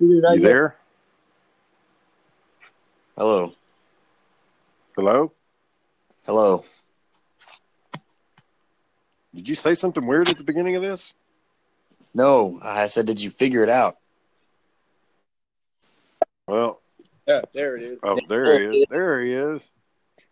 You 0.00 0.20
there? 0.40 0.76
Hello. 3.16 3.52
Hello? 4.96 5.32
Hello. 6.24 6.64
Did 9.34 9.48
you 9.48 9.54
say 9.54 9.74
something 9.74 10.06
weird 10.06 10.28
at 10.28 10.38
the 10.38 10.44
beginning 10.44 10.76
of 10.76 10.82
this? 10.82 11.12
No, 12.14 12.58
I 12.62 12.86
said, 12.86 13.06
did 13.06 13.22
you 13.22 13.30
figure 13.30 13.62
it 13.62 13.68
out? 13.68 13.96
Well, 16.48 16.80
Yeah, 17.26 17.42
there 17.52 17.76
it 17.76 17.82
is. 17.82 17.98
oh, 18.02 18.18
there 18.28 18.60
he 18.60 18.78
is. 18.78 18.86
There 18.88 19.20
he 19.20 19.32
is. 19.32 19.62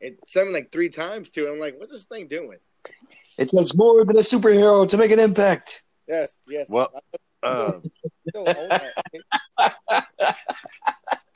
It 0.00 0.18
sounded 0.27 0.52
like 0.52 0.73
three 0.73 0.89
times 0.89 1.30
too. 1.30 1.48
I'm 1.48 1.59
like, 1.59 1.79
what's 1.79 1.93
this 1.93 2.05
thing 2.05 2.29
doing? 2.29 2.59
It 3.36 3.48
takes 3.48 3.75
more 3.75 4.05
than 4.05 4.16
a 4.16 4.21
superhero 4.21 4.89
to 4.89 4.96
make 4.96 5.11
an 5.11 5.18
impact. 5.18 5.82
Yes, 6.07 6.39
yes. 6.46 6.68
Well, 6.71 6.91
Uh, 7.45 7.73
I 7.83 8.29
still 8.29 8.49
own 8.49 8.69
that. 8.69 10.07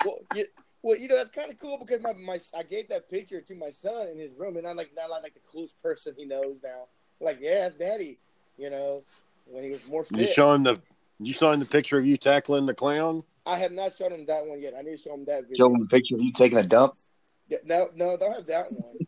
well, 0.04 0.18
you, 0.34 0.44
well, 0.82 0.96
you 0.96 1.08
know 1.08 1.16
that's 1.16 1.30
kind 1.30 1.50
of 1.50 1.58
cool 1.58 1.78
because 1.78 2.02
my, 2.02 2.12
my 2.14 2.40
I 2.56 2.62
gave 2.62 2.88
that 2.88 3.10
picture 3.10 3.40
to 3.40 3.54
my 3.54 3.70
son 3.70 4.08
in 4.08 4.18
his 4.18 4.32
room, 4.36 4.56
and 4.56 4.66
I'm 4.66 4.76
like 4.76 4.90
not 4.96 5.10
like 5.10 5.34
the 5.34 5.40
coolest 5.52 5.80
person 5.82 6.14
he 6.16 6.24
knows 6.24 6.56
now. 6.62 6.86
Like, 7.20 7.38
yeah, 7.40 7.62
that's 7.62 7.76
daddy. 7.76 8.18
You 8.56 8.70
know, 8.70 9.02
when 9.46 9.64
he 9.64 9.70
was 9.70 9.86
more 9.88 10.04
fit. 10.04 10.18
you 10.18 10.26
fit. 10.26 10.34
showing 10.34 10.62
the 10.62 10.80
you 11.20 11.32
showing 11.32 11.58
the 11.58 11.66
picture 11.66 11.98
of 11.98 12.06
you 12.06 12.16
tackling 12.16 12.66
the 12.66 12.74
clown? 12.74 13.22
I 13.44 13.58
have 13.58 13.72
not 13.72 13.96
shown 13.96 14.12
him 14.12 14.24
that 14.26 14.46
one 14.46 14.60
yet. 14.60 14.74
I 14.78 14.82
need 14.82 14.96
to 14.96 15.02
show 15.02 15.14
him 15.14 15.24
that 15.26 15.48
video. 15.48 15.66
Show 15.66 15.74
him 15.74 15.82
a 15.82 15.86
picture 15.86 16.14
of 16.14 16.22
you 16.22 16.32
taking 16.32 16.58
a 16.58 16.62
dump. 16.62 16.94
Yeah, 17.48 17.58
no, 17.64 17.88
no, 17.94 18.16
don't 18.16 18.32
have 18.32 18.46
that 18.46 18.72
one. 18.72 18.98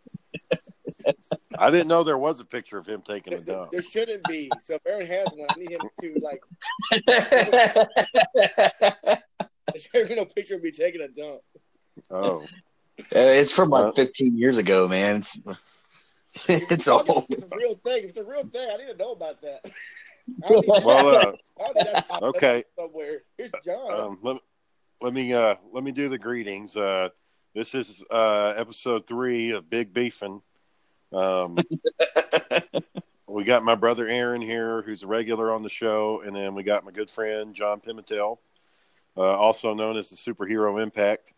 I 1.59 1.71
didn't 1.71 1.89
know 1.89 2.05
there 2.05 2.19
was 2.19 2.41
a 2.41 2.45
picture 2.45 2.79
of 2.79 2.87
him 2.87 3.03
taking 3.03 3.35
a 3.35 3.41
dump. 3.41 3.71
there 3.73 3.83
shouldn't 3.83 4.25
be. 4.25 4.51
So 4.61 4.75
if 4.75 4.87
Aaron 4.87 5.07
has 5.07 5.29
one, 5.35 5.49
I 5.51 5.55
need 5.59 5.71
him 5.73 5.81
to 6.01 6.15
like. 6.23 6.43
there 9.73 9.81
should 9.81 10.09
be 10.09 10.15
no 10.15 10.25
picture 10.25 10.55
of 10.57 10.63
me 10.63 10.71
taking 10.71 11.01
a 11.01 11.09
dump. 11.09 11.41
Oh, 12.11 12.45
it's 12.97 13.53
from 13.53 13.71
like 13.71 13.95
15 13.95 14.37
years 14.37 14.59
ago, 14.59 14.89
man. 14.89 15.17
It's 15.17 15.39
it's 16.49 16.71
It's 16.71 16.87
a 16.89 17.57
real 17.57 17.75
thing. 17.75 18.05
It's 18.05 18.17
a 18.17 18.25
real 18.25 18.45
thing, 18.45 18.69
I 18.73 18.77
need 18.77 18.93
to 18.93 18.97
know 18.97 19.13
about 19.13 19.41
that. 19.43 19.61
I 20.45 20.49
don't 20.49 20.67
need- 20.69 20.85
well, 20.85 21.09
uh, 21.09 21.19
I 21.19 21.65
don't 21.65 21.77
need 21.77 21.87
that 21.87 22.09
popped 22.09 22.23
up 22.23 22.35
okay. 22.37 22.65
Somewhere. 22.79 23.23
Here's 23.37 23.51
John. 23.65 23.93
Um, 23.93 24.19
let, 24.23 24.41
let 25.01 25.13
me 25.13 25.33
uh, 25.33 25.57
let 25.73 25.83
me 25.83 25.93
do 25.93 26.09
the 26.09 26.19
greetings. 26.19 26.77
Uh, 26.77 27.09
this 27.55 27.75
is 27.75 28.05
uh, 28.11 28.55
episode 28.57 29.07
three 29.07 29.51
of 29.51 29.69
Big 29.69 29.93
Beefin. 29.93 30.41
Um, 31.13 31.59
we 33.27 33.45
got 33.45 33.65
my 33.65 33.75
brother 33.75 34.09
Aaron 34.09 34.41
here, 34.41 34.83
who's 34.83 35.03
a 35.03 35.07
regular 35.07 35.53
on 35.53 35.63
the 35.63 35.69
show, 35.69 36.23
and 36.25 36.35
then 36.35 36.55
we 36.55 36.63
got 36.63 36.85
my 36.85 36.91
good 36.91 37.11
friend 37.11 37.55
John 37.55 37.81
Pimentel, 37.81 38.39
uh, 39.17 39.21
also 39.21 39.75
known 39.75 39.97
as 39.97 40.11
the 40.11 40.17
Superhero 40.17 40.83
Impact. 40.83 41.35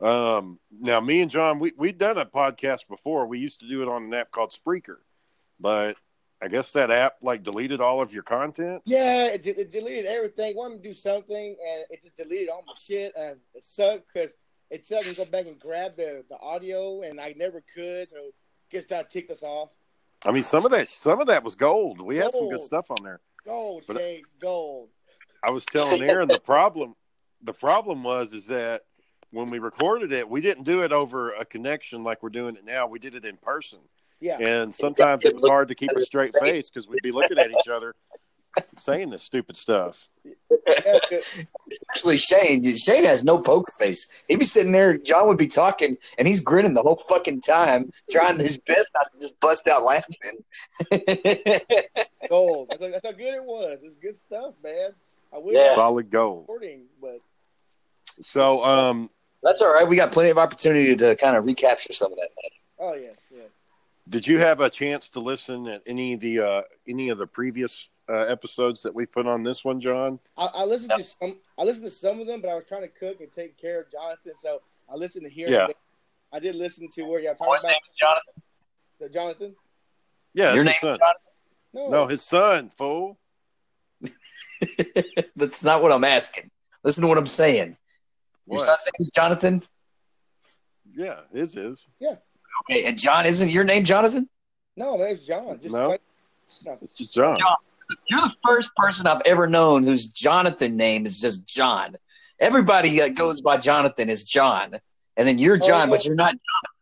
Um, 0.00 0.58
now, 0.80 1.00
me 1.00 1.20
and 1.20 1.30
John, 1.30 1.58
we 1.58 1.72
we'd 1.76 1.98
done 1.98 2.18
a 2.18 2.26
podcast 2.26 2.88
before. 2.88 3.26
We 3.26 3.38
used 3.38 3.60
to 3.60 3.68
do 3.68 3.82
it 3.82 3.88
on 3.88 4.04
an 4.04 4.14
app 4.14 4.32
called 4.32 4.50
Spreaker, 4.50 4.96
but 5.60 5.96
I 6.42 6.48
guess 6.48 6.72
that 6.72 6.90
app 6.90 7.18
like 7.22 7.44
deleted 7.44 7.80
all 7.80 8.02
of 8.02 8.12
your 8.12 8.24
content. 8.24 8.82
yeah, 8.84 9.26
it, 9.26 9.46
it 9.46 9.70
deleted 9.70 10.06
everything. 10.06 10.56
Wanted 10.56 10.82
to 10.82 10.88
do 10.88 10.94
something, 10.94 11.56
and 11.70 11.84
it 11.88 12.02
just 12.02 12.16
deleted 12.16 12.48
all 12.48 12.64
my 12.66 12.74
shit. 12.76 13.12
And 13.16 13.36
it 13.54 13.62
sucked 13.62 14.08
because 14.12 14.34
it 14.68 14.84
said 14.84 14.98
I 14.98 15.02
can 15.02 15.14
go 15.14 15.30
back 15.30 15.46
and 15.46 15.60
grab 15.60 15.96
the, 15.96 16.24
the 16.28 16.38
audio, 16.38 17.02
and 17.02 17.20
I 17.20 17.34
never 17.36 17.62
could. 17.72 18.10
So 18.10 18.32
guess 18.72 18.86
that 18.86 19.10
ticked 19.10 19.30
us 19.30 19.42
off. 19.42 19.70
I 20.26 20.32
mean, 20.32 20.44
some 20.44 20.64
of 20.64 20.70
that 20.72 20.88
some 20.88 21.20
of 21.20 21.26
that 21.28 21.44
was 21.44 21.54
gold. 21.54 22.00
We 22.00 22.16
had 22.16 22.34
some 22.34 22.48
good 22.48 22.64
stuff 22.64 22.90
on 22.90 23.04
there. 23.04 23.20
Gold, 23.44 23.84
But- 23.86 23.98
Shade, 23.98 24.24
gold. 24.40 24.88
I 25.44 25.50
was 25.50 25.64
telling 25.64 26.02
Aaron 26.02 26.28
the 26.28 26.40
problem. 26.40 26.94
The 27.42 27.52
problem 27.52 28.04
was 28.04 28.32
is 28.32 28.46
that 28.46 28.82
when 29.30 29.50
we 29.50 29.58
recorded 29.58 30.12
it, 30.12 30.28
we 30.28 30.40
didn't 30.40 30.62
do 30.64 30.82
it 30.82 30.92
over 30.92 31.32
a 31.32 31.44
connection 31.44 32.04
like 32.04 32.22
we're 32.22 32.28
doing 32.30 32.54
it 32.56 32.64
now. 32.64 32.86
We 32.86 33.00
did 33.00 33.16
it 33.16 33.24
in 33.24 33.36
person, 33.38 33.80
Yeah. 34.20 34.38
and 34.38 34.72
sometimes 34.72 35.24
it 35.24 35.34
was 35.34 35.44
hard 35.44 35.66
to 35.68 35.74
keep 35.74 35.90
a 35.90 36.00
straight 36.02 36.34
face 36.40 36.70
because 36.70 36.86
we'd 36.86 37.02
be 37.02 37.10
looking 37.10 37.38
at 37.38 37.50
each 37.50 37.68
other 37.68 37.96
saying 38.76 39.10
this 39.10 39.22
stupid 39.22 39.56
stuff. 39.56 40.08
Especially 40.66 42.18
Shane. 42.18 42.64
Shane 42.76 43.04
has 43.04 43.24
no 43.24 43.38
poker 43.40 43.72
face. 43.78 44.24
He'd 44.28 44.38
be 44.38 44.44
sitting 44.44 44.72
there, 44.72 44.98
John 44.98 45.28
would 45.28 45.38
be 45.38 45.46
talking, 45.46 45.96
and 46.18 46.28
he's 46.28 46.40
grinning 46.40 46.74
the 46.74 46.82
whole 46.82 47.02
fucking 47.08 47.40
time, 47.40 47.90
trying 48.10 48.38
his 48.38 48.56
best 48.58 48.90
not 48.94 49.06
to 49.12 49.18
just 49.20 49.38
bust 49.40 49.66
out 49.68 49.82
laughing. 49.82 50.44
gold. 52.28 52.68
That's, 52.70 52.82
how- 52.82 52.90
that's 52.90 53.06
how 53.06 53.12
good 53.12 53.34
it 53.34 53.44
was. 53.44 53.72
It 53.74 53.82
was 53.82 53.96
good 53.96 54.18
stuff, 54.18 54.54
man. 54.62 54.90
I 55.34 55.38
wish 55.38 55.54
Yeah. 55.56 55.74
Solid 55.74 56.10
gold. 56.10 56.48
but 57.00 57.16
So, 58.20 58.62
um, 58.64 59.08
That's 59.42 59.60
all 59.60 59.72
right. 59.72 59.86
We 59.88 59.96
got 59.96 60.12
plenty 60.12 60.30
of 60.30 60.38
opportunity 60.38 60.94
to 60.96 61.16
kind 61.16 61.36
of 61.36 61.46
recapture 61.46 61.92
some 61.92 62.12
of 62.12 62.18
that. 62.18 62.28
magic. 62.42 62.58
oh 62.78 62.94
yeah, 62.94 63.12
yeah. 63.34 63.44
did 64.08 64.26
you 64.26 64.38
have 64.40 64.60
a 64.60 64.68
chance 64.68 65.08
to 65.10 65.20
listen 65.20 65.66
at 65.68 65.82
any 65.86 66.12
of 66.14 66.20
the 66.20 66.40
uh, 66.40 66.62
any 66.86 67.08
of 67.08 67.18
the 67.18 67.26
previous 67.26 67.88
uh, 68.08 68.14
episodes 68.28 68.82
that 68.82 68.94
we 68.94 69.06
put 69.06 69.26
on 69.26 69.42
this 69.42 69.64
one, 69.64 69.80
John? 69.80 70.18
I, 70.36 70.46
I 70.46 70.64
listened 70.64 70.92
to 70.96 71.02
some. 71.04 71.38
I 71.58 71.64
listened 71.64 71.86
to 71.86 71.90
some 71.90 72.20
of 72.20 72.26
them, 72.26 72.40
but 72.40 72.48
I 72.50 72.54
was 72.54 72.64
trying 72.68 72.82
to 72.88 72.98
cook 72.98 73.20
and 73.20 73.30
take 73.30 73.56
care 73.56 73.80
of 73.80 73.90
Jonathan, 73.90 74.32
so 74.40 74.60
I 74.92 74.96
listened 74.96 75.24
to 75.26 75.30
here. 75.30 75.48
Yeah. 75.48 75.68
I 76.32 76.38
did 76.38 76.54
listen 76.54 76.88
to 76.94 77.02
where 77.02 77.20
y'all 77.20 77.34
talking 77.34 77.54
his 77.54 77.64
name 77.64 77.74
is 77.86 77.92
Jonathan. 77.92 78.34
the 78.98 79.08
Jonathan. 79.08 79.54
Yeah, 80.34 80.54
Your 80.54 80.62
it's 80.62 80.66
name 80.66 80.66
his 80.66 80.74
is 80.74 80.80
son. 80.80 80.98
Jonathan? 80.98 81.22
No, 81.74 81.88
No, 81.90 82.06
his 82.06 82.22
son, 82.22 82.70
fool. 82.78 83.18
That's 85.36 85.64
not 85.64 85.82
what 85.82 85.92
I'm 85.92 86.04
asking. 86.04 86.50
Listen 86.84 87.02
to 87.02 87.08
what 87.08 87.18
I'm 87.18 87.26
saying. 87.26 87.76
Your 88.46 88.56
What? 88.58 88.60
son's 88.60 88.84
name 88.86 88.92
is 89.00 89.10
Jonathan. 89.14 89.62
Yeah, 90.94 91.20
his 91.32 91.56
is. 91.56 91.88
Yeah. 92.00 92.16
Okay, 92.64 92.86
and 92.86 92.98
John 92.98 93.24
isn't 93.26 93.48
your 93.50 93.64
name 93.64 93.84
Jonathan? 93.84 94.28
no, 94.76 94.96
my 94.98 95.04
name's 95.06 95.24
John. 95.24 95.58
Just 95.60 95.74
No. 95.74 95.88
like, 95.88 96.02
no. 96.64 96.78
It's 96.82 96.94
just 96.94 97.14
John. 97.14 97.38
John. 97.38 97.56
You're 98.08 98.20
the 98.20 98.34
first 98.44 98.70
person 98.76 99.06
I've 99.06 99.22
ever 99.26 99.46
known 99.46 99.84
whose 99.84 100.08
Jonathan 100.08 100.76
name 100.76 101.06
is 101.06 101.20
just 101.20 101.46
John. 101.46 101.96
Everybody 102.40 102.98
that 102.98 103.14
goes 103.14 103.40
by 103.40 103.56
Jonathan 103.58 104.10
is 104.10 104.24
John, 104.24 104.78
and 105.16 105.28
then 105.28 105.38
you're 105.38 105.58
John, 105.58 105.88
Oh, 105.88 105.92
but 105.92 106.04
you're 106.04 106.14
not 106.14 106.32
John. 106.32 106.72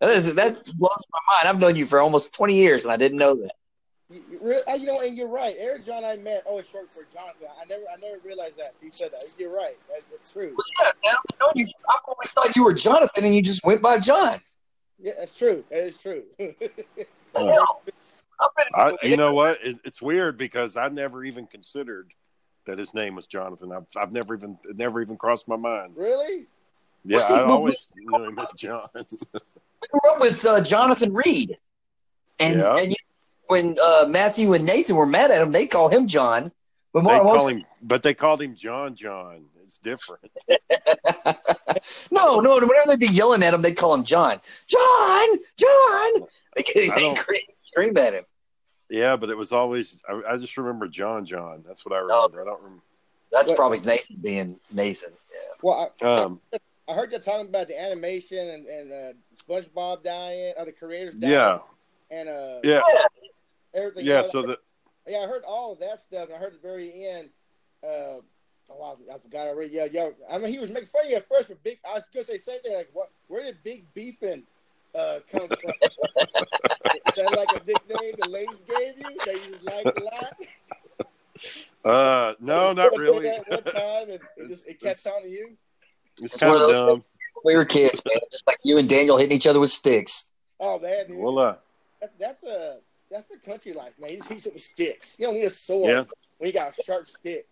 That, 0.00 0.10
is, 0.10 0.34
that 0.34 0.54
blows 0.76 1.04
my 1.12 1.18
mind. 1.28 1.48
I've 1.48 1.60
known 1.60 1.76
you 1.76 1.84
for 1.84 2.00
almost 2.00 2.34
20 2.34 2.54
years, 2.54 2.84
and 2.84 2.92
I 2.92 2.96
didn't 2.96 3.18
know 3.18 3.34
that. 3.34 3.52
You, 4.08 4.24
you, 4.32 4.38
re- 4.42 4.78
you 4.78 4.86
know, 4.86 4.96
and 5.02 5.16
you're 5.16 5.28
right. 5.28 5.54
Eric 5.58 5.84
John 5.84 6.02
I 6.04 6.16
met. 6.16 6.42
Oh, 6.46 6.58
it's 6.58 6.70
short 6.70 6.90
for 6.90 7.04
Jonathan. 7.14 7.48
I 7.60 7.64
never, 7.66 7.82
I 7.92 8.00
never 8.00 8.16
realized 8.26 8.58
that. 8.58 8.70
You 8.82 8.88
said 8.92 9.12
that. 9.12 9.22
You're 9.38 9.52
right. 9.52 9.74
That's, 9.88 10.04
that's 10.04 10.32
true. 10.32 10.54
Well, 10.56 10.66
yeah, 10.82 10.92
man, 11.04 11.14
I've 11.16 11.38
known 11.38 11.52
you. 11.54 11.66
I've 11.88 12.00
always 12.08 12.32
thought 12.32 12.56
you 12.56 12.64
were 12.64 12.74
Jonathan, 12.74 13.24
and 13.24 13.34
you 13.34 13.42
just 13.42 13.64
went 13.64 13.82
by 13.82 13.98
John. 13.98 14.38
Yeah, 14.98 15.12
that's 15.18 15.36
true. 15.36 15.64
That 15.70 15.84
is 15.84 15.96
true. 15.98 16.24
The 18.40 18.50
hell? 18.74 18.86
I've 18.86 18.90
been- 18.92 18.98
I, 19.04 19.06
you 19.08 19.16
know 19.16 19.32
what? 19.34 19.58
It, 19.64 19.78
it's 19.84 20.00
weird 20.02 20.38
because 20.38 20.76
I 20.76 20.88
never 20.88 21.24
even 21.24 21.46
considered 21.46 22.12
that 22.66 22.78
his 22.78 22.94
name 22.94 23.14
was 23.14 23.26
Jonathan. 23.26 23.72
I've, 23.72 23.86
I've 23.96 24.12
never 24.12 24.34
even 24.34 24.58
it 24.68 24.76
never 24.76 25.00
even 25.02 25.16
crossed 25.16 25.48
my 25.48 25.56
mind. 25.56 25.94
really? 25.96 26.46
Yeah, 27.04 27.18
see, 27.18 27.34
I 27.34 27.38
but 27.38 27.48
always 27.50 27.86
knew 27.96 28.24
him 28.24 28.38
as 28.38 28.50
John. 28.58 28.82
we 28.94 29.02
grew 29.90 30.00
up 30.14 30.20
with 30.20 30.44
uh, 30.44 30.62
Jonathan 30.62 31.14
Reed, 31.14 31.56
and, 32.38 32.60
Yeah. 32.60 32.76
and 32.78 32.88
you 32.90 32.96
when 33.48 33.74
uh, 33.82 34.04
Matthew 34.08 34.52
and 34.52 34.64
Nathan 34.66 34.94
were 34.96 35.06
mad 35.06 35.30
at 35.30 35.40
him, 35.42 35.50
they 35.50 35.66
call 35.66 35.88
him 35.88 36.06
John. 36.06 36.52
But 36.92 37.00
they 37.00 37.04
more 37.14 37.22
call 37.22 37.34
most, 37.36 37.48
him, 37.48 37.64
but 37.82 38.02
they 38.02 38.12
called 38.14 38.42
him 38.42 38.54
John. 38.54 38.94
John. 38.94 39.46
It's 39.64 39.78
different. 39.78 40.30
no, 42.10 42.40
no. 42.40 42.54
Whenever 42.54 42.70
they'd 42.88 42.98
be 43.00 43.06
yelling 43.08 43.42
at 43.42 43.54
him, 43.54 43.62
they'd 43.62 43.76
call 43.76 43.94
him 43.94 44.04
John. 44.04 44.38
John, 44.66 45.28
John. 45.56 46.26
They 46.56 46.64
I 46.92 46.98
don't- 46.98 47.18
scream 47.54 47.96
at 47.96 48.12
him. 48.14 48.24
Yeah, 48.90 49.16
but 49.16 49.30
it 49.30 49.36
was 49.38 49.52
always. 49.52 50.02
I, 50.08 50.20
I 50.32 50.36
just 50.36 50.56
remember 50.56 50.88
John. 50.88 51.24
John. 51.24 51.62
That's 51.66 51.86
what 51.86 51.94
I 51.94 52.00
Oh. 52.00 52.24
remember. 52.28 52.42
I 52.42 52.44
don't 52.44 52.62
remember. 52.62 52.82
That's 53.32 53.48
What- 53.48 53.56
probably 53.56 53.80
Nathan 53.80 54.16
being 54.20 54.58
Nathan. 54.74 55.12
Yeah. 55.12 55.54
Well, 55.62 55.92
I, 56.02 56.04
Um, 56.04 56.40
I 56.88 56.94
heard 56.94 57.12
you 57.12 57.18
talking 57.20 57.46
about 57.46 57.68
the 57.68 57.80
animation 57.80 58.38
and, 58.38 58.66
and 58.66 58.92
uh, 58.92 59.12
SpongeBob 59.48 60.02
dying, 60.02 60.52
or 60.58 60.64
the 60.64 60.72
creators 60.72 61.14
dying, 61.14 61.32
yeah, 61.32 61.58
and 62.10 62.28
uh, 62.28 62.58
yeah, 62.64 62.80
everything. 63.72 64.04
yeah. 64.06 64.16
else. 64.16 64.32
So 64.32 64.42
the 64.42 64.58
yeah, 65.06 65.18
I 65.18 65.26
heard 65.26 65.44
all 65.46 65.72
of 65.72 65.78
that 65.78 66.00
stuff, 66.00 66.26
and 66.28 66.34
I 66.34 66.38
heard 66.38 66.54
the 66.54 66.58
very 66.58 67.06
end. 67.06 67.30
Uh, 67.84 68.20
oh, 68.70 68.82
I, 69.08 69.14
I 69.14 69.18
forgot 69.18 69.46
already. 69.46 69.72
Yeah, 69.72 69.86
yeah. 69.92 70.10
I 70.28 70.38
mean, 70.38 70.52
he 70.52 70.58
was 70.58 70.70
making 70.70 70.88
fun 70.88 71.04
of 71.04 71.10
you 71.10 71.16
at 71.16 71.28
first 71.28 71.46
for 71.48 71.54
big. 71.56 71.78
I 71.88 71.94
was 71.94 72.02
gonna 72.12 72.24
say 72.24 72.38
same 72.38 72.60
thing. 72.62 72.74
Like, 72.74 72.90
what? 72.92 73.10
Where 73.28 73.44
did 73.44 73.62
Big 73.62 73.84
Beefin 73.94 74.42
uh, 74.94 75.20
come 75.30 75.46
from? 75.46 75.72
Is 77.20 77.30
that 77.30 77.36
like 77.38 77.62
a 77.62 77.64
nickname 77.66 78.14
the 78.22 78.30
ladies 78.30 78.58
gave 78.68 78.96
you 78.98 79.18
that 79.26 79.34
you 79.34 79.52
just 79.52 79.64
like 79.64 79.86
a 79.86 80.04
lot? 80.04 81.04
uh, 81.84 82.34
no, 82.40 82.72
not 82.72 82.96
really. 82.96 83.26
That 83.26 83.48
one 83.48 83.62
time, 83.64 84.02
and 84.10 84.20
it 84.36 84.48
just 84.48 84.66
it 84.66 84.76
It's- 84.80 85.02
kept 85.04 85.14
on 85.16 85.22
to 85.22 85.28
you. 85.28 85.56
It's 86.18 86.34
It's 86.34 86.38
kind 86.40 86.52
one 86.52 86.62
of 86.62 86.68
of 86.70 86.76
those- 86.76 86.92
dumb. 86.94 87.04
We 87.44 87.56
were 87.56 87.64
kids, 87.64 88.02
man, 88.04 88.18
just 88.30 88.46
like 88.46 88.58
you 88.64 88.76
and 88.76 88.86
Daniel 88.86 89.16
hitting 89.16 89.34
each 89.34 89.46
other 89.46 89.60
with 89.60 89.70
sticks. 89.70 90.30
Oh 90.58 90.78
man, 90.78 91.06
dude. 91.08 91.18
Well, 91.18 91.38
uh, 91.38 91.54
that, 92.00 92.12
that's 92.18 92.42
a 92.42 92.80
that's 93.10 93.26
the 93.28 93.38
country 93.38 93.72
life, 93.72 93.94
man. 93.98 94.10
You 94.10 94.16
just 94.18 94.28
hit 94.30 94.46
it 94.46 94.52
with 94.54 94.62
sticks. 94.62 95.18
You 95.18 95.26
don't 95.26 95.36
need 95.36 95.44
a 95.46 95.50
sword 95.50 95.88
Yeah. 95.88 96.04
when 96.38 96.48
you 96.48 96.52
got 96.52 96.74
a 96.78 96.82
sharp 96.82 97.06
stick. 97.06 97.46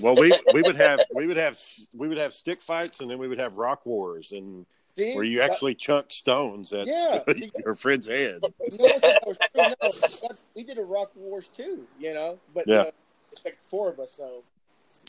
Well, 0.00 0.14
we 0.14 0.32
we 0.54 0.62
would 0.62 0.76
have 0.76 1.00
we 1.12 1.26
would 1.26 1.38
have 1.38 1.58
we 1.92 2.06
would 2.06 2.18
have 2.18 2.32
stick 2.32 2.62
fights, 2.62 3.00
and 3.00 3.10
then 3.10 3.18
we 3.18 3.26
would 3.26 3.40
have 3.40 3.56
rock 3.56 3.84
wars, 3.84 4.30
and 4.30 4.64
See? 5.00 5.14
where 5.14 5.24
you 5.24 5.40
actually 5.40 5.74
chunk 5.74 6.06
stones 6.12 6.72
at 6.72 6.86
Yeah. 6.86 7.20
See, 7.32 7.50
your 7.64 7.74
friend's 7.74 8.06
head. 8.06 8.40
you 8.70 8.78
know 8.78 8.84
what's- 8.84 9.00
that 9.00 9.22
was 9.26 9.38
true? 9.38 10.28
No, 10.28 10.36
we 10.54 10.62
did 10.64 10.78
a 10.78 10.82
rock 10.84 11.10
wars 11.14 11.48
too, 11.54 11.86
you 11.98 12.12
know, 12.14 12.38
but 12.54 12.64
Yeah. 12.66 12.90
it's 13.32 13.44
like 13.44 13.58
four 13.58 13.88
of 13.90 13.98
us, 14.00 14.12
so 14.12 14.42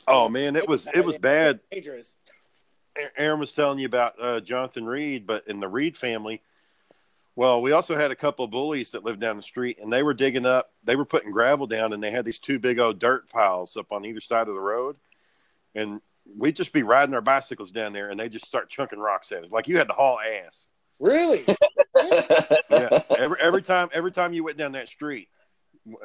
Oh 0.07 0.29
man, 0.29 0.55
it 0.55 0.67
was 0.67 0.87
it 0.93 1.03
was 1.03 1.17
bad. 1.17 1.59
dangerous. 1.71 2.15
Aaron 3.17 3.39
was 3.39 3.51
telling 3.53 3.79
you 3.79 3.85
about 3.85 4.13
uh, 4.21 4.39
Jonathan 4.41 4.85
Reed, 4.85 5.25
but 5.25 5.47
in 5.47 5.59
the 5.59 5.67
Reed 5.67 5.95
family, 5.97 6.41
well, 7.35 7.61
we 7.61 7.71
also 7.71 7.95
had 7.95 8.11
a 8.11 8.15
couple 8.15 8.43
of 8.45 8.51
bullies 8.51 8.91
that 8.91 9.03
lived 9.05 9.21
down 9.21 9.37
the 9.37 9.43
street, 9.43 9.79
and 9.81 9.91
they 9.91 10.03
were 10.03 10.13
digging 10.13 10.45
up. 10.45 10.71
They 10.83 10.95
were 10.97 11.05
putting 11.05 11.31
gravel 11.31 11.65
down, 11.65 11.93
and 11.93 12.03
they 12.03 12.11
had 12.11 12.25
these 12.25 12.37
two 12.37 12.59
big 12.59 12.77
old 12.79 12.99
dirt 12.99 13.29
piles 13.29 13.77
up 13.77 13.91
on 13.91 14.03
either 14.05 14.19
side 14.19 14.47
of 14.49 14.53
the 14.53 14.59
road, 14.59 14.97
and 15.73 16.01
we'd 16.25 16.55
just 16.55 16.73
be 16.73 16.83
riding 16.83 17.13
our 17.15 17.21
bicycles 17.21 17.71
down 17.71 17.93
there, 17.93 18.09
and 18.09 18.19
they 18.19 18.29
just 18.29 18.45
start 18.45 18.69
chunking 18.69 18.99
rocks 18.99 19.31
at 19.31 19.43
us, 19.43 19.51
like 19.51 19.67
you 19.67 19.77
had 19.77 19.87
to 19.87 19.93
haul 19.93 20.19
ass. 20.19 20.67
Really? 20.99 21.43
Yeah, 22.69 23.01
every 23.17 23.37
every 23.41 23.61
time 23.61 23.89
every 23.93 24.11
time 24.11 24.33
you 24.33 24.43
went 24.43 24.57
down 24.57 24.71
that 24.73 24.87
street, 24.87 25.27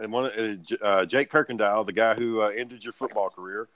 and 0.00 0.12
one 0.12 0.26
uh, 0.26 0.56
uh, 0.84 1.06
Jake 1.06 1.30
Kirkendall, 1.30 1.86
the 1.86 1.92
guy 1.92 2.14
who 2.14 2.40
uh, 2.40 2.48
ended 2.48 2.84
your 2.84 2.92
football 2.92 3.30
career, 3.30 3.68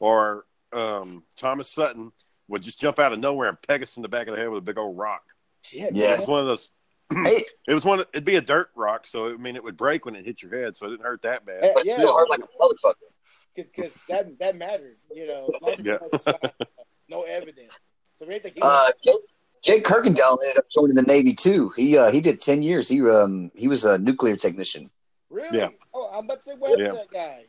or 0.00 0.46
um, 0.72 1.22
Thomas 1.36 1.70
Sutton 1.70 2.10
would 2.48 2.62
just 2.62 2.80
jump 2.80 2.98
out 2.98 3.12
of 3.12 3.18
nowhere 3.18 3.48
and 3.48 3.60
peg 3.60 3.82
us 3.82 3.96
in 3.96 4.02
the 4.02 4.08
back 4.08 4.28
of 4.28 4.34
the 4.34 4.40
head 4.40 4.48
with 4.48 4.58
a 4.58 4.62
big 4.62 4.78
old 4.78 4.96
rock. 4.96 5.22
Shit, 5.62 5.94
Yeah. 5.94 6.14
It 6.14 6.20
was 6.20 6.28
one 6.28 6.40
of 6.40 6.46
those. 6.46 6.70
Hey, 7.12 7.44
It 7.66 7.74
was 7.74 7.84
one. 7.84 8.00
It'd 8.12 8.24
be 8.24 8.36
a 8.36 8.40
dirt 8.40 8.68
rock, 8.74 9.06
so 9.06 9.28
I 9.32 9.36
mean, 9.36 9.56
it 9.56 9.64
would 9.64 9.76
break 9.76 10.04
when 10.04 10.14
it 10.16 10.24
hit 10.24 10.42
your 10.42 10.56
head, 10.62 10.76
so 10.76 10.86
it 10.86 10.90
didn't 10.90 11.04
hurt 11.04 11.22
that 11.22 11.44
bad. 11.46 11.72
But 11.74 11.84
yeah, 11.86 11.94
still 11.94 12.12
hard 12.12 12.28
like 12.28 12.40
a 12.40 12.42
motherfucker. 12.42 13.12
because 13.56 13.94
that 14.08 14.38
that 14.38 14.56
matters, 14.56 15.02
you 15.14 15.26
know. 15.26 15.48
as 15.54 15.60
long 15.62 15.72
as 15.72 15.78
Yeah. 15.86 15.98
there's 16.10 16.26
no- 16.26 16.66
no 17.10 17.22
evidence. 17.22 17.78
So 18.18 18.26
we 18.26 18.38
think 18.38 18.54
he 18.56 18.60
Uh, 18.62 18.90
Jake, 19.02 19.14
Jake 19.62 19.84
Kirkendall 19.84 20.38
ended 20.44 20.58
up 20.58 20.68
joining 20.70 20.94
the 20.96 21.02
Navy 21.02 21.34
too. 21.34 21.70
He 21.76 21.96
uh, 21.96 22.10
he 22.10 22.20
did 22.20 22.40
ten 22.42 22.62
years. 22.62 22.88
He 22.88 23.00
um 23.08 23.50
he 23.54 23.68
was 23.68 23.84
a 23.84 23.98
nuclear 23.98 24.36
technician. 24.36 24.90
really? 25.30 25.58
Yeah. 25.58 25.68
Oh, 25.94 26.08
I'm 26.12 26.24
about 26.26 26.38
to 26.38 26.50
say, 26.50 26.54
what 26.56 26.78
Yeah. 26.78 26.92
that 26.92 27.10
guy? 27.10 27.44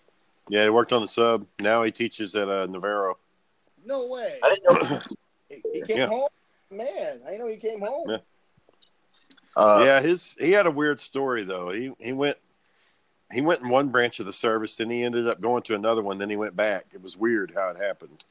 Yeah, 0.50 0.64
he 0.64 0.70
worked 0.70 0.92
on 0.94 1.02
the 1.02 1.08
sub. 1.08 1.46
Now 1.60 1.84
he 1.84 1.92
teaches 1.92 2.34
at 2.36 2.50
uh, 2.50 2.66
Navarro. 2.66 3.18
No 3.86 4.08
way. 4.08 4.40
I 4.44 4.50
didn't 4.54 4.90
know. 4.92 5.00
He, 5.50 5.62
he 5.74 5.82
came 5.82 5.98
Yeah. 5.98 6.08
home. 6.08 6.30
Man, 6.72 7.22
I 7.26 7.32
didn't 7.32 7.40
know 7.40 7.48
he 7.48 7.58
came 7.58 7.82
home. 7.82 8.10
Yeah. 8.10 8.18
Uh, 9.56 9.84
yeah, 9.86 10.00
his 10.02 10.36
he 10.40 10.52
had 10.52 10.68
a 10.68 10.72
weird 10.72 11.00
story 11.00 11.44
though. 11.44 11.72
He 11.72 11.92
he 12.00 12.14
went 12.14 12.38
he 13.32 13.42
went 13.42 13.62
in 13.62 13.70
one 13.70 13.90
branch 13.90 14.20
of 14.20 14.26
the 14.26 14.34
service, 14.34 14.76
then 14.76 14.90
he 14.90 15.04
ended 15.04 15.28
up 15.28 15.40
going 15.42 15.64
to 15.64 15.76
another 15.76 16.02
one, 16.02 16.18
then 16.18 16.30
he 16.30 16.36
went 16.36 16.56
back. 16.56 16.86
It 16.94 17.02
was 17.04 17.16
weird 17.16 17.52
how 17.56 17.70
it 17.70 17.78
happened. 17.78 18.24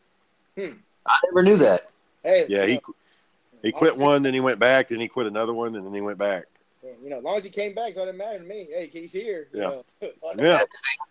I 0.59 1.17
never 1.27 1.43
knew 1.43 1.57
that. 1.59 1.83
Hey, 2.23 2.47
Yeah, 2.49 2.67
he 2.67 2.75
know, 2.75 2.81
he 3.63 3.73
quit 3.73 3.97
one, 3.97 4.23
then 4.23 4.35
he 4.35 4.41
went 4.41 4.59
back, 4.59 4.89
then 4.89 5.01
he 5.01 5.09
quit 5.09 5.27
another 5.27 5.55
one, 5.55 5.77
and 5.77 5.87
then 5.87 5.95
he 5.95 6.01
went 6.01 6.19
back. 6.19 6.45
you 7.03 7.09
know, 7.11 7.19
as 7.19 7.25
long 7.25 7.39
as 7.39 7.45
he 7.45 7.51
came 7.51 7.75
back, 7.75 7.95
so 7.95 8.03
it 8.03 8.07
didn't 8.07 8.19
matter 8.19 8.39
to 8.39 8.45
me. 8.45 8.69
Hey, 8.71 8.87
he's 8.93 9.13
here. 9.13 9.49
you 9.53 9.61
Yeah. 9.61 9.69
know. 9.69 9.83
Yeah, 10.37 10.61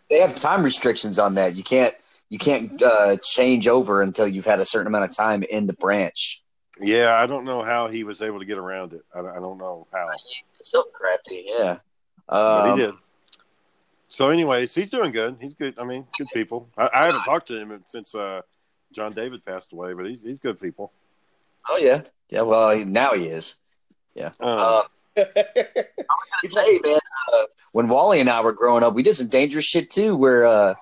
They 0.09 0.19
have 0.19 0.35
time 0.35 0.63
restrictions 0.63 1.17
on 1.17 1.35
that. 1.35 1.55
You 1.55 1.63
can't 1.63 1.93
you 2.29 2.37
can't 2.37 2.81
uh, 2.83 3.17
change 3.23 3.67
over 3.67 4.01
until 4.01 4.27
you've 4.27 4.45
had 4.45 4.59
a 4.59 4.65
certain 4.65 4.87
amount 4.87 5.05
of 5.05 5.15
time 5.15 5.43
in 5.49 5.65
the 5.65 5.73
branch. 5.73 6.41
Yeah. 6.79 7.15
I 7.15 7.25
don't 7.27 7.45
know 7.45 7.61
how 7.63 7.87
he 7.87 8.03
was 8.03 8.21
able 8.21 8.39
to 8.39 8.45
get 8.45 8.57
around 8.57 8.93
it. 8.93 9.01
I, 9.13 9.21
don't- 9.21 9.31
I 9.37 9.39
don't 9.39 9.57
know 9.57 9.87
how, 9.93 10.05
So 10.53 10.83
crafty, 10.93 11.45
yeah. 11.47 11.77
but 12.27 12.71
Um, 12.71 12.77
he 12.79 12.85
did. 12.85 12.95
So, 14.09 14.29
anyways, 14.29 14.73
he's 14.73 14.89
doing 14.89 15.11
good. 15.11 15.35
He's 15.41 15.53
good. 15.53 15.77
I 15.77 15.83
mean, 15.83 16.07
good 16.17 16.27
people. 16.33 16.69
I, 16.77 16.89
I 16.93 17.05
haven't 17.07 17.23
talked 17.23 17.47
to 17.49 17.57
him 17.59 17.83
since 17.85 18.15
uh, 18.15 18.41
John 18.93 19.11
David 19.13 19.43
passed 19.45 19.73
away, 19.73 19.93
but 19.93 20.05
he's 20.05 20.21
he's 20.21 20.39
good 20.39 20.59
people. 20.61 20.91
Oh 21.69 21.77
yeah, 21.77 22.01
yeah. 22.29 22.41
Well, 22.43 22.71
he- 22.71 22.85
now 22.85 23.13
he 23.13 23.25
is. 23.25 23.55
Yeah. 24.15 24.31
Um, 24.39 24.59
Uh, 24.59 24.81
hey 25.33 26.79
man, 26.83 26.99
uh, 27.33 27.43
when 27.73 27.89
Wally 27.89 28.21
and 28.21 28.29
I 28.29 28.39
were 28.41 28.53
growing 28.53 28.83
up, 28.83 28.93
we 28.93 29.03
did 29.03 29.15
some 29.15 29.27
dangerous 29.27 29.65
shit 29.65 29.89
too. 29.89 30.15
Where 30.15 30.45
uh, 30.45 30.75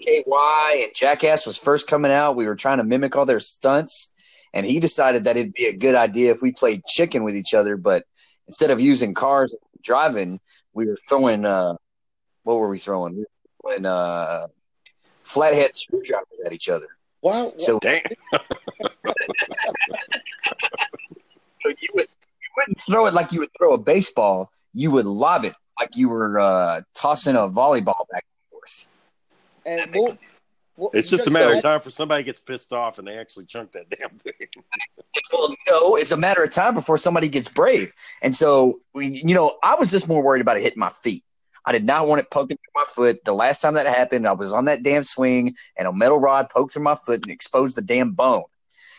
KY 0.00 0.82
and 0.84 0.94
Jackass 0.94 1.46
was 1.46 1.56
first 1.56 1.88
coming 1.88 2.12
out, 2.12 2.36
we 2.36 2.46
were 2.46 2.56
trying 2.56 2.78
to 2.78 2.84
mimic 2.84 3.16
all 3.16 3.24
their 3.26 3.40
stunts, 3.40 4.12
and 4.54 4.66
he 4.66 4.80
decided 4.80 5.24
that 5.24 5.36
it'd 5.36 5.52
be 5.54 5.66
a 5.66 5.76
good 5.76 5.94
idea 5.94 6.32
if 6.32 6.42
we 6.42 6.52
played 6.52 6.84
chicken 6.86 7.24
with 7.24 7.34
each 7.36 7.54
other. 7.54 7.76
But 7.76 8.04
instead 8.46 8.70
of 8.70 8.80
using 8.80 9.14
cars 9.14 9.54
driving, 9.82 10.40
we 10.72 10.86
were 10.86 10.96
throwing. 11.08 11.44
Uh, 11.44 11.74
what 12.42 12.58
were 12.58 12.68
we 12.68 12.78
throwing? 12.78 13.14
We 13.14 13.20
were 13.20 13.26
throwing 13.62 13.86
uh, 13.86 14.46
flathead 15.22 15.74
screwdrivers 15.74 16.40
at 16.44 16.52
each 16.52 16.68
other. 16.68 16.86
wow. 17.22 17.52
So 17.56 17.78
damn. 17.80 18.00
you 21.64 21.88
would 21.94 22.06
you 22.06 22.48
wouldn't 22.56 22.80
throw 22.80 23.06
it 23.06 23.14
like 23.14 23.32
you 23.32 23.40
would 23.40 23.50
throw 23.58 23.74
a 23.74 23.78
baseball. 23.78 24.50
You 24.72 24.90
would 24.92 25.06
lob 25.06 25.44
it 25.44 25.54
like 25.78 25.96
you 25.96 26.08
were 26.08 26.40
uh, 26.40 26.80
tossing 26.94 27.36
a 27.36 27.48
volleyball 27.48 28.06
back 28.10 28.24
and 28.24 28.50
forth. 28.50 28.88
and 29.66 29.94
we'll, 29.94 30.18
we'll, 30.78 30.90
It's 30.94 31.10
just 31.10 31.26
a 31.26 31.30
so- 31.30 31.38
matter 31.38 31.56
of 31.56 31.62
time 31.62 31.80
for 31.80 31.90
somebody 31.90 32.22
gets 32.22 32.40
pissed 32.40 32.72
off 32.72 32.98
and 32.98 33.06
they 33.06 33.18
actually 33.18 33.44
chunk 33.44 33.72
that 33.72 33.90
damn 33.98 34.18
thing. 34.18 34.32
Well, 35.32 35.54
no, 35.68 35.96
it's 35.96 36.12
a 36.12 36.16
matter 36.16 36.42
of 36.42 36.50
time 36.50 36.74
before 36.74 36.96
somebody 36.98 37.28
gets 37.28 37.48
brave. 37.48 37.92
And 38.22 38.34
so, 38.34 38.80
we, 38.94 39.08
you 39.08 39.34
know, 39.34 39.58
I 39.62 39.74
was 39.74 39.90
just 39.90 40.08
more 40.08 40.22
worried 40.22 40.40
about 40.40 40.56
it 40.56 40.62
hitting 40.62 40.78
my 40.78 40.90
feet. 40.90 41.24
I 41.66 41.72
did 41.72 41.84
not 41.84 42.06
want 42.08 42.22
it 42.22 42.30
poking 42.30 42.56
through 42.56 42.82
my 42.82 42.84
foot. 42.86 43.24
The 43.24 43.34
last 43.34 43.60
time 43.60 43.74
that 43.74 43.86
happened, 43.86 44.26
I 44.26 44.32
was 44.32 44.54
on 44.54 44.64
that 44.64 44.82
damn 44.82 45.02
swing 45.02 45.54
and 45.76 45.86
a 45.86 45.92
metal 45.92 46.18
rod 46.18 46.46
poked 46.50 46.72
through 46.72 46.84
my 46.84 46.94
foot 46.94 47.20
and 47.24 47.30
exposed 47.30 47.76
the 47.76 47.82
damn 47.82 48.12
bone. 48.12 48.44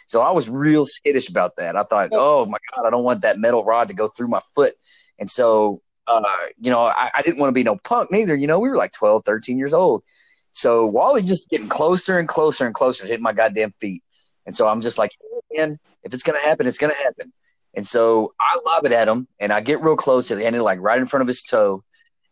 So 0.08 0.22
I 0.22 0.32
was 0.32 0.50
real 0.50 0.86
skittish 0.86 1.30
about 1.30 1.56
that. 1.58 1.76
I 1.76 1.84
thought, 1.84 2.10
oh 2.12 2.46
my 2.46 2.58
God, 2.76 2.86
I 2.88 2.90
don't 2.90 3.04
want 3.04 3.22
that 3.22 3.40
metal 3.40 3.64
rod 3.64 3.88
to 3.88 3.94
go 3.94 4.08
through 4.08 4.28
my 4.28 4.42
foot. 4.54 4.74
And 5.20 5.30
so, 5.30 5.82
uh, 6.08 6.22
you 6.60 6.72
know, 6.72 6.82
I, 6.86 7.10
I 7.16 7.22
didn't 7.22 7.40
want 7.40 7.50
to 7.50 7.54
be 7.56 7.64
no 7.64 7.78
punk 7.78 8.10
neither. 8.12 8.36
You 8.36 8.48
know, 8.48 8.60
we 8.60 8.70
were 8.70 8.76
like 8.78 8.92
12, 8.92 9.24
13 9.26 9.58
years 9.58 9.74
old. 9.74 10.04
So 10.52 10.86
Wally 10.86 11.22
just 11.22 11.50
getting 11.50 11.70
closer 11.70 12.18
and 12.18 12.28
closer 12.28 12.66
and 12.66 12.74
closer 12.74 13.04
to 13.04 13.10
hitting 13.10 13.24
my 13.24 13.34
goddamn 13.34 13.72
feet. 13.80 14.04
And 14.46 14.56
so 14.56 14.68
I'm 14.68 14.82
just 14.82 14.98
like, 14.98 15.12
man, 15.54 15.78
if 16.04 16.14
it's 16.14 16.24
gonna 16.24 16.42
happen, 16.42 16.68
it's 16.68 16.78
gonna 16.78 16.96
happen. 16.96 17.32
And 17.76 17.86
so 17.86 18.34
I 18.40 18.60
lob 18.66 18.86
it 18.86 18.92
at 18.92 19.08
him, 19.08 19.28
and 19.40 19.54
I 19.54 19.62
get 19.62 19.82
real 19.82 19.96
close 19.96 20.28
to 20.30 20.36
the 20.36 20.46
end, 20.46 20.60
like 20.62 20.80
right 20.82 21.00
in 21.00 21.06
front 21.06 21.22
of 21.22 21.28
his 21.28 21.44
toe. 21.44 21.84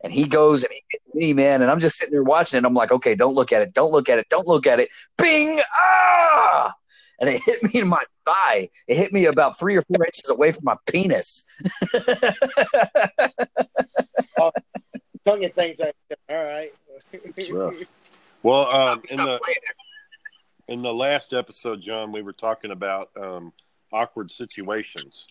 And 0.04 0.14
he 0.14 0.28
goes 0.28 0.64
and 0.64 0.72
he 0.72 0.82
hits 0.90 1.06
me, 1.14 1.34
man. 1.34 1.62
And 1.62 1.72
I'm 1.72 1.80
just 1.80 1.98
sitting 1.98 2.12
there 2.12 2.24
watching 2.24 2.58
it. 2.58 2.66
I'm 2.66 2.74
like, 2.74 2.92
okay, 2.92 3.16
don't 3.16 3.34
look 3.34 3.52
at 3.52 3.62
it, 3.62 3.74
don't 3.74 3.92
look 3.92 4.10
at 4.10 4.20
it, 4.20 4.28
don't 4.30 4.48
look 4.48 4.68
at 4.68 4.80
it. 4.80 4.90
Bing! 5.18 5.60
Ah! 5.76 6.74
And 7.20 7.30
it 7.30 7.42
hit 7.44 7.64
me 7.64 7.82
in 7.82 7.88
my 7.88 8.04
thigh. 8.26 8.70
It 8.88 8.96
hit 8.96 9.12
me 9.12 9.26
about 9.26 9.58
three 9.58 9.76
or 9.76 9.82
four 9.82 10.06
inches 10.06 10.30
away 10.30 10.52
from 10.52 10.66
my 10.66 10.76
penis. 10.88 11.44
tonguing 15.26 15.52
things 15.52 15.80
like 15.80 15.96
that. 16.10 16.20
All 16.30 16.44
right. 16.44 16.72
It's 17.12 17.50
rough. 17.50 17.74
Well, 18.44 18.68
um, 18.74 19.02
in 19.12 19.18
the 19.18 19.40
in 20.68 20.82
the 20.82 20.94
last 20.94 21.34
episode, 21.34 21.82
John, 21.82 22.12
we 22.12 22.22
were 22.22 22.34
talking 22.34 22.72
about 22.72 23.10
um, 23.20 23.54
awkward 23.92 24.32
situations, 24.32 25.28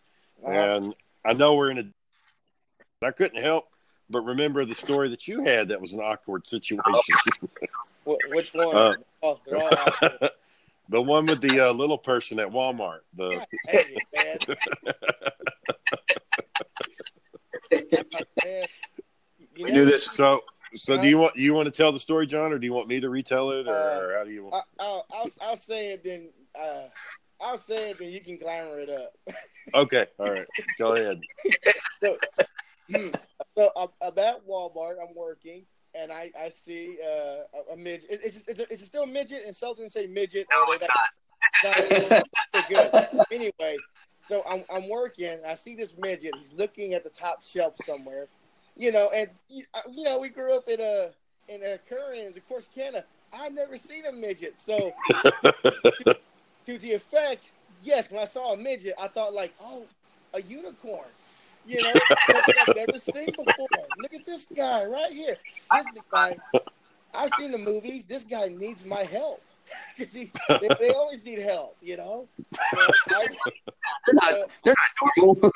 and 0.47 0.95
I 1.25 1.33
know 1.33 1.55
we're 1.55 1.71
in 1.71 1.79
a. 1.79 3.07
I 3.07 3.11
couldn't 3.11 3.43
help 3.43 3.69
but 4.09 4.21
remember 4.21 4.65
the 4.65 4.75
story 4.75 5.09
that 5.11 5.27
you 5.27 5.45
had 5.45 5.69
that 5.69 5.81
was 5.81 5.93
an 5.93 6.01
awkward 6.01 6.47
situation. 6.47 7.15
wh- 8.05 8.31
which 8.31 8.55
one? 8.55 8.77
Uh, 8.77 8.95
oh, 9.23 9.41
the 10.89 11.03
one 11.03 11.27
with 11.27 11.41
the 11.41 11.61
uh, 11.61 11.73
little 11.73 11.99
person 11.99 12.39
at 12.39 12.49
Walmart. 12.49 13.01
The 13.17 13.45
Hey, 13.69 13.83
you 13.91 13.99
We 19.57 19.65
know, 19.71 19.75
knew 19.75 19.85
this. 19.85 20.05
so. 20.09 20.43
So 20.87 20.97
do 21.03 21.09
you 21.09 21.19
want 21.19 21.35
you 21.35 21.53
want 21.53 21.67
to 21.67 21.73
tell 21.73 21.91
the 21.91 21.99
story, 21.99 22.27
John, 22.27 22.53
or 22.53 22.59
do 22.61 22.67
you 22.67 22.73
want 22.73 22.87
me 22.87 23.01
to 23.01 23.11
retell 23.11 23.51
it, 23.51 23.67
or, 23.67 23.75
Uh, 23.77 23.99
or 24.01 24.15
how 24.19 24.23
do 24.25 24.31
you? 24.31 24.49
I, 24.53 24.63
I'll, 24.79 25.05
I'll, 25.13 25.31
I'll 25.43 25.57
say 25.57 25.89
it 25.89 26.05
then. 26.05 26.29
Uh, 26.57 26.85
I'll 27.41 27.59
say 27.59 27.91
it 27.91 27.99
then. 27.99 28.11
You 28.11 28.21
can 28.21 28.39
glamour 28.39 28.79
it 28.81 28.91
up. 28.91 29.13
Okay, 29.75 30.07
all 30.21 30.31
right, 30.31 30.47
go 30.79 30.93
ahead. 30.93 31.21
Hmm. 32.95 33.09
so 33.59 33.73
I'm, 33.77 33.89
I'm 34.01 34.17
at 34.17 34.47
Walmart. 34.47 34.95
I'm 35.03 35.13
working, 35.17 35.65
and 35.93 36.13
I, 36.13 36.31
I 36.41 36.51
see 36.51 36.99
uh, 37.05 37.43
a, 37.71 37.73
a 37.73 37.77
midget. 37.77 38.09
It, 38.09 38.21
it's, 38.23 38.43
it's, 38.47 38.61
it's 38.71 38.85
still 38.85 39.03
a 39.03 39.07
midget, 39.09 39.43
and 39.45 39.57
Sultan 39.57 39.91
say 39.91 40.07
midget. 40.07 40.47
No, 40.53 40.65
it's 40.69 40.83
they- 40.83 40.89
not. 42.05 42.23
not 42.55 42.69
good. 42.69 43.21
Anyway, 43.33 43.77
so 44.23 44.45
I'm, 44.49 44.63
I'm 44.73 44.89
working. 44.89 45.39
I 45.45 45.57
see 45.57 45.75
this 45.75 45.95
midget. 45.99 46.35
He's 46.39 46.53
looking 46.53 46.95
at 46.95 47.03
the 47.03 47.11
top 47.11 47.43
shelf 47.43 47.75
somewhere, 47.83 48.27
you 48.77 48.93
know. 48.93 49.11
And 49.15 49.29
you, 49.49 49.65
uh, 49.75 49.81
know, 49.95 50.19
we 50.19 50.29
grew 50.29 50.55
up 50.57 50.69
in 50.69 50.81
a 50.81 51.11
in 51.49 51.63
a 51.63 51.79
Kerens, 51.89 52.37
of 52.37 52.49
course, 52.49 52.65
Canada. 52.75 53.05
I 53.33 53.49
never 53.49 53.77
seen 53.77 54.07
a 54.07 54.13
midget, 54.13 54.55
so 54.59 54.91
to, 55.13 56.17
to 56.67 56.79
the 56.79 56.93
effect, 56.93 57.51
yes. 57.83 58.11
When 58.11 58.21
I 58.23 58.27
saw 58.27 58.53
a 58.53 58.57
midget, 58.57 58.95
I 58.99 59.09
thought 59.09 59.35
like, 59.35 59.53
oh, 59.63 59.83
a 60.35 60.41
unicorn. 60.43 61.09
You 61.67 61.83
know, 61.83 61.93
I've 62.29 62.77
never 62.77 62.99
seen 62.99 63.27
before. 63.27 63.67
Look 63.99 64.15
at 64.15 64.25
this 64.25 64.47
guy 64.57 64.85
right 64.85 65.13
here. 65.13 65.37
This 65.73 66.03
guy. 66.13 66.37
I've 67.13 67.33
seen 67.35 67.51
the 67.51 67.59
movies. 67.59 68.05
This 68.05 68.23
guy 68.23 68.49
needs 68.49 68.85
my 68.87 69.03
help. 69.05 69.43
'Cause 69.99 70.13
he, 70.13 70.31
they, 70.61 70.69
they 70.79 70.91
always 70.91 71.25
need 71.25 71.41
help, 71.41 71.77
you 71.83 71.97
know. 71.97 72.29
So 73.11 73.21
I, 73.21 73.27
They're 74.07 74.15
not. 74.15 74.33
uh, 74.33 74.47
They're 74.63 74.75
not 74.79 74.91
normal. 75.19 75.51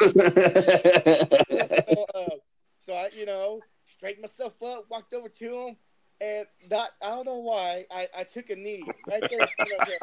So, 3.10 3.16
so 3.16 3.16
I, 3.16 3.20
you 3.20 3.26
know, 3.26 3.60
straightened 3.96 4.22
myself 4.22 4.62
up, 4.62 4.86
walked 4.90 5.14
over 5.14 5.28
to 5.28 5.58
him, 5.58 5.76
and 6.20 6.46
not, 6.70 6.90
I 7.02 7.08
don't 7.08 7.26
know 7.26 7.38
why, 7.38 7.86
I, 7.90 8.08
I 8.16 8.24
took 8.24 8.50
a 8.50 8.56
knee 8.56 8.82
right 9.08 9.22
there 9.28 9.40
in 9.40 9.48
front 9.56 9.82
of 9.82 9.88
him. 9.88 9.98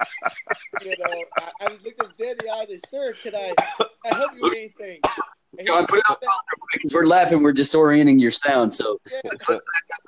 You 0.84 0.96
know, 1.00 1.24
I, 1.38 1.52
I 1.62 1.70
looked 1.70 1.86
him 1.86 2.10
dead 2.18 2.38
in 2.40 2.46
the 2.46 2.52
eye 2.52 2.66
and 2.70 2.70
said, 2.70 2.90
"Sir, 2.90 3.14
can 3.22 3.36
I, 3.36 3.54
I 4.06 4.16
help 4.16 4.32
you 4.36 4.42
with 4.44 4.56
anything?" 4.56 5.00
And 5.58 5.68
he 5.68 5.74
John, 5.74 5.86
put 5.88 6.00
it 6.00 6.04
up 6.10 6.20
said, 6.22 6.30
real 6.94 7.02
we're 7.02 7.08
laughing. 7.08 7.42
We're 7.42 7.54
disorienting 7.54 8.20
your 8.20 8.32
sound. 8.32 8.74
So 8.74 9.00
yeah, 9.12 9.22
let's, 9.26 9.50
let's 9.50 9.62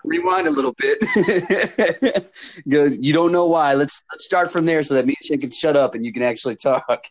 rewind 0.03 0.47
a 0.47 0.51
little 0.51 0.75
bit. 0.77 0.99
Goes, 2.69 2.97
you 2.97 3.13
don't 3.13 3.31
know 3.31 3.45
why. 3.45 3.73
Let's 3.73 4.01
let's 4.11 4.25
start 4.25 4.51
from 4.51 4.65
there 4.65 4.83
so 4.83 4.95
that 4.95 5.05
me 5.05 5.15
and 5.19 5.25
Shane 5.25 5.41
can 5.41 5.51
shut 5.51 5.75
up 5.75 5.95
and 5.95 6.05
you 6.05 6.11
can 6.11 6.23
actually 6.23 6.55
talk. 6.55 7.03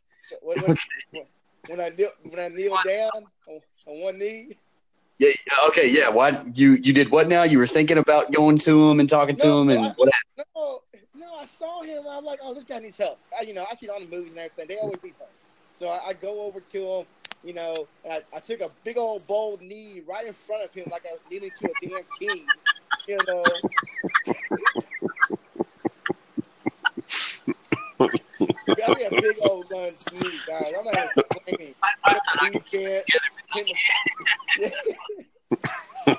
when, 0.42 0.58
when, 0.60 0.76
when 1.68 1.80
I 1.80 1.88
kneel, 1.90 2.10
when 2.22 2.38
I 2.38 2.48
kneel 2.48 2.76
down 2.84 3.10
on, 3.48 3.60
on 3.86 4.00
one 4.00 4.18
knee. 4.18 4.56
Yeah. 5.18 5.30
Okay. 5.68 5.88
Yeah. 5.88 6.08
Why 6.08 6.40
you 6.54 6.72
you 6.72 6.92
did 6.92 7.10
what 7.10 7.28
now? 7.28 7.42
You 7.42 7.58
were 7.58 7.66
thinking 7.66 7.98
about 7.98 8.32
going 8.32 8.58
to 8.58 8.90
him 8.90 9.00
and 9.00 9.08
talking 9.08 9.36
to 9.36 9.48
him 9.48 9.70
and 9.70 9.86
I- 9.86 9.92
what? 9.96 10.10
No, 10.36 10.82
no, 11.16 11.34
I 11.34 11.44
saw 11.44 11.82
him. 11.82 12.04
I'm 12.08 12.24
like, 12.24 12.38
oh, 12.42 12.54
this 12.54 12.64
guy 12.64 12.78
needs 12.78 12.96
help. 12.96 13.18
I, 13.36 13.42
you 13.42 13.54
know, 13.54 13.64
I 13.70 13.74
see 13.74 13.86
it 13.86 13.90
on 13.90 14.00
the 14.00 14.16
movies 14.16 14.30
and 14.30 14.38
everything. 14.38 14.68
They 14.68 14.74
mm-hmm. 14.74 14.84
always 14.84 15.02
need 15.02 15.14
help. 15.18 15.30
So 15.74 15.88
I, 15.88 16.08
I 16.08 16.12
go 16.12 16.42
over 16.42 16.60
to 16.60 16.86
him, 16.86 17.06
you 17.44 17.52
know, 17.52 17.74
and 18.04 18.12
I, 18.12 18.36
I 18.36 18.40
took 18.40 18.60
a 18.60 18.68
big 18.84 18.98
old 18.98 19.26
bold 19.26 19.60
knee 19.60 20.02
right 20.08 20.26
in 20.26 20.32
front 20.32 20.64
of 20.64 20.72
him, 20.72 20.88
like 20.90 21.04
I 21.06 21.12
was 21.12 21.22
kneeling 21.30 21.50
to 21.50 21.68
a 21.68 21.88
damn 21.88 22.04
king. 22.18 22.46
You 23.08 23.18
know, 23.26 23.44
A 28.00 28.08
big 29.10 29.36
old 29.48 29.68
gun 29.68 29.88
knee, 30.12 30.38
guys. 30.46 30.72
I'm 30.78 30.84
not 30.84 30.94
complaining. 31.30 31.74
I 32.04 32.14
said 32.14 32.36
I 32.40 32.50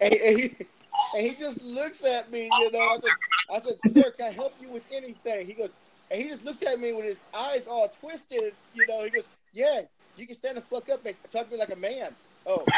and, 0.00 0.12
and 0.12 0.38
he, 0.38 0.54
and 1.16 1.26
he 1.26 1.34
just 1.38 1.62
looks 1.62 2.04
at 2.04 2.30
me, 2.30 2.44
you 2.44 2.70
know. 2.72 2.78
I 2.78 2.98
said, 3.02 3.10
I 3.52 3.60
said, 3.60 3.76
sir, 3.92 4.10
can 4.10 4.26
I 4.26 4.32
help 4.32 4.54
you 4.60 4.68
with 4.68 4.84
anything? 4.92 5.46
He 5.46 5.54
goes, 5.54 5.70
and 6.10 6.20
he 6.20 6.28
just 6.28 6.44
looks 6.44 6.62
at 6.62 6.78
me 6.80 6.92
with 6.92 7.06
his 7.06 7.18
eyes 7.34 7.66
all 7.66 7.88
twisted, 8.00 8.52
you 8.74 8.86
know. 8.86 9.04
He 9.04 9.10
goes, 9.10 9.24
yeah, 9.52 9.82
you 10.16 10.26
can 10.26 10.36
stand 10.36 10.56
the 10.56 10.60
fuck 10.60 10.88
up 10.88 11.04
and 11.06 11.14
talk 11.32 11.46
to 11.46 11.52
me 11.52 11.58
like 11.58 11.72
a 11.72 11.76
man. 11.76 12.12
Oh, 12.46 12.64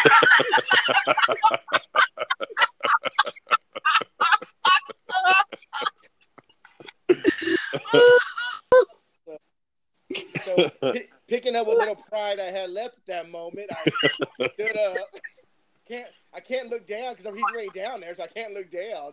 so 10.14 10.70
pi- 10.80 11.08
picking 11.28 11.56
up 11.56 11.66
a 11.66 11.70
little 11.70 11.96
pride 11.96 12.38
I 12.38 12.50
had 12.50 12.70
left 12.70 12.96
at 12.98 13.06
that 13.06 13.30
moment, 13.30 13.70
I 13.72 13.90
stood 14.08 14.78
up. 14.78 14.96
Can't 15.88 16.08
I 16.34 16.40
can't 16.40 16.68
look 16.68 16.86
down 16.86 17.14
because 17.14 17.34
he's 17.34 17.56
way 17.56 17.68
down 17.74 18.00
there, 18.00 18.14
so 18.16 18.24
I 18.24 18.26
can't 18.26 18.52
look 18.54 18.70
down. 18.70 19.12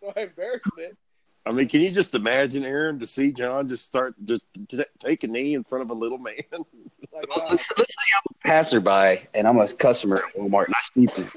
so 0.00 0.12
embarrassment. 0.16 0.96
I 1.44 1.50
mean, 1.50 1.68
can 1.68 1.80
you 1.80 1.90
just 1.90 2.14
imagine, 2.14 2.64
Aaron, 2.64 3.00
to 3.00 3.06
see 3.06 3.32
John 3.32 3.66
just 3.68 3.84
start 3.88 4.14
just 4.24 4.46
t- 4.68 4.84
take 5.00 5.24
a 5.24 5.26
knee 5.26 5.54
in 5.54 5.64
front 5.64 5.82
of 5.82 5.90
a 5.90 5.94
little 5.94 6.18
man? 6.18 6.34
Like, 6.52 7.28
Well, 7.28 7.40
wow. 7.40 7.46
let's, 7.50 7.66
let's 7.76 7.92
say 7.92 8.02
I'm 8.14 8.22
a 8.30 8.48
passerby 8.48 9.26
and 9.34 9.48
I'm 9.48 9.58
a 9.58 9.66
customer 9.72 10.18
at 10.18 10.34
Walmart 10.34 10.66
and 10.66 10.74
I 10.76 10.80
see 10.80 11.06
him. 11.20 11.30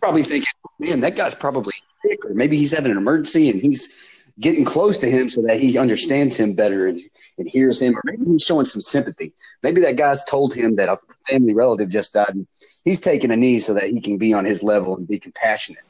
Probably 0.00 0.22
thinking, 0.22 0.46
man, 0.80 1.00
that 1.00 1.14
guy's 1.16 1.34
probably 1.34 1.72
sick, 2.02 2.24
or 2.24 2.34
maybe 2.34 2.56
he's 2.56 2.72
having 2.72 2.90
an 2.90 2.96
emergency 2.98 3.48
and 3.48 3.60
he's 3.60 4.19
getting 4.40 4.64
close 4.64 4.98
to 4.98 5.10
him 5.10 5.28
so 5.28 5.42
that 5.42 5.60
he 5.60 5.78
understands 5.78 6.38
him 6.38 6.54
better 6.54 6.86
and, 6.86 6.98
and 7.38 7.48
hears 7.48 7.80
him, 7.80 7.96
or 7.96 8.02
maybe 8.04 8.24
he's 8.24 8.42
showing 8.42 8.66
some 8.66 8.82
sympathy. 8.82 9.32
Maybe 9.62 9.80
that 9.82 9.96
guy's 9.96 10.24
told 10.24 10.54
him 10.54 10.76
that 10.76 10.88
a 10.88 10.96
family 11.28 11.52
relative 11.52 11.88
just 11.88 12.14
died 12.14 12.30
and 12.30 12.46
he's 12.84 13.00
taking 13.00 13.30
a 13.30 13.36
knee 13.36 13.58
so 13.58 13.74
that 13.74 13.84
he 13.84 14.00
can 14.00 14.18
be 14.18 14.32
on 14.32 14.44
his 14.44 14.62
level 14.62 14.96
and 14.96 15.06
be 15.06 15.18
compassionate. 15.18 15.84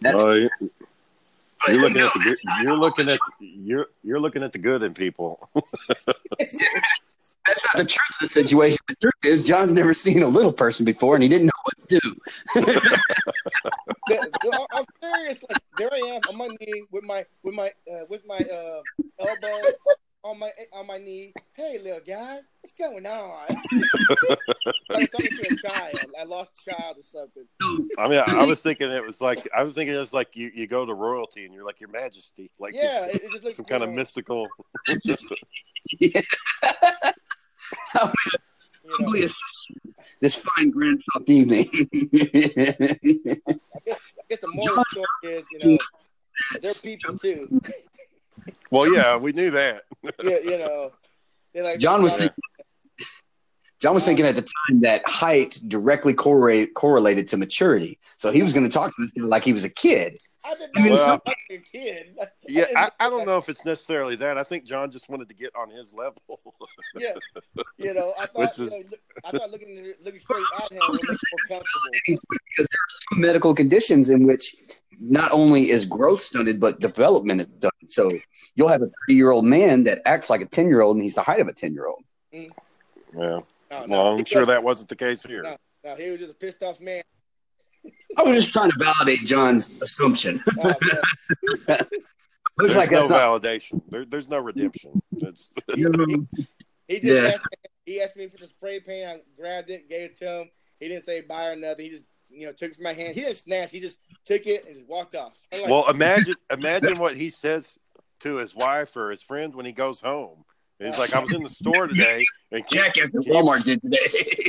That's 0.00 0.22
you- 0.22 0.50
but 1.66 1.72
you're 1.72 1.82
looking 1.82 2.00
no, 2.00 2.08
at 2.08 2.12
the 2.12 2.20
good. 2.20 2.36
You're 2.62 2.76
looking 2.76 3.08
at 3.08 3.18
you're 3.40 3.86
you're 4.02 4.20
looking 4.20 4.42
at 4.42 4.52
the 4.52 4.58
good 4.58 4.82
in 4.82 4.92
people. 4.92 5.48
that's 5.54 5.66
not 7.64 7.76
the 7.76 7.84
truth 7.84 8.10
of 8.10 8.16
the 8.20 8.28
situation. 8.28 8.78
The 8.88 8.96
truth 8.96 9.24
is, 9.24 9.44
John's 9.44 9.72
never 9.72 9.94
seen 9.94 10.22
a 10.22 10.28
little 10.28 10.52
person 10.52 10.84
before 10.84 11.14
and 11.14 11.22
he 11.22 11.28
didn't 11.28 11.46
know 11.46 11.52
what 11.62 11.88
to 11.88 12.00
do. 12.00 12.16
The- 14.08 14.30
the- 14.42 14.66
I'm 14.72 14.84
serious. 15.02 15.42
Like 15.48 15.62
there 15.78 15.92
I 15.92 15.98
am 15.98 16.20
on 16.28 16.36
my 16.38 16.48
knee 16.60 16.84
with 16.90 17.04
my 17.04 17.24
with 17.42 17.54
my 17.54 17.68
uh, 17.90 18.04
with 18.10 18.26
my 18.26 18.38
uh, 18.38 18.80
elbow 19.18 19.60
on 20.24 20.38
my 20.38 20.50
on 20.74 20.86
my 20.86 20.98
knee. 20.98 21.32
Hey, 21.54 21.78
little 21.82 22.00
guy, 22.06 22.38
what's 22.60 22.78
going 22.78 23.06
on? 23.06 23.46
I 23.50 23.56
was 24.90 25.08
talking 25.08 25.36
to 25.36 25.42
a 25.42 25.68
child. 25.70 25.94
I 26.18 26.24
lost 26.24 26.52
a 26.66 26.70
child 26.70 26.96
or 26.98 27.02
something. 27.02 27.46
I 27.98 28.08
mean, 28.08 28.22
I, 28.26 28.42
I 28.42 28.44
was 28.44 28.62
thinking 28.62 28.90
it 28.90 29.06
was 29.06 29.20
like 29.20 29.48
I 29.56 29.62
was 29.62 29.74
thinking 29.74 29.94
it 29.94 30.00
was 30.00 30.14
like 30.14 30.34
you, 30.34 30.50
you 30.54 30.66
go 30.66 30.84
to 30.86 30.94
royalty 30.94 31.44
and 31.44 31.54
you're 31.54 31.64
like 31.64 31.80
Your 31.80 31.90
Majesty, 31.90 32.50
like 32.58 32.74
Yeah, 32.74 33.06
it's 33.06 33.18
it, 33.18 33.24
it 33.24 33.32
just 33.32 33.44
looks 33.44 33.56
some 33.56 33.64
kind 33.66 33.82
of 33.82 33.90
mystical. 33.90 34.46
Just, 35.04 35.34
yeah. 36.00 36.20
You 38.84 38.90
know, 38.90 39.06
ugly 39.06 39.20
is 39.20 39.34
this 40.20 40.42
fine 40.42 40.70
grand 40.70 41.02
soft 41.12 41.28
evening? 41.28 41.66
I 41.72 42.96
guess 44.28 44.40
the 44.40 44.48
moral 44.52 44.78
of 44.78 44.84
the 44.84 44.84
story 44.90 45.36
is, 45.38 45.46
you 45.52 45.58
know, 45.68 45.78
they're 46.60 46.72
people 46.72 47.18
too. 47.18 47.60
Well, 48.70 48.92
yeah, 48.92 49.16
we 49.16 49.32
knew 49.32 49.50
that. 49.52 49.82
Yeah, 50.22 50.38
you 50.42 50.58
know, 50.58 50.92
like 51.54 51.78
John 51.78 52.02
was 52.02 52.16
thinking. 52.16 52.36
John 53.80 53.94
was 53.94 54.04
thinking 54.04 54.24
at 54.24 54.34
the 54.34 54.42
time 54.42 54.80
that 54.80 55.06
height 55.06 55.60
directly 55.68 56.14
correlate, 56.14 56.74
correlated 56.74 57.28
to 57.28 57.36
maturity. 57.36 57.98
So 58.00 58.30
he 58.30 58.40
was 58.40 58.54
going 58.54 58.66
to 58.66 58.72
talk 58.72 58.90
to 58.90 58.96
this 58.98 59.12
guy 59.12 59.24
like 59.24 59.44
he 59.44 59.52
was 59.52 59.64
a 59.64 59.70
kid. 59.70 60.18
I 60.44 60.54
did 60.54 60.70
I 60.76 60.82
mean, 60.82 60.92
not 60.92 60.98
Well- 61.06 61.20
well, 61.26 61.34
a 61.50 61.56
kid. 61.58 62.16
Yeah, 62.48 62.64
didn't 62.66 62.76
I, 62.76 62.90
I 63.00 63.08
don't 63.10 63.26
know 63.26 63.38
if 63.38 63.48
it's 63.48 63.64
necessarily 63.64 64.16
that. 64.16 64.36
I 64.38 64.44
think 64.44 64.64
John 64.64 64.90
just 64.90 65.08
wanted 65.08 65.28
to 65.28 65.34
get 65.34 65.54
on 65.56 65.70
his 65.70 65.92
level. 65.94 66.20
Yeah, 66.96 67.14
you 67.78 67.92
know, 67.94 68.14
I 68.18 68.26
Which 68.34 68.50
thought, 68.50 68.50
is- 68.52 68.58
you 68.58 68.64
know, 68.70 68.84
look- 68.90 69.00
I 69.24 69.30
thought 69.32 69.50
looking 69.50 69.94
looking 70.04 70.20
straight 70.20 70.44
at 70.56 70.70
him 70.72 70.78
would 70.88 71.00
make 71.02 71.10
me 71.10 71.16
more 71.48 71.58
comfortable. 71.58 71.90
Because 72.06 72.22
there 72.58 72.64
are 72.64 72.92
some 73.12 73.20
medical 73.20 73.54
conditions 73.54 74.10
in 74.10 74.26
which 74.26 74.54
not 75.00 75.32
only 75.32 75.70
is 75.70 75.86
growth 75.86 76.24
stunted, 76.24 76.60
but 76.60 76.78
development 76.80 77.40
is 77.40 77.48
done. 77.48 77.70
So 77.86 78.12
you'll 78.54 78.68
have 78.68 78.82
a 78.82 78.86
30 79.08 79.14
year 79.14 79.30
old 79.30 79.44
man 79.44 79.84
that 79.84 80.02
acts 80.04 80.30
like 80.30 80.40
a 80.40 80.46
10 80.46 80.68
year 80.68 80.82
old 80.82 80.96
and 80.96 81.02
he's 81.02 81.14
the 81.16 81.22
height 81.22 81.40
of 81.40 81.48
a 81.48 81.52
10 81.52 81.72
year 81.74 81.86
old. 81.86 82.02
yeah. 82.32 82.40
Mm. 82.40 82.50
No, 83.14 83.44
Well, 83.70 83.88
no, 83.88 84.06
I'm 84.12 84.18
he 84.18 84.24
sure 84.24 84.46
that 84.46 84.62
wasn't 84.62 84.88
the 84.88 84.96
case 84.96 85.22
here. 85.24 85.42
No. 85.42 85.56
No, 85.84 85.94
he 85.96 86.10
was 86.10 86.18
just 86.20 86.30
a 86.30 86.34
pissed 86.34 86.62
off 86.62 86.80
man. 86.80 87.02
I 88.16 88.22
was 88.22 88.36
just 88.36 88.52
trying 88.52 88.70
to 88.70 88.76
validate 88.78 89.20
John's 89.20 89.68
assumption. 89.82 90.42
Oh. 90.62 90.74
Looks 92.56 92.74
There's 92.74 92.76
like 92.76 92.90
no 92.92 92.98
that's 92.98 93.10
not. 93.10 93.42
validation. 93.42 93.82
There, 93.90 94.04
there's 94.04 94.28
no 94.28 94.38
redemption. 94.38 95.00
It's, 95.20 95.50
He 96.86 97.00
just 97.00 97.04
Yeah. 97.04 97.30
asked 97.32 97.44
me, 97.50 97.56
he 97.86 98.00
asked 98.02 98.16
me 98.16 98.28
for 98.28 98.36
the 98.38 98.46
spray 98.46 98.78
paint. 98.80 99.08
I 99.08 99.16
grabbed 99.36 99.70
it, 99.70 99.88
gave 99.88 100.10
it 100.10 100.18
to 100.18 100.40
him. 100.42 100.50
He 100.78 100.88
didn't 100.88 101.02
say 101.04 101.22
buy 101.28 101.46
or 101.46 101.56
nothing. 101.56 101.86
He 101.86 101.90
just 101.90 102.06
you 102.28 102.46
know 102.46 102.52
took 102.52 102.70
it 102.70 102.74
from 102.76 102.84
my 102.84 102.92
hand. 102.92 103.14
He 103.14 103.22
didn't 103.22 103.36
snatch. 103.36 103.70
He 103.70 103.80
just 103.80 104.04
took 104.24 104.46
it 104.46 104.66
and 104.66 104.76
just 104.76 104.88
walked 104.88 105.14
off. 105.14 105.32
Like, 105.50 105.66
well, 105.68 105.88
imagine 105.88 106.34
imagine 106.50 106.98
what 106.98 107.16
he 107.16 107.30
says 107.30 107.76
to 108.20 108.36
his 108.36 108.54
wife 108.54 108.96
or 108.96 109.10
his 109.10 109.22
friends 109.22 109.56
when 109.56 109.66
he 109.66 109.72
goes 109.72 110.00
home. 110.00 110.44
He's 110.80 110.98
like, 110.98 111.14
I 111.14 111.20
was 111.20 111.32
in 111.32 111.42
the 111.42 111.48
store 111.48 111.86
today, 111.88 112.24
and 112.50 112.66
can, 112.66 112.78
Jackass 112.78 113.10
at 113.14 113.22
can 113.22 113.22
you- 113.22 113.32
Walmart 113.32 113.64
did 113.64 113.80
today. 113.80 113.96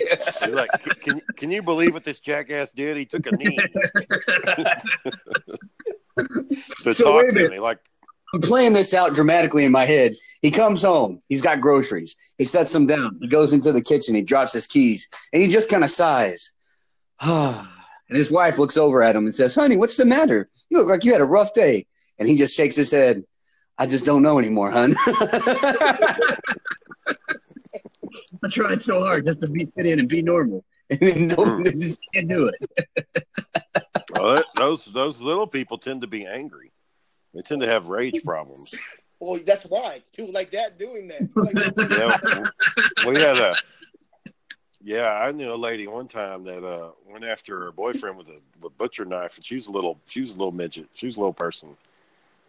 He's 0.09 0.51
like, 0.53 0.69
can, 1.01 1.21
can 1.37 1.51
you 1.51 1.61
believe 1.61 1.93
what 1.93 2.03
this 2.03 2.19
jackass 2.19 2.71
did? 2.71 2.97
He 2.97 3.05
took 3.05 3.25
a 3.27 3.31
knee 3.31 3.57
to 6.17 6.93
So 6.93 7.03
talk 7.03 7.33
to 7.33 7.49
me. 7.49 7.59
Like, 7.59 7.79
I'm 8.33 8.41
playing 8.41 8.73
this 8.73 8.93
out 8.93 9.13
dramatically 9.13 9.65
in 9.65 9.71
my 9.71 9.85
head. 9.85 10.13
He 10.41 10.51
comes 10.51 10.81
home. 10.83 11.21
He's 11.29 11.41
got 11.41 11.61
groceries. 11.61 12.15
He 12.37 12.43
sets 12.43 12.73
them 12.73 12.87
down. 12.87 13.17
He 13.21 13.29
goes 13.29 13.53
into 13.53 13.71
the 13.71 13.81
kitchen. 13.81 14.15
He 14.15 14.21
drops 14.21 14.53
his 14.53 14.67
keys, 14.67 15.07
and 15.31 15.41
he 15.41 15.47
just 15.47 15.69
kind 15.69 15.83
of 15.83 15.89
sighs. 15.89 16.53
and 17.21 17.67
his 18.09 18.31
wife 18.31 18.57
looks 18.59 18.77
over 18.77 19.01
at 19.03 19.15
him 19.15 19.25
and 19.25 19.33
says, 19.35 19.55
"Honey, 19.55 19.77
what's 19.77 19.97
the 19.97 20.05
matter? 20.05 20.47
You 20.69 20.79
look 20.79 20.89
like 20.89 21.03
you 21.05 21.11
had 21.11 21.21
a 21.21 21.25
rough 21.25 21.53
day." 21.53 21.85
And 22.17 22.27
he 22.29 22.35
just 22.35 22.55
shakes 22.55 22.75
his 22.77 22.91
head. 22.91 23.23
I 23.77 23.85
just 23.85 24.05
don't 24.05 24.21
know 24.21 24.39
anymore, 24.39 24.71
hun. 24.71 24.93
I 28.43 28.47
tried 28.51 28.81
so 28.81 29.03
hard 29.03 29.25
just 29.25 29.41
to 29.41 29.47
be 29.47 29.65
fit 29.65 29.85
in 29.85 29.99
and 29.99 30.07
be 30.07 30.21
normal, 30.21 30.63
and 30.89 30.99
then 30.99 31.27
no, 31.27 31.35
Hmm. 31.35 31.79
just 31.79 31.99
can't 32.13 32.27
do 32.27 32.47
it. 32.47 33.07
well, 34.11 34.35
that- 34.35 34.45
those 34.55 34.85
those 34.85 35.21
little 35.21 35.47
people 35.47 35.77
tend 35.77 36.01
to 36.01 36.07
be 36.07 36.25
angry. 36.25 36.71
They 37.33 37.41
tend 37.41 37.61
to 37.61 37.67
have 37.67 37.87
rage 37.87 38.23
problems. 38.23 38.73
well, 39.19 39.39
that's 39.45 39.63
why 39.63 40.01
people 40.15 40.31
like 40.33 40.51
that 40.51 40.77
doing 40.79 41.07
that. 41.09 41.27
Like, 41.35 41.55
Yeah, 41.91 43.09
we 43.09 43.19
had 43.19 43.37
a 43.37 43.55
Yeah, 44.81 45.11
I 45.11 45.31
knew 45.33 45.53
a 45.53 45.55
lady 45.55 45.87
one 45.87 46.07
time 46.07 46.43
that 46.45 46.63
uh, 46.63 46.91
went 47.11 47.25
after 47.25 47.59
her 47.59 47.71
boyfriend 47.73 48.17
with 48.17 48.29
a, 48.29 48.39
with 48.61 48.71
a 48.71 48.75
butcher 48.77 49.03
knife, 49.03 49.35
and 49.35 49.43
she 49.45 49.55
was 49.55 49.67
a 49.67 49.71
little, 49.71 49.99
she 50.05 50.21
was 50.21 50.31
a 50.31 50.37
little 50.37 50.53
midget, 50.53 50.87
she 50.93 51.07
was 51.07 51.17
a 51.17 51.19
little 51.19 51.33
person, 51.33 51.75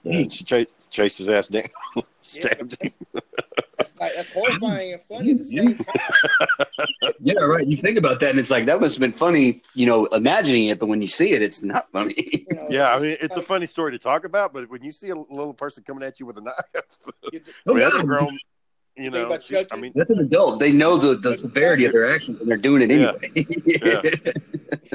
and 0.04 0.32
she 0.32 0.44
ch- 0.44 0.68
chased 0.90 1.18
his 1.18 1.28
ass 1.28 1.48
down, 1.48 1.64
stabbed 2.22 2.80
him. 2.80 2.92
That's, 3.78 3.92
like, 4.00 4.14
that's 4.14 4.32
horrifying 4.32 4.92
and 4.94 5.02
funny 5.06 5.32
at 5.32 5.38
the 5.38 5.44
same 5.44 5.76
time. 5.76 7.14
Yeah, 7.20 7.40
right. 7.40 7.66
You 7.66 7.76
think 7.76 7.98
about 7.98 8.20
that, 8.20 8.30
and 8.30 8.38
it's 8.38 8.50
like 8.50 8.64
that 8.66 8.80
must 8.80 8.96
have 8.96 9.00
been 9.02 9.12
funny, 9.12 9.60
you 9.74 9.84
know, 9.84 10.06
imagining 10.06 10.68
it, 10.68 10.78
but 10.78 10.86
when 10.86 11.02
you 11.02 11.08
see 11.08 11.32
it, 11.32 11.42
it's 11.42 11.62
not 11.62 11.86
funny. 11.92 12.14
You 12.16 12.56
know, 12.56 12.66
Yeah, 12.70 12.94
I 12.94 12.98
mean, 13.00 13.18
it's 13.20 13.36
a 13.36 13.42
funny 13.42 13.66
story 13.66 13.92
to 13.92 13.98
talk 13.98 14.24
about, 14.24 14.54
but 14.54 14.70
when 14.70 14.82
you 14.82 14.92
see 14.92 15.10
a 15.10 15.14
little 15.14 15.52
person 15.52 15.84
coming 15.86 16.02
at 16.04 16.18
you 16.18 16.24
with 16.24 16.38
a 16.38 16.40
knife, 16.40 16.54
you- 17.32 17.42
oh, 17.66 17.72
I 17.72 17.74
mean, 17.74 17.78
that's 17.80 17.94
a 17.96 17.98
Oh, 17.98 18.02
grown, 18.04 18.38
you 18.96 19.10
know, 19.10 19.36
she- 19.38 19.66
I 19.70 19.76
mean, 19.76 19.92
That's 19.94 20.08
an 20.10 20.20
adult. 20.20 20.58
They 20.58 20.72
know 20.72 20.96
the, 20.96 21.16
the 21.16 21.36
severity 21.36 21.84
of 21.84 21.92
their 21.92 22.10
actions, 22.10 22.40
and 22.40 22.48
they're 22.48 22.56
doing 22.56 22.80
it 22.80 22.90
Yeah. 22.90 23.12
anyway. 23.12 23.46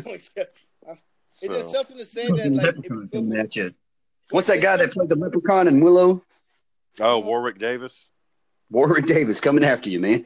Is 0.09 0.33
there 0.33 0.47
uh, 0.87 1.61
so, 1.61 1.61
something 1.61 1.97
to 1.97 2.05
say 2.05 2.27
that 2.31 2.51
like 2.51 2.75
if 2.83 3.73
What's 4.31 4.47
that 4.47 4.61
guy 4.61 4.77
that 4.77 4.91
played 4.91 5.09
the 5.09 5.15
leprechaun 5.15 5.67
in 5.67 5.81
Willow? 5.81 6.21
oh, 6.99 7.19
Warwick 7.19 7.59
Davis. 7.59 8.07
Warwick 8.69 9.05
Davis 9.05 9.41
coming 9.41 9.63
after 9.63 9.89
you, 9.89 9.99
man. 9.99 10.23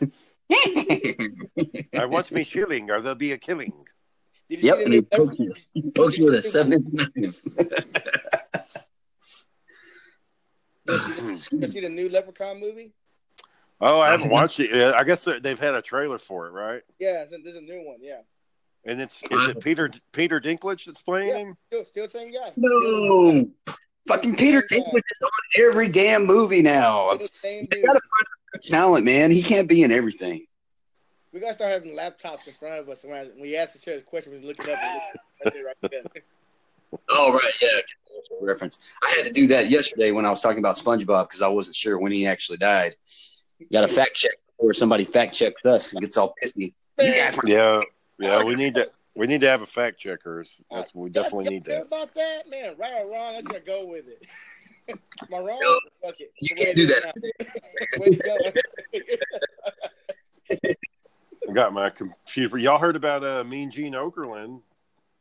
I 1.98 2.06
want 2.06 2.32
me 2.32 2.44
shilling, 2.44 2.90
or 2.92 3.02
there'll 3.02 3.16
be 3.16 3.32
a 3.32 3.38
killing. 3.38 3.74
Did 4.50 4.62
you 4.64 4.68
Yep, 4.70 4.76
see 4.78 4.80
the 4.80 4.86
and 4.86 4.94
he 4.94 5.02
pokes 5.02 5.40
you. 5.40 5.54
He 5.74 5.92
pokes 5.96 6.18
you 6.20 6.26
with 6.26 6.36
a 6.36 6.42
seven 6.44 6.74
inch 6.74 6.86
knife. 6.94 7.44
You 10.88 11.38
see 11.38 11.80
the 11.82 11.90
new 11.90 12.10
Leprechaun 12.10 12.60
movie? 12.60 12.92
Oh, 13.82 14.00
I 14.00 14.12
haven't 14.12 14.28
uh-huh. 14.28 14.34
watched 14.34 14.60
it 14.60 14.70
yet. 14.74 14.96
I 14.96 15.04
guess 15.04 15.24
they're- 15.24 15.40
they've 15.40 15.60
had 15.60 15.74
a 15.76 15.82
trailer 15.82 16.18
for 16.20 16.48
it, 16.48 16.52
right? 16.52 16.82
Yeah, 17.00 17.24
it's 17.24 17.34
a, 17.34 17.38
there's 17.44 17.58
a 17.58 17.62
new 17.62 17.82
one. 17.84 17.98
Yeah, 18.02 18.22
And 18.86 19.02
it's 19.02 19.22
is 19.32 19.48
it 19.50 19.60
Peter 19.60 19.90
Peter 20.14 20.40
Dinklage 20.40 20.86
that's 20.86 21.02
playing 21.02 21.30
Yeah. 21.30 21.38
him? 21.40 21.58
still, 21.68 21.86
still 21.86 22.06
the 22.06 22.10
same 22.12 22.32
guy. 22.32 22.54
no. 22.56 23.50
Fucking 24.08 24.36
Peter 24.36 24.62
Dinklage 24.62 24.98
is 25.12 25.22
on 25.24 25.30
every 25.58 25.90
damn 25.90 26.26
movie 26.26 26.62
now. 26.62 27.08
Still 27.16 27.18
the 27.20 27.28
same 27.28 27.68
They 27.72 27.78
dude. 27.78 27.86
gotta 27.86 28.00
find 28.00 28.62
some 28.64 28.72
talent, 28.74 29.06
man. 29.06 29.32
He 29.32 29.42
can't 29.42 29.68
be 29.68 29.84
in 29.84 29.92
everything. 29.92 30.46
We 31.34 31.40
gotta 31.40 31.54
start 31.56 31.72
having 31.72 31.96
laptops 31.96 32.48
in 32.48 32.54
front 32.54 32.80
of 32.80 32.88
us. 32.90 33.04
When 33.04 33.32
we 33.42 33.58
ask 33.58 33.76
each 33.76 33.88
other 33.88 33.98
the 33.98 34.04
question, 34.04 34.32
we 34.32 34.40
look 34.40 34.60
it 34.60 34.70
up. 34.70 34.80
And 34.80 35.20
look 35.46 35.56
it 35.56 35.66
right. 35.92 36.24
Oh 37.10 37.34
right, 37.34 37.52
yeah. 37.62 37.68
Reference. 38.40 38.80
I 39.04 39.10
had 39.18 39.26
to 39.26 39.32
do 39.34 39.48
that 39.48 39.70
yesterday 39.70 40.12
when 40.12 40.26
I 40.26 40.30
was 40.30 40.42
talking 40.42 40.60
about 40.60 40.78
SpongeBob 40.78 41.28
because 41.28 41.42
I 41.42 41.50
wasn't 41.50 41.76
sure 41.76 42.00
when 42.00 42.14
he 42.14 42.26
actually 42.26 42.58
died. 42.58 42.96
Got 43.72 43.82
to 43.82 43.88
fact 43.90 44.14
check 44.16 44.32
before 44.56 44.74
somebody 44.74 45.04
fact 45.04 45.34
checks 45.34 45.66
us 45.66 45.92
and 45.92 46.00
gets 46.02 46.16
all 46.16 46.34
pissy. 46.42 46.74
You 46.98 47.14
guys 47.14 47.38
Yeah, 47.44 47.82
yeah. 48.18 48.44
We 48.44 48.56
need 48.56 48.76
to 48.76 48.90
we 49.16 49.28
need 49.28 49.42
to 49.42 49.48
have 49.50 49.62
a 49.62 49.66
fact 49.66 50.00
checker. 50.00 50.46
That's 50.72 50.94
we 50.96 51.10
definitely 51.10 51.46
Y'all 51.46 51.54
need 51.54 51.66
care 51.66 51.76
that. 51.80 51.88
about 51.88 52.14
that, 52.16 52.50
man. 52.50 52.76
Right 52.78 52.94
or 53.04 53.12
wrong, 53.12 53.36
I'm 53.38 53.44
gonna 53.44 53.60
go 53.62 53.86
with 53.86 54.06
it. 54.08 54.24
Am 54.90 55.00
I 55.34 55.40
wrong? 55.40 55.58
No. 55.62 55.80
Fuck 56.04 56.20
it. 56.20 56.32
You 56.42 56.56
The 56.56 56.64
can't 56.64 56.76
do 56.78 56.88
that. 56.88 57.02
now. 57.06 57.12
The 57.16 58.02
way 58.02 58.08
it's 58.12 59.22
going. 60.52 60.78
I 61.50 61.54
got 61.54 61.74
my 61.74 61.90
computer. 61.90 62.58
Y'all 62.58 62.78
heard 62.80 62.96
about 62.96 63.24
uh, 63.24 63.44
Mean 63.44 63.70
Gene 63.72 63.94
Okerlund? 63.94 64.62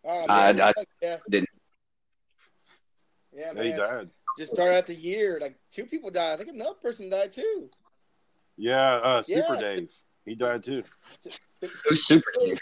Oh, 0.04 0.20
I- 0.28 0.52
man. 0.52 0.60
I 0.60 0.72
yeah. 1.02 1.16
didn't. 1.30 1.48
Yeah, 3.36 3.52
Yeah, 3.54 3.62
he 3.62 3.72
died. 3.72 4.10
Just 4.38 4.54
started 4.54 4.76
out 4.76 4.86
the 4.86 4.94
year. 4.94 5.38
Like 5.40 5.56
two 5.72 5.84
people 5.86 6.10
died. 6.10 6.32
I 6.34 6.36
think 6.36 6.48
another 6.50 6.74
person 6.82 7.08
died 7.08 7.32
too. 7.32 7.68
Yeah, 8.56 8.94
uh, 8.96 9.22
Super 9.22 9.54
Yeah. 9.54 9.60
Dave. 9.60 9.92
He 10.24 10.34
died 10.34 10.62
too. 10.64 10.82
Who's 11.60 12.06
super 12.06 12.32
Dave? 12.40 12.60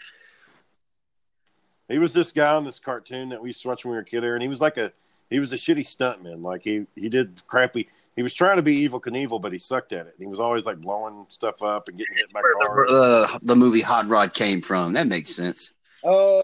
He 1.92 1.98
was 1.98 2.14
this 2.14 2.32
guy 2.32 2.54
on 2.54 2.64
this 2.64 2.80
cartoon 2.80 3.28
that 3.28 3.42
we 3.42 3.50
used 3.50 3.60
to 3.62 3.68
watch 3.68 3.84
when 3.84 3.90
we 3.90 3.96
were 3.96 4.00
a 4.02 4.04
kid, 4.04 4.24
and 4.24 4.40
he 4.40 4.48
was 4.48 4.62
like 4.62 4.78
a 4.78 4.90
he 5.28 5.38
was 5.38 5.52
a 5.52 5.56
shitty 5.56 5.80
stuntman. 5.84 6.42
Like 6.42 6.62
he 6.62 6.86
he 6.96 7.10
did 7.10 7.42
crappy. 7.46 7.86
He 8.16 8.22
was 8.22 8.32
trying 8.32 8.56
to 8.56 8.62
be 8.62 8.88
Evel 8.88 8.98
Knievel, 9.02 9.42
but 9.42 9.52
he 9.52 9.58
sucked 9.58 9.92
at 9.92 10.06
it. 10.06 10.14
He 10.18 10.26
was 10.26 10.40
always 10.40 10.64
like 10.64 10.78
blowing 10.80 11.26
stuff 11.28 11.62
up 11.62 11.88
and 11.88 11.98
getting 11.98 12.16
hit 12.16 12.32
by 12.32 12.40
Where 12.40 12.86
cars. 12.86 12.90
the, 12.90 13.34
uh, 13.34 13.38
the 13.42 13.56
movie 13.56 13.82
Hot 13.82 14.06
Rod 14.08 14.32
came 14.32 14.62
from. 14.62 14.94
That 14.94 15.06
makes 15.06 15.34
sense. 15.34 15.74
Oh, 16.02 16.42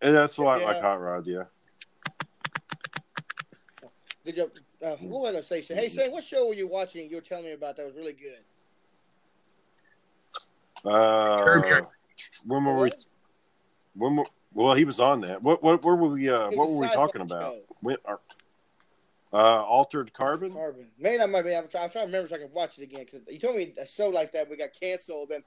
And 0.00 0.14
that's 0.14 0.38
a 0.38 0.42
lot 0.44 0.60
Yeah. 0.60 0.66
like 0.66 0.80
Hot 0.80 1.00
Rod, 1.00 1.26
yeah. 1.26 1.42
did 4.24 4.36
you? 4.36 4.50
Uh, 4.80 4.90
what 5.00 5.22
was 5.22 5.28
I 5.30 5.32
gonna 5.32 5.62
say? 5.62 5.74
Hey, 5.74 5.88
Shane, 5.88 6.12
what 6.12 6.22
show 6.22 6.46
were 6.46 6.54
you 6.54 6.68
watching? 6.68 7.10
You 7.10 7.16
were 7.16 7.22
telling 7.22 7.46
me 7.46 7.52
about 7.52 7.76
that 7.78 7.86
was 7.86 7.96
really 7.96 8.12
good. 8.12 8.38
Uh, 10.88 11.42
Curb 11.42 11.86
when 12.46 12.64
were 12.64 12.78
we? 12.82 12.92
When 13.94 14.14
were, 14.16 14.24
well, 14.58 14.74
he 14.74 14.84
was 14.84 14.98
on 14.98 15.20
that. 15.20 15.40
What 15.40 15.62
what 15.62 15.84
where 15.84 15.94
were 15.94 16.08
we? 16.08 16.28
Uh, 16.28 16.50
what 16.50 16.68
were 16.68 16.78
we 16.78 16.88
talking 16.88 17.20
about? 17.20 17.52
show. 17.52 17.60
When, 17.80 17.96
are, 18.04 18.18
uh, 19.32 19.62
altered 19.62 20.12
carbon. 20.12 20.52
Carbon. 20.52 20.88
Maybe 20.98 21.22
I 21.22 21.26
might 21.26 21.42
be. 21.42 21.54
I'm 21.54 21.68
trying, 21.68 21.84
I'm 21.84 21.90
trying 21.90 22.06
to 22.06 22.06
remember 22.06 22.28
so 22.28 22.34
I 22.34 22.38
can 22.38 22.52
watch 22.52 22.76
it 22.76 22.82
again 22.82 23.04
because 23.04 23.20
you 23.28 23.38
told 23.38 23.54
me 23.54 23.72
a 23.80 23.86
show 23.86 24.08
like 24.08 24.32
that 24.32 24.50
we 24.50 24.56
got 24.56 24.70
canceled. 24.78 25.30
And 25.30 25.44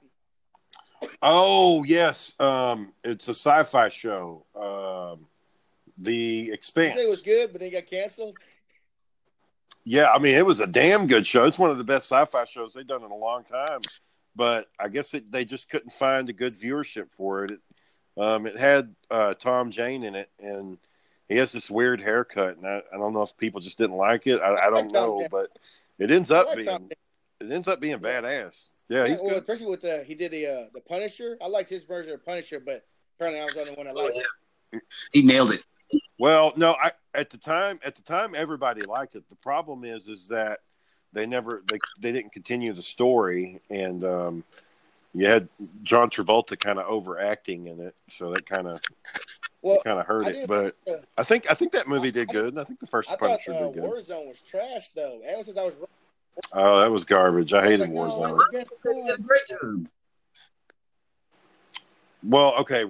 Oh 1.20 1.84
yes, 1.84 2.32
um, 2.40 2.94
it's 3.04 3.28
a 3.28 3.34
sci-fi 3.34 3.90
show. 3.90 4.46
Um, 4.56 5.26
the 5.98 6.50
Expanse. 6.50 6.98
it 6.98 7.06
was 7.06 7.20
good, 7.20 7.52
but 7.52 7.60
then 7.60 7.68
it 7.68 7.72
got 7.72 7.86
canceled. 7.86 8.38
Yeah, 9.84 10.10
I 10.10 10.20
mean, 10.20 10.36
it 10.36 10.46
was 10.46 10.60
a 10.60 10.66
damn 10.66 11.06
good 11.06 11.26
show. 11.26 11.44
It's 11.44 11.58
one 11.58 11.70
of 11.70 11.76
the 11.76 11.84
best 11.84 12.06
sci-fi 12.06 12.46
shows 12.46 12.72
they've 12.72 12.86
done 12.86 13.04
in 13.04 13.10
a 13.10 13.16
long 13.16 13.44
time. 13.44 13.80
But 14.34 14.68
I 14.80 14.88
guess 14.88 15.12
it, 15.12 15.30
they 15.30 15.44
just 15.44 15.68
couldn't 15.68 15.92
find 15.92 16.30
a 16.30 16.32
good 16.32 16.58
viewership 16.58 17.10
for 17.10 17.44
it. 17.44 17.50
It, 17.50 17.60
um, 18.18 18.46
it 18.46 18.56
had 18.56 18.94
uh, 19.10 19.34
Tom 19.34 19.70
Jane 19.70 20.04
in 20.04 20.14
it, 20.14 20.30
and 20.40 20.78
he 21.28 21.36
has 21.36 21.52
this 21.52 21.70
weird 21.70 22.00
haircut, 22.00 22.56
and 22.56 22.66
I, 22.66 22.82
I 22.92 22.96
don't 22.98 23.12
know 23.12 23.22
if 23.22 23.36
people 23.36 23.60
just 23.60 23.78
didn't 23.78 23.96
like 23.96 24.26
it. 24.26 24.40
I, 24.40 24.66
I 24.66 24.70
don't 24.70 24.88
Tom 24.88 24.92
know, 24.92 25.20
Jane. 25.20 25.28
but 25.30 25.48
it 25.98 26.10
ends 26.10 26.30
up 26.30 26.46
like 26.46 26.58
being 26.58 26.90
it 27.40 27.50
ends 27.50 27.68
up 27.68 27.80
being 27.80 27.92
Yeah. 28.02 28.20
badass. 28.20 28.64
Yeah, 28.88 29.06
he's 29.06 29.20
well, 29.20 29.30
good. 29.30 29.38
especially 29.38 29.66
with 29.66 29.80
the 29.80 30.04
he 30.04 30.14
did 30.14 30.32
the 30.32 30.46
uh, 30.46 30.64
the 30.74 30.80
Punisher. 30.80 31.38
I 31.40 31.46
liked 31.46 31.70
his 31.70 31.84
version 31.84 32.12
of 32.12 32.24
Punisher, 32.24 32.60
but 32.60 32.84
apparently 33.16 33.40
I 33.40 33.44
was 33.44 33.54
the 33.54 33.60
only 33.60 33.74
one 33.74 33.86
that 33.86 33.96
liked 33.96 34.18
it. 34.72 34.82
He 35.12 35.22
nailed 35.22 35.52
it. 35.52 35.64
Well, 36.18 36.52
no, 36.56 36.72
I 36.72 36.92
at 37.14 37.30
the 37.30 37.38
time 37.38 37.80
at 37.84 37.94
the 37.94 38.02
time 38.02 38.34
everybody 38.36 38.82
liked 38.82 39.14
it. 39.14 39.28
The 39.28 39.36
problem 39.36 39.84
is 39.84 40.08
is 40.08 40.28
that 40.28 40.60
they 41.12 41.26
never 41.26 41.62
they 41.66 41.78
they 42.00 42.12
didn't 42.12 42.32
continue 42.32 42.72
the 42.72 42.82
story 42.82 43.60
and 43.70 44.04
um 44.04 44.44
you 45.14 45.26
had 45.26 45.48
John 45.82 46.08
Travolta 46.08 46.58
kind 46.58 46.78
of 46.78 46.86
overacting 46.86 47.66
in 47.66 47.80
it, 47.80 47.94
so 48.08 48.32
that 48.32 48.46
kind 48.46 48.66
of 48.66 48.80
Well, 49.60 49.80
kind 49.84 49.98
of 50.00 50.06
hurt 50.06 50.26
I 50.26 50.30
it. 50.30 50.48
But 50.48 50.76
think, 50.84 50.98
uh, 50.98 51.02
I 51.18 51.22
think 51.22 51.50
I 51.50 51.54
think 51.54 51.72
that 51.72 51.86
movie 51.88 52.10
did 52.10 52.28
good. 52.28 52.56
I 52.58 52.64
think 52.64 52.80
the 52.80 52.86
first 52.86 53.10
I 53.10 53.12
thought 53.16 53.20
Punisher 53.40 53.52
uh, 53.52 53.58
did 53.64 53.74
good. 53.74 53.84
Warzone 53.84 54.28
was 54.28 54.40
trash 54.40 54.88
though. 54.94 55.20
Ever 55.24 55.42
since 55.44 55.58
I 55.58 55.64
was 55.64 55.74
Oh, 56.54 56.80
that 56.80 56.90
was 56.90 57.04
garbage. 57.04 57.52
I 57.52 57.62
hated 57.62 57.80
like, 57.80 57.90
no, 57.90 58.00
Warzone. 58.00 58.40
that's 58.52 58.70
the 58.70 58.76
best 58.76 58.82
He 58.84 58.92
did 58.94 59.08
a 59.10 59.12
one. 59.12 59.22
great 59.22 59.46
job. 59.48 59.88
Well, 62.24 62.54
okay, 62.60 62.84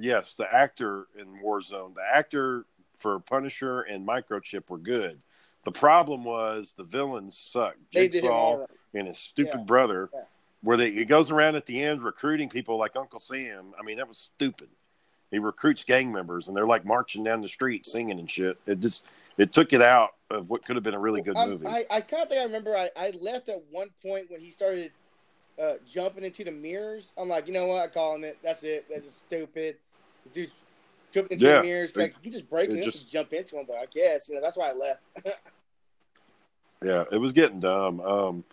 yes, 0.00 0.34
the 0.34 0.52
actor 0.52 1.06
in 1.18 1.26
Warzone, 1.44 1.94
the 1.94 2.02
actor 2.02 2.64
for 2.96 3.20
Punisher 3.20 3.82
and 3.82 4.06
Microchip 4.06 4.70
were 4.70 4.78
good. 4.78 5.20
The 5.64 5.72
problem 5.72 6.24
was 6.24 6.74
the 6.76 6.82
villains 6.84 7.36
sucked. 7.38 7.78
Jigsaw 7.92 8.54
right. 8.60 8.68
and 8.94 9.06
his 9.08 9.18
stupid 9.18 9.60
Yeah. 9.60 9.64
brother, 9.64 10.08
Yeah. 10.12 10.20
Where 10.62 10.76
they, 10.76 10.90
he 10.90 11.04
goes 11.04 11.30
around 11.30 11.56
at 11.56 11.66
the 11.66 11.82
end 11.82 12.02
recruiting 12.02 12.48
people 12.48 12.76
like 12.78 12.96
Uncle 12.96 13.20
Sam. 13.20 13.72
I 13.78 13.82
mean, 13.84 13.96
that 13.98 14.08
was 14.08 14.18
stupid. 14.18 14.68
He 15.30 15.38
recruits 15.38 15.84
gang 15.84 16.12
members, 16.12 16.48
and 16.48 16.56
they're 16.56 16.66
like 16.66 16.84
marching 16.84 17.24
down 17.24 17.40
the 17.42 17.48
street 17.48 17.84
singing 17.86 18.18
and 18.18 18.30
shit. 18.30 18.58
It 18.66 18.80
just 18.80 19.04
it 19.38 19.52
took 19.52 19.72
it 19.72 19.82
out 19.82 20.10
of 20.30 20.50
what 20.50 20.64
could 20.64 20.76
have 20.76 20.82
been 20.84 20.94
a 20.94 20.98
really 20.98 21.20
good 21.20 21.34
movie. 21.36 21.66
I, 21.66 21.84
I 21.90 22.00
kind 22.00 22.22
of 22.22 22.28
think 22.28 22.40
I 22.40 22.44
remember 22.44 22.76
I, 22.76 22.90
I 22.96 23.10
left 23.20 23.48
at 23.48 23.60
one 23.70 23.88
point 24.02 24.30
when 24.30 24.40
he 24.40 24.50
started 24.50 24.92
uh, 25.60 25.74
jumping 25.90 26.24
into 26.24 26.44
the 26.44 26.50
mirrors. 26.52 27.12
I'm 27.18 27.28
like, 27.28 27.46
you 27.48 27.52
know 27.52 27.66
what? 27.66 27.82
I'm 27.82 27.90
calling 27.90 28.24
it. 28.24 28.38
That's 28.42 28.62
it. 28.62 28.86
That's 28.88 29.04
just 29.04 29.18
stupid. 29.26 29.76
Dude 30.32 30.50
jumping 31.12 31.32
into 31.32 31.46
Yeah. 31.46 31.56
the 31.58 31.62
mirrors. 31.64 31.96
Like, 31.96 32.14
you 32.22 32.30
just 32.30 32.48
break 32.48 32.70
It 32.70 32.82
just- 32.84 32.98
just 33.00 33.12
jump 33.12 33.32
into 33.32 33.56
them. 33.56 33.64
But 33.66 33.76
I 33.76 33.86
guess 33.92 34.28
you 34.28 34.36
know 34.36 34.40
that's 34.40 34.56
why 34.56 34.70
I 34.70 34.74
left. 34.74 35.00
Yeah, 36.84 37.04
it 37.10 37.16
was 37.18 37.32
getting 37.32 37.58
dumb. 37.58 38.00
Um, 38.00 38.44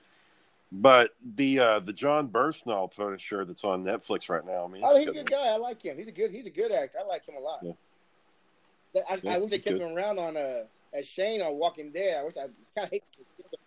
but 0.76 1.12
the 1.36 1.60
uh, 1.60 1.80
the 1.80 1.94
Jon 1.94 2.28
Bernthal 2.28 2.94
Punisher 2.94 3.46
that's 3.46 3.64
on 3.64 3.84
Netflix 3.84 4.28
right 4.28 4.44
now. 4.44 4.66
I 4.66 4.68
mean, 4.68 4.82
oh, 4.84 4.98
he's 4.98 5.08
a 5.08 5.12
good. 5.12 5.30
guy. 5.30 5.46
I 5.46 5.58
like 5.58 5.84
him. 5.84 5.98
He's 5.98 6.08
a 6.08 6.12
good. 6.12 6.32
He's 6.32 6.48
a 6.48 6.50
good 6.50 6.72
actor. 6.72 6.98
I 7.00 7.06
like 7.06 7.28
him 7.28 7.36
a 7.36 7.40
lot. 7.40 7.60
Yeah. 7.62 9.02
I, 9.08 9.20
Yeah, 9.22 9.36
I 9.36 9.38
wish 9.38 9.52
they 9.52 9.60
kept 9.60 9.78
good. 9.78 9.88
him 9.88 9.96
around 9.96 10.18
on 10.18 10.36
uh 10.36 10.64
as 10.96 11.08
Shane 11.08 11.44
on 11.44 11.60
Walking 11.60 11.92
Dead. 11.92 12.18
I 12.20 12.24
wish 12.24 12.38
I 12.38 12.42
kind 12.76 12.86
of 12.86 12.90
hate. 12.90 13.08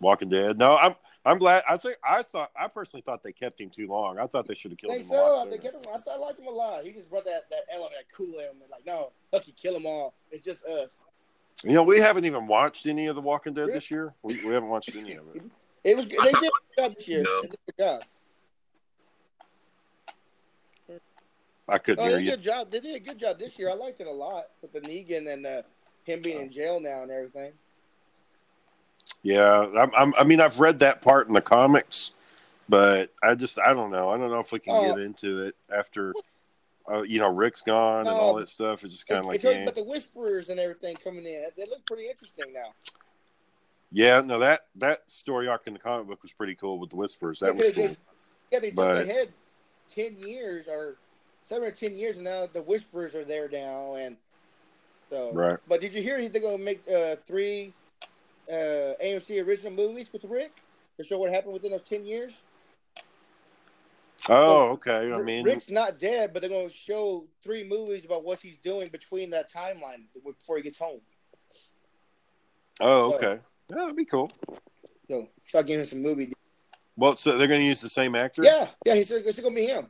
Walking 0.01 0.27
Dead. 0.27 0.57
No, 0.57 0.75
I'm 0.75 0.95
I'm 1.25 1.37
glad. 1.37 1.63
I 1.69 1.77
think 1.77 1.95
I 2.03 2.23
thought 2.23 2.51
I 2.59 2.67
personally 2.67 3.03
thought 3.05 3.23
they 3.23 3.31
kept 3.31 3.61
him 3.61 3.69
too 3.69 3.87
long. 3.87 4.19
I 4.19 4.27
thought 4.27 4.45
they 4.45 4.55
should 4.55 4.71
have 4.71 4.77
killed 4.77 4.93
him 4.93 5.09
a 5.09 5.13
lot 5.13 5.43
so. 5.43 5.49
They 5.49 5.57
kept 5.59 5.75
him. 5.75 5.81
I, 5.93 5.97
thought 5.97 6.13
I 6.13 6.19
liked 6.19 6.39
him 6.39 6.47
a 6.47 6.51
lot. 6.51 6.83
He 6.83 6.91
just 6.91 7.09
brought 7.09 7.23
that 7.23 7.49
that 7.49 7.63
element, 7.71 7.93
that 7.97 8.13
cool 8.13 8.33
element. 8.37 8.69
Like, 8.69 8.85
no, 8.85 9.11
fuck 9.31 9.47
you, 9.47 9.53
kill 9.53 9.73
them 9.73 9.85
all. 9.85 10.13
It's 10.29 10.43
just 10.43 10.65
us. 10.65 10.91
You 11.63 11.71
know, 11.71 11.83
we 11.83 11.99
haven't 11.99 12.25
even 12.25 12.47
watched 12.47 12.85
any 12.85 13.07
of 13.07 13.15
the 13.15 13.21
Walking 13.21 13.53
Dead 13.53 13.69
this 13.69 13.89
year. 13.89 14.13
We, 14.21 14.45
we 14.45 14.53
haven't 14.53 14.69
watched 14.69 14.93
any 14.95 15.13
of 15.13 15.23
it. 15.33 15.41
It 15.83 15.95
was 15.95 16.05
good. 16.05 16.19
They 16.23 16.31
did 16.31 16.35
a 16.35 16.41
good 16.41 16.51
job 16.77 16.95
this 16.97 17.07
year. 17.07 17.23
No. 17.23 17.41
They 17.41 17.47
did 17.47 17.53
a 17.53 17.71
good 17.71 17.77
job. 17.83 18.03
I 21.69 21.77
couldn't 21.77 22.03
Oh, 22.05 22.07
hear 22.07 22.17
they 22.17 22.23
did 22.23 22.27
you. 22.27 22.33
a 22.33 22.35
good 22.37 22.43
job. 22.43 22.71
They 22.71 22.79
did 22.79 22.95
a 22.95 22.99
good 22.99 23.17
job 23.19 23.39
this 23.39 23.59
year. 23.59 23.69
I 23.69 23.73
liked 23.73 23.99
it 23.99 24.07
a 24.07 24.11
lot 24.11 24.45
with 24.61 24.71
the 24.71 24.79
Negan 24.81 25.31
and 25.31 25.45
uh, 25.45 25.61
him 26.05 26.21
being 26.21 26.41
in 26.41 26.51
jail 26.51 26.79
now 26.79 27.01
and 27.01 27.11
everything. 27.11 27.51
Yeah, 29.23 29.67
I'm, 29.77 29.91
I'm, 29.95 30.13
I 30.17 30.23
mean, 30.23 30.39
I've 30.39 30.59
read 30.61 30.79
that 30.79 31.01
part 31.01 31.27
in 31.27 31.33
the 31.33 31.41
comics, 31.41 32.11
but 32.69 33.11
I 33.21 33.35
just, 33.35 33.59
I 33.59 33.73
don't 33.73 33.91
know. 33.91 34.09
I 34.09 34.17
don't 34.17 34.29
know 34.31 34.39
if 34.39 34.51
we 34.53 34.59
can 34.59 34.75
Oh. 34.75 34.87
get 34.95 34.99
into 35.03 35.41
it 35.43 35.55
after, 35.69 36.13
uh, 36.89 37.01
you 37.01 37.19
know, 37.19 37.29
Rick's 37.33 37.61
gone 37.61 38.07
and 38.07 38.15
No. 38.15 38.21
all 38.21 38.35
that 38.35 38.47
stuff. 38.47 38.85
It's 38.85 38.93
just 38.93 39.07
kind 39.07 39.19
of 39.19 39.25
like, 39.25 39.35
it's 39.35 39.45
always- 39.45 39.59
eh. 39.61 39.65
but 39.65 39.75
the 39.75 39.83
Whisperers 39.83 40.47
and 40.49 40.59
everything 40.61 40.95
coming 41.03 41.25
in, 41.25 41.45
they 41.57 41.65
look 41.65 41.85
pretty 41.85 42.07
interesting 42.09 42.53
now. 42.53 42.73
Yeah, 43.91 44.21
no, 44.21 44.39
that 44.39 44.61
that 44.75 45.09
story 45.09 45.47
arc 45.47 45.67
in 45.67 45.73
the 45.73 45.79
comic 45.79 46.07
book 46.07 46.21
was 46.21 46.31
pretty 46.33 46.55
cool 46.55 46.79
with 46.79 46.89
the 46.89 46.95
Whispers. 46.95 47.39
That 47.39 47.55
was 47.55 47.71
cool. 47.73 47.95
Yeah, 48.51 48.59
they 48.59 48.67
jumped 48.67 48.75
But- 48.75 49.01
ahead 49.03 49.33
ten 49.93 50.17
years 50.19 50.67
or 50.67 50.97
seven 51.43 51.67
or 51.67 51.71
ten 51.71 51.95
years, 51.95 52.15
and 52.17 52.25
now 52.25 52.47
the 52.51 52.61
Whisperers 52.61 53.15
are 53.15 53.25
there 53.25 53.49
now, 53.49 53.95
and 53.95 54.17
so. 55.09 55.31
Right. 55.33 55.57
But 55.67 55.81
did 55.81 55.93
you 55.93 56.01
hear 56.01 56.27
they're 56.27 56.41
gonna 56.41 56.57
make 56.57 56.81
uh, 56.89 57.15
three 57.25 57.73
uh, 58.49 58.93
AMC 59.03 59.45
original 59.45 59.71
movies 59.71 60.11
with 60.11 60.23
Rick 60.25 60.61
to 60.97 61.03
show 61.03 61.19
what 61.19 61.31
happened 61.31 61.53
within 61.53 61.71
those 61.71 61.83
ten 61.83 62.05
years? 62.05 62.33
Oh, 64.29 64.69
okay. 64.71 65.13
I 65.13 65.21
mean, 65.21 65.45
Rick's 65.45 65.69
not 65.69 65.99
dead, 65.99 66.33
but 66.33 66.41
they're 66.41 66.49
gonna 66.49 66.69
show 66.69 67.25
three 67.43 67.63
movies 67.63 68.03
about 68.03 68.23
what 68.23 68.39
he's 68.39 68.57
doing 68.57 68.89
between 68.89 69.29
that 69.29 69.51
timeline 69.51 70.05
before 70.25 70.57
he 70.57 70.63
gets 70.63 70.77
home. 70.77 71.01
oh, 72.81 73.13
okay. 73.13 73.39
Yeah, 73.69 73.75
that'd 73.77 73.95
be 73.95 74.05
cool. 74.05 74.31
So 75.09 75.27
start 75.47 75.67
giving 75.67 75.81
him 75.81 75.87
some 75.87 76.01
movie. 76.01 76.33
Well, 76.95 77.15
so 77.15 77.37
they're 77.37 77.47
going 77.47 77.59
to 77.61 77.65
use 77.65 77.81
the 77.81 77.89
same 77.89 78.15
actor? 78.15 78.43
Yeah, 78.43 78.69
yeah, 78.85 78.95
he's 78.95 79.11
it's 79.11 79.39
gonna 79.39 79.53
be 79.55 79.65
him. 79.67 79.87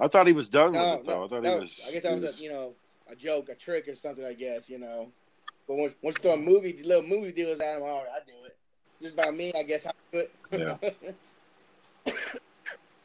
I 0.00 0.08
thought 0.08 0.26
he 0.26 0.32
was 0.32 0.48
done 0.48 0.72
No, 0.72 0.96
with 0.96 1.00
it, 1.00 1.06
though. 1.06 1.12
no, 1.20 1.24
I 1.24 1.28
thought 1.28 1.42
no, 1.42 1.52
he 1.54 1.58
was. 1.60 1.80
I 1.88 1.92
guess 1.92 2.02
that 2.02 2.12
was, 2.14 2.22
was- 2.22 2.40
a, 2.40 2.42
you 2.42 2.50
know 2.50 2.72
a 3.10 3.14
joke, 3.14 3.48
a 3.50 3.54
trick, 3.54 3.86
or 3.86 3.94
something. 3.94 4.24
I 4.24 4.32
guess 4.32 4.68
you 4.68 4.78
know. 4.78 5.12
But 5.68 5.76
once, 5.76 5.94
once 6.02 6.16
you 6.18 6.22
throw 6.22 6.32
a 6.32 6.36
movie, 6.36 6.80
little 6.84 7.02
movie 7.02 7.32
deals 7.32 7.60
at 7.60 7.76
him, 7.76 7.82
all 7.82 8.04
right, 8.04 8.08
I 8.14 8.18
do 8.26 8.32
it. 8.44 8.56
Just 9.00 9.16
by 9.16 9.30
me, 9.30 9.52
I 9.54 9.62
guess 9.62 9.86
I 9.86 9.92
do 10.12 10.18
it. 10.18 10.32
Yeah. 10.52 11.12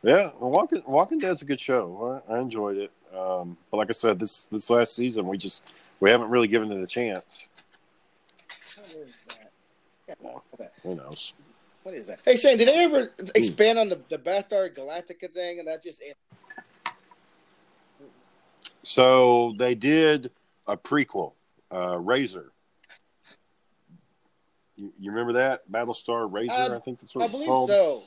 Yeah, 0.02 0.32
well, 0.40 0.50
Walking 0.52 0.82
Walking 0.88 1.20
Dead's 1.20 1.42
a 1.42 1.46
good 1.46 1.60
show. 1.60 2.22
I, 2.30 2.34
I 2.36 2.40
enjoyed 2.40 2.78
it. 2.78 2.92
Um, 3.14 3.58
but 3.70 3.78
like 3.78 3.90
I 3.90 3.92
said, 3.92 4.18
this 4.18 4.46
this 4.46 4.70
last 4.70 4.96
season, 4.96 5.28
we 5.28 5.38
just 5.38 5.62
we 6.00 6.10
haven't 6.10 6.30
really 6.30 6.48
given 6.48 6.72
it 6.72 6.82
a 6.82 6.88
chance. 6.88 7.50
What 8.94 9.08
is 9.08 9.16
that? 9.28 9.52
Yeah. 10.60 10.68
Who 10.84 10.96
knows? 10.96 11.34
What 11.84 11.96
is 11.96 12.08
that? 12.08 12.20
Hey 12.26 12.36
Shane, 12.36 12.58
did 12.58 12.68
they 12.68 12.84
ever 12.84 13.12
expand 13.36 13.80
on 13.80 13.90
the 13.90 14.00
the 14.10 14.18
Battlestar 14.18 14.76
Galactica 14.76 15.32
thing, 15.34 15.60
and 15.60 15.68
that 15.68 15.84
just 15.84 16.02
So 18.84 19.54
they 19.58 19.76
did 19.76 20.32
a 20.68 20.76
prequel, 20.78 21.34
uh, 21.72 21.98
Razor. 21.98 22.52
You, 24.76 24.94
you 25.00 25.12
remember 25.12 25.34
that 25.34 25.70
Battlestar 25.72 26.32
Razor? 26.32 26.54
I- 26.54 26.76
I 26.76 26.80
think 26.80 27.00
that's 27.02 27.14
what 27.16 27.24
I 27.24 27.26
it's 27.26 27.34
believe 27.34 27.48
called. 27.48 27.70
so. 27.70 28.04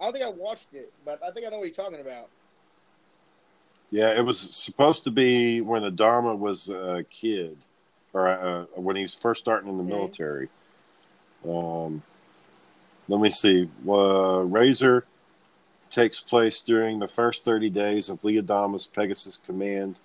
I 0.00 0.04
don't 0.04 0.12
think 0.12 0.24
I 0.24 0.28
watched 0.28 0.72
it, 0.74 0.92
but 1.04 1.20
I 1.24 1.32
think 1.32 1.44
I 1.46 1.50
know 1.50 1.58
what 1.58 1.64
you're 1.64 1.74
talking 1.74 2.00
about. 2.00 2.28
Yeah, 3.90 4.10
it 4.16 4.20
was 4.20 4.38
supposed 4.38 5.02
to 5.04 5.10
be 5.10 5.60
when 5.60 5.82
Adama 5.82 6.38
was 6.38 6.68
a 6.68 7.04
kid, 7.10 7.56
or 8.12 8.28
uh, 8.28 8.64
when 8.74 8.96
he's 8.96 9.14
first 9.14 9.40
starting 9.40 9.68
in 9.68 9.76
the 9.76 9.82
Mhm. 9.84 9.88
military. 9.88 10.48
Um, 11.48 12.02
let 13.08 13.20
me 13.20 13.30
see. 13.30 13.68
Uh, 13.86 14.40
Razor 14.40 15.04
takes 15.90 16.20
place 16.20 16.60
during 16.60 16.98
the 16.98 17.08
first 17.08 17.44
30 17.44 17.70
days 17.70 18.10
of 18.10 18.24
Lee 18.24 18.36
Adama's 18.40 18.86
Pegasus 18.86 19.38
Command 19.46 19.98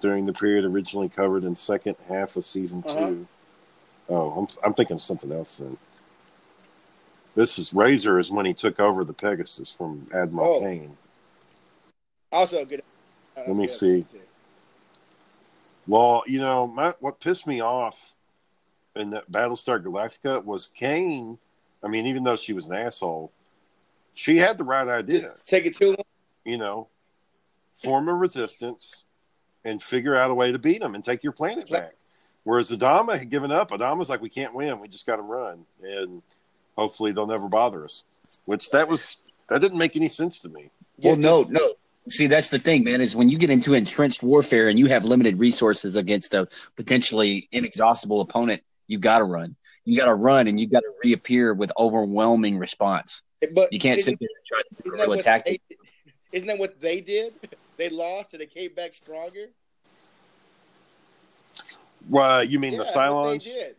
during 0.00 0.26
the 0.26 0.32
period 0.32 0.64
originally 0.64 1.08
covered 1.08 1.44
in 1.44 1.54
second 1.54 1.96
half 2.08 2.36
of 2.36 2.44
season 2.44 2.82
Uh-huh. 2.86 3.06
2 3.08 3.26
Oh, 4.08 4.30
I'm, 4.32 4.46
I'm 4.64 4.74
thinking 4.74 4.94
of 4.96 5.00
something 5.00 5.30
else 5.32 5.58
then. 5.58 5.78
This 7.34 7.58
is 7.58 7.72
Razor 7.72 8.18
is 8.18 8.30
when 8.30 8.44
he 8.44 8.52
took 8.52 8.78
over 8.80 9.04
the 9.04 9.14
Pegasus 9.14 9.72
from 9.72 10.06
Admiral 10.12 10.56
Oh. 10.56 10.60
Cain. 10.60 10.96
Also, 12.30 12.58
a 12.58 12.64
good. 12.64 12.82
Let 13.36 13.48
me 13.56 13.66
see. 13.68 14.04
Well, 15.86 16.22
you 16.26 16.40
know, 16.40 16.66
my, 16.66 16.94
what 17.00 17.20
pissed 17.20 17.46
me 17.46 17.60
off 17.60 18.14
in 18.94 19.10
that 19.10 19.30
Battlestar 19.30 19.82
Galactica 19.82 20.44
was 20.44 20.68
Cain. 20.68 21.38
I 21.82 21.88
mean, 21.88 22.06
even 22.06 22.24
though 22.24 22.36
she 22.36 22.52
was 22.52 22.66
an 22.66 22.74
asshole, 22.74 23.32
she 24.14 24.36
had 24.36 24.58
the 24.58 24.64
right 24.64 24.86
idea. 24.86 25.34
Take 25.46 25.66
it 25.66 25.74
too 25.74 25.88
long. 25.88 25.96
You 26.44 26.58
know, 26.58 26.88
form 27.74 28.08
a 28.08 28.14
resistance 28.14 29.04
and 29.64 29.82
figure 29.82 30.14
out 30.14 30.30
a 30.30 30.34
way 30.34 30.52
to 30.52 30.58
beat 30.58 30.80
them 30.80 30.94
and 30.94 31.04
take 31.04 31.22
your 31.22 31.32
planet 31.32 31.70
back. 31.70 31.94
Whereas 32.44 32.70
Adama 32.70 33.16
had 33.16 33.30
given 33.30 33.52
up. 33.52 33.70
Adama's 33.70 34.08
like, 34.08 34.20
we 34.20 34.28
can't 34.28 34.54
win. 34.54 34.80
We 34.80 34.88
just 34.88 35.06
got 35.06 35.16
to 35.16 35.22
run, 35.22 35.64
and 35.82 36.22
hopefully 36.76 37.12
they'll 37.12 37.26
never 37.26 37.48
bother 37.48 37.84
us. 37.84 38.02
Which 38.46 38.70
that 38.70 38.88
was 38.88 39.18
that 39.48 39.60
didn't 39.60 39.78
make 39.78 39.94
any 39.96 40.08
sense 40.08 40.40
to 40.40 40.48
me. 40.48 40.70
Well, 40.98 41.16
no, 41.16 41.42
no. 41.48 41.74
See, 42.08 42.26
that's 42.26 42.50
the 42.50 42.58
thing, 42.58 42.84
man. 42.84 43.00
Is 43.00 43.14
when 43.14 43.28
you 43.28 43.38
get 43.38 43.50
into 43.50 43.74
entrenched 43.74 44.22
warfare 44.22 44.68
and 44.68 44.78
you 44.78 44.86
have 44.86 45.04
limited 45.04 45.38
resources 45.38 45.96
against 45.96 46.34
a 46.34 46.48
potentially 46.76 47.48
inexhaustible 47.52 48.20
opponent, 48.20 48.62
you 48.88 48.98
got 48.98 49.18
to 49.18 49.24
run. 49.24 49.56
You 49.84 49.98
got 49.98 50.06
to 50.06 50.14
run, 50.14 50.48
and 50.48 50.58
you 50.58 50.68
got 50.68 50.80
to 50.80 50.92
reappear 51.04 51.54
with 51.54 51.72
overwhelming 51.78 52.58
response. 52.58 53.22
But 53.54 53.72
You 53.72 53.78
can't 53.78 54.00
sit 54.00 54.18
there 54.18 54.28
and 54.36 54.46
try 54.46 54.60
to 54.60 54.66
isn't 54.84 54.98
that 54.98 55.04
guerrilla 55.04 55.16
what 55.16 55.44
they, 55.44 55.60
isn't 56.32 56.46
that 56.48 56.58
what 56.58 56.80
they 56.80 57.00
did? 57.00 57.34
They 57.78 57.88
lost 57.88 58.34
and 58.34 58.40
they 58.40 58.46
came 58.46 58.74
back 58.74 58.94
stronger. 58.94 59.46
Well, 62.08 62.44
you 62.44 62.60
mean 62.60 62.74
yeah, 62.74 62.78
the 62.80 62.84
Cylons? 62.84 63.44
they 63.44 63.50
did. 63.50 63.76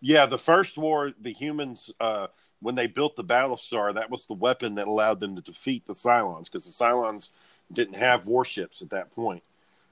Yeah, 0.00 0.26
the 0.26 0.36
first 0.36 0.76
war, 0.76 1.12
the 1.18 1.32
humans, 1.32 1.92
uh, 2.00 2.26
when 2.60 2.74
they 2.74 2.86
built 2.86 3.16
the 3.16 3.24
Battlestar, 3.24 3.94
that 3.94 4.10
was 4.10 4.26
the 4.26 4.34
weapon 4.34 4.74
that 4.74 4.88
allowed 4.88 5.20
them 5.20 5.36
to 5.36 5.42
defeat 5.42 5.86
the 5.86 5.92
Cylons 5.92 6.46
because 6.46 6.66
the 6.66 6.84
Cylons 6.84 7.30
didn't 7.72 7.94
have 7.94 8.26
warships 8.26 8.82
at 8.82 8.90
that 8.90 9.14
point, 9.14 9.42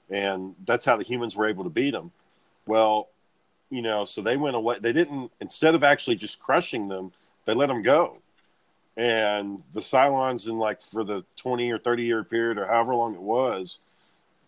and 0.09 0.55
that's 0.65 0.85
how 0.85 0.97
the 0.97 1.03
humans 1.03 1.35
were 1.35 1.47
able 1.47 1.63
to 1.63 1.69
beat 1.69 1.91
them. 1.91 2.11
Well, 2.65 3.09
you 3.69 3.81
know, 3.81 4.05
so 4.05 4.21
they 4.21 4.37
went 4.37 4.55
away. 4.55 4.77
They 4.79 4.93
didn't 4.93 5.31
instead 5.39 5.75
of 5.75 5.83
actually 5.83 6.15
just 6.15 6.39
crushing 6.39 6.87
them, 6.87 7.11
they 7.45 7.53
let 7.53 7.67
them 7.67 7.81
go. 7.81 8.17
And 8.97 9.63
the 9.71 9.79
Cylons, 9.79 10.47
in 10.47 10.57
like 10.57 10.81
for 10.81 11.03
the 11.03 11.23
twenty 11.35 11.71
or 11.71 11.79
thirty 11.79 12.03
year 12.03 12.23
period, 12.23 12.57
or 12.57 12.65
however 12.65 12.95
long 12.95 13.13
it 13.13 13.21
was, 13.21 13.79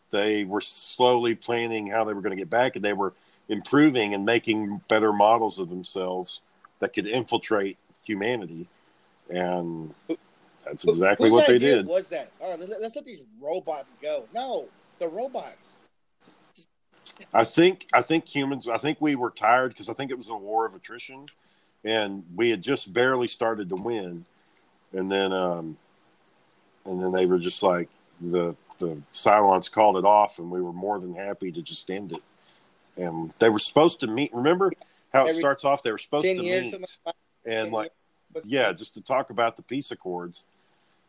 they 0.10 0.44
were 0.44 0.62
slowly 0.62 1.36
planning 1.36 1.88
how 1.88 2.04
they 2.04 2.14
were 2.14 2.22
going 2.22 2.36
to 2.36 2.42
get 2.42 2.50
back, 2.50 2.76
and 2.76 2.84
they 2.84 2.94
were 2.94 3.14
improving 3.48 4.14
and 4.14 4.26
making 4.26 4.82
better 4.88 5.14
models 5.14 5.60
of 5.60 5.70
themselves 5.70 6.42
that 6.80 6.94
could 6.94 7.08
infiltrate 7.08 7.78
humanity. 8.04 8.68
And 9.30 9.94
that's 10.66 10.86
exactly 10.86 11.30
Whose 11.30 11.36
what 11.36 11.48
they 11.48 11.58
did. 11.58 11.86
Was 11.86 12.08
that 12.10 12.32
all 12.40 12.52
right? 12.52 12.60
Let's, 12.60 12.74
let's 12.82 12.96
let 12.96 13.06
these 13.06 13.22
robots 13.40 13.94
go. 14.02 14.26
No, 14.34 14.68
the 15.00 15.08
robots. 15.08 15.74
I 17.34 17.44
think 17.44 17.88
I 17.94 18.02
think 18.02 18.28
humans. 18.28 18.68
I 18.68 18.78
think 18.78 19.00
we 19.00 19.16
were 19.16 19.32
tired 19.32 19.70
because 19.70 19.90
I 19.90 19.94
think 19.94 20.12
it 20.12 20.18
was 20.18 20.30
a 20.30 20.36
war 20.36 20.66
of 20.66 20.76
attrition, 20.76 21.26
and 21.84 22.24
we 22.36 22.50
had 22.50 22.62
just 22.62 22.92
barely 22.94 23.28
started 23.28 23.70
to 23.70 23.76
win, 23.76 24.26
and 24.94 25.12
then 25.12 25.34
um, 25.34 25.78
and 26.86 27.02
then 27.02 27.12
they 27.12 27.26
were 27.26 27.40
just 27.40 27.62
like 27.64 27.90
the 28.20 28.56
the 28.80 29.02
Cylons 29.14 29.72
called 29.72 29.98
it 29.98 30.06
off, 30.06 30.40
and 30.40 30.50
we 30.50 30.62
were 30.62 30.74
more 30.74 31.00
than 31.00 31.14
happy 31.14 31.52
to 31.52 31.62
just 31.62 31.90
end 31.90 32.12
it. 32.12 32.24
And 32.98 33.34
they 33.40 33.50
were 33.50 33.60
supposed 33.60 34.02
to 34.02 34.08
meet. 34.08 34.34
Remember 34.34 34.72
how 35.14 35.26
it 35.26 35.30
Every 35.30 35.42
starts 35.42 35.64
off? 35.64 35.84
They 35.84 35.92
were 35.92 35.98
supposed 35.98 36.26
to 36.26 36.34
years, 36.34 36.72
meet, 36.72 36.86
and 37.46 37.72
like 37.72 37.92
years. 38.36 38.46
yeah, 38.48 38.74
just 38.74 38.94
to 38.96 39.02
talk 39.02 39.30
about 39.30 39.58
the 39.58 39.64
peace 39.64 39.92
accords 39.92 40.46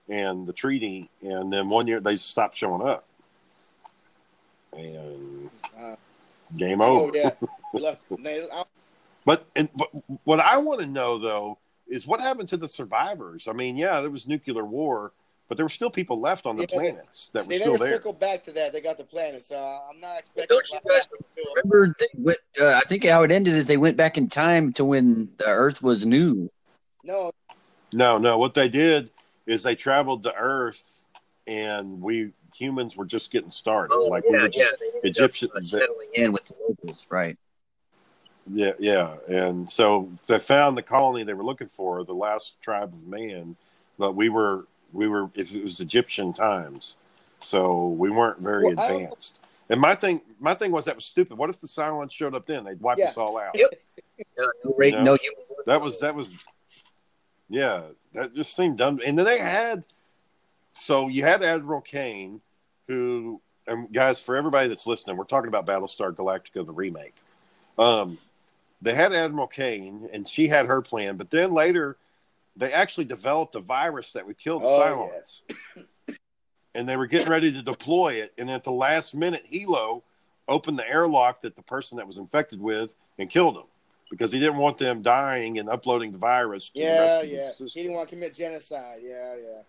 and 0.08 0.46
the 0.46 0.52
treaty, 0.52 1.08
and 1.22 1.52
then 1.52 1.68
one 1.68 1.86
year 1.86 2.00
they 2.00 2.16
stopped 2.16 2.56
showing 2.56 2.86
up, 2.86 3.06
and 4.72 5.50
Uh, 5.78 5.96
game 6.56 6.80
oh 6.80 7.00
over. 7.02 7.16
yeah. 7.16 7.30
Look, 7.72 7.98
they- 8.18 8.48
I- 8.50 8.64
But 9.24 9.46
and 9.56 9.68
but 9.74 9.88
what 10.24 10.40
I 10.40 10.56
want 10.58 10.80
to 10.80 10.86
know 10.86 11.18
though 11.18 11.58
is 11.88 12.06
what 12.06 12.20
happened 12.20 12.48
to 12.50 12.56
the 12.56 12.68
survivors. 12.68 13.46
I 13.48 13.52
mean, 13.52 13.76
yeah, 13.76 14.00
there 14.00 14.10
was 14.10 14.26
nuclear 14.26 14.64
war, 14.64 15.12
but 15.48 15.56
there 15.56 15.64
were 15.64 15.70
still 15.70 15.90
people 15.90 16.20
left 16.20 16.46
on 16.46 16.56
the 16.56 16.62
Yeah, 16.62 16.78
planets 16.78 17.30
that 17.32 17.44
were 17.46 17.50
They 17.50 17.58
still 17.58 17.72
never 17.74 17.84
there. 17.84 17.94
circled 17.96 18.18
back 18.18 18.44
to 18.44 18.52
that. 18.52 18.72
They 18.72 18.80
got 18.80 18.98
the 18.98 19.04
planet, 19.04 19.44
so 19.44 19.56
I'm 19.56 20.00
not 20.00 20.18
expecting. 20.20 20.56
Don't 20.56 20.68
you 20.72 20.90
guys 20.90 21.08
Remember, 21.54 21.94
they 21.98 22.06
went, 22.16 22.38
uh, 22.60 22.74
I 22.74 22.80
think 22.80 23.04
how 23.04 23.22
it 23.22 23.30
ended 23.32 23.54
is 23.54 23.66
they 23.66 23.76
went 23.76 23.96
back 23.96 24.16
in 24.16 24.28
time 24.28 24.72
to 24.74 24.84
when 24.84 25.30
the 25.38 25.46
Earth 25.46 25.82
was 25.82 26.06
new. 26.06 26.50
No, 27.04 27.32
No, 27.92 28.18
no. 28.18 28.38
What 28.38 28.54
they 28.54 28.68
did 28.68 29.10
is 29.46 29.62
they 29.62 29.74
traveled 29.74 30.22
to 30.22 30.34
Earth, 30.34 31.02
and 31.46 32.00
we 32.00 32.30
humans 32.54 32.96
were 32.96 33.04
just 33.04 33.30
getting 33.30 33.50
started. 33.50 33.92
Oh, 33.94 34.06
like 34.10 34.24
we 34.24 34.30
were 34.38 34.48
just 34.48 34.74
ended 34.94 35.04
Egyptian- 35.04 35.50
settling 35.62 36.08
in 36.14 36.32
with 36.32 36.44
the 36.44 36.54
locals, 36.68 37.06
right? 37.10 37.36
Yeah, 38.52 38.72
yeah. 38.78 39.14
And 39.28 39.68
so 39.68 40.10
they 40.26 40.38
found 40.38 40.76
the 40.76 40.82
colony 40.82 41.24
they 41.24 41.32
were 41.34 41.44
looking 41.44 41.68
for, 41.68 42.04
the 42.04 42.14
last 42.14 42.60
tribe 42.60 42.92
of 42.92 43.06
man. 43.06 43.56
But 43.98 44.12
we 44.14 44.28
were, 44.28 44.66
we 44.92 45.08
were, 45.08 45.30
If 45.34 45.54
it 45.54 45.62
was 45.62 45.80
Egyptian 45.80 46.32
times. 46.32 46.96
so 47.40 47.88
we 47.88 48.10
weren't 48.10 48.38
very 48.38 48.64
Well, 48.64 48.72
advanced. 48.84 49.40
And 49.68 49.80
my 49.80 49.94
thing, 49.94 50.20
my 50.38 50.54
thing 50.54 50.70
was 50.70 50.84
that 50.84 50.94
was 50.94 51.04
stupid. 51.04 51.36
What 51.38 51.50
if 51.50 51.60
the 51.60 51.66
Cylons 51.66 52.12
showed 52.12 52.34
up 52.34 52.46
then? 52.46 52.64
They'd 52.64 52.80
wipe 52.80 52.98
Yeah. 52.98 53.08
us 53.08 53.16
all 53.16 53.38
out. 53.38 53.56
Yep. 53.56 53.70
No, 54.38 54.52
no, 54.64 54.74
rate, 54.76 54.92
Yeah. 54.94 55.02
no 55.02 55.14
human. 55.16 55.40
That 55.66 55.80
was 55.80 55.98
that 56.00 56.14
was, 56.14 56.44
yeah, 57.52 57.82
that 58.14 58.34
just 58.34 58.56
seemed 58.56 58.78
dumb. 58.78 58.98
And 59.04 59.18
then 59.18 59.26
they 59.26 59.38
had, 59.38 59.84
so 60.72 61.08
you 61.08 61.22
had 61.22 61.42
Admiral 61.42 61.82
Cain, 61.82 62.40
who, 62.88 63.40
and 63.66 63.92
guys, 63.92 64.18
for 64.18 64.36
everybody 64.36 64.68
that's 64.68 64.86
listening, 64.86 65.18
we're 65.18 65.24
talking 65.24 65.48
about 65.48 65.66
Battlestar 65.66 66.14
Galactica, 66.14 66.64
the 66.64 66.72
remake. 66.72 67.14
Um, 67.78 68.16
they 68.80 68.94
had 68.94 69.12
Admiral 69.12 69.46
Cain, 69.46 70.08
and 70.12 70.26
she 70.26 70.48
had 70.48 70.66
her 70.66 70.80
plan, 70.80 71.16
but 71.16 71.30
then 71.30 71.52
later, 71.52 71.98
they 72.56 72.72
actually 72.72 73.04
developed 73.04 73.54
a 73.54 73.60
virus 73.60 74.12
that 74.12 74.26
would 74.26 74.38
kill 74.38 74.58
the 74.58 74.66
Oh, 74.66 75.10
Cylons. 75.20 76.16
And 76.74 76.88
they 76.88 76.96
were 76.96 77.06
getting 77.06 77.28
ready 77.28 77.52
to 77.52 77.62
deploy 77.62 78.14
it, 78.14 78.32
and 78.38 78.50
at 78.50 78.64
the 78.64 78.72
last 78.72 79.14
minute, 79.14 79.44
Helo 79.52 80.02
opened 80.48 80.78
the 80.78 80.88
airlock 80.88 81.42
that 81.42 81.54
the 81.54 81.62
person 81.62 81.98
that 81.98 82.06
was 82.06 82.16
infected 82.16 82.60
with 82.60 82.94
and 83.18 83.28
killed 83.28 83.56
him 83.56 83.64
because 84.12 84.30
he 84.30 84.38
didn't 84.38 84.58
want 84.58 84.76
them 84.76 85.00
dying 85.00 85.58
and 85.58 85.70
uploading 85.70 86.12
the 86.12 86.18
virus 86.18 86.68
to 86.68 86.78
the 86.78 86.84
rest 86.84 86.98
Yeah, 87.00 87.20
of 87.20 87.28
the 87.30 87.34
yeah. 87.34 87.40
system. 87.48 87.66
He 87.68 87.80
didn't 87.80 87.96
want 87.96 88.10
to 88.10 88.14
commit 88.14 88.34
genocide. 88.34 89.00
Yeah, 89.02 89.36
yeah. 89.36 89.62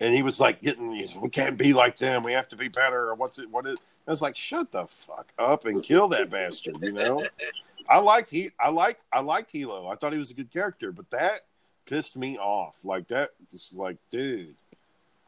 And 0.00 0.12
he 0.12 0.22
was 0.22 0.40
like 0.40 0.60
getting, 0.60 0.90
he's, 0.92 1.14
we 1.14 1.28
can't 1.28 1.56
be 1.56 1.72
like 1.72 1.96
them. 1.96 2.24
We 2.24 2.32
have 2.32 2.48
to 2.48 2.56
be 2.56 2.66
better. 2.66 3.10
Or 3.10 3.14
what's 3.14 3.38
it? 3.38 3.48
What 3.50 3.68
is? 3.68 3.76
I 4.06 4.10
was 4.10 4.20
like, 4.20 4.34
shut 4.34 4.72
the 4.72 4.84
fuck 4.88 5.28
up 5.38 5.64
and 5.64 5.80
kill 5.80 6.08
that 6.08 6.28
bastard. 6.28 6.74
You 6.82 6.92
know, 6.92 7.24
I 7.88 8.00
liked 8.00 8.30
he, 8.30 8.50
I 8.58 8.70
liked, 8.70 9.04
I 9.12 9.20
liked 9.20 9.52
Helo. 9.52 9.92
I 9.92 9.94
thought 9.94 10.12
he 10.12 10.18
was 10.18 10.32
a 10.32 10.34
good 10.34 10.52
character, 10.52 10.90
but 10.90 11.08
that 11.10 11.42
pissed 11.86 12.16
me 12.16 12.36
off. 12.36 12.74
Like 12.82 13.06
that, 13.08 13.30
just 13.48 13.74
like, 13.74 13.96
dude, 14.10 14.56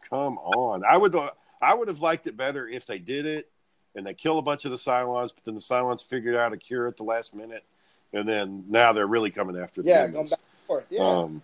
come 0.09 0.39
on. 0.39 0.83
I 0.85 0.97
would, 0.97 1.15
I 1.63 1.73
would 1.73 1.87
have 1.87 2.01
liked 2.01 2.27
it 2.27 2.37
better 2.37 2.67
if 2.67 2.85
they 2.85 2.99
did 2.99 3.27
it 3.27 3.49
and 3.95 4.07
they 4.07 4.15
kill 4.15 4.39
a 4.39 4.43
bunch 4.43 4.65
of 4.65 4.71
the 4.71 4.77
Cylons, 4.77 5.31
but 5.35 5.45
then 5.45 5.55
the 5.55 5.61
Cylons 5.61 6.05
figured 6.05 6.37
out 6.37 6.53
a 6.53 6.57
cure 6.57 6.87
at 6.87 6.97
the 6.97 7.03
last 7.03 7.35
minute, 7.35 7.65
and 8.13 8.29
then 8.29 8.65
now 8.69 8.93
they're 8.93 9.07
really 9.07 9.31
coming 9.31 9.57
after 9.57 9.83
the 9.83 9.89
Yeah, 9.89 10.07
humans. 10.07 10.15
going 10.15 10.27
back 10.27 10.39
and 10.39 10.67
forth. 10.67 10.85
Yeah. 10.91 11.01
Um, 11.01 11.43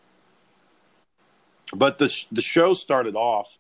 but 1.74 1.98
the 1.98 2.08
sh- 2.08 2.26
the 2.30 2.42
show 2.42 2.72
started 2.72 3.16
off 3.16 3.58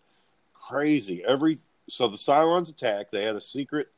crazy. 0.52 1.24
Every 1.24 1.58
so 1.88 2.08
the 2.08 2.16
Cylons 2.16 2.70
attacked. 2.70 3.10
They 3.10 3.24
had 3.24 3.36
a 3.36 3.40
secret. 3.40 3.88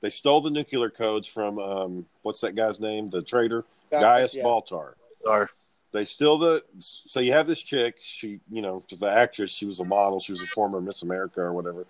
They 0.00 0.10
stole 0.10 0.40
the 0.40 0.50
nuclear 0.50 0.90
codes 0.90 1.26
from 1.26 1.58
um, 1.58 2.06
what's 2.22 2.40
that 2.42 2.54
guy's 2.54 2.78
name? 2.78 3.08
The 3.08 3.22
traitor 3.22 3.64
Gaius 3.90 4.34
yeah. 4.34 4.44
Baltar. 4.44 4.94
Or 5.26 5.50
They 5.92 6.04
steal 6.04 6.38
the. 6.38 6.62
So 6.78 7.18
you 7.20 7.32
have 7.32 7.48
this 7.48 7.60
chick. 7.60 7.96
She, 8.00 8.40
you 8.50 8.62
know, 8.62 8.84
the 8.98 9.10
actress. 9.10 9.50
She 9.50 9.66
was 9.66 9.80
a 9.80 9.84
model. 9.84 10.20
She 10.20 10.32
was 10.32 10.40
a 10.40 10.46
former 10.46 10.80
Miss 10.80 11.02
America 11.02 11.40
or 11.40 11.52
whatever. 11.52 11.84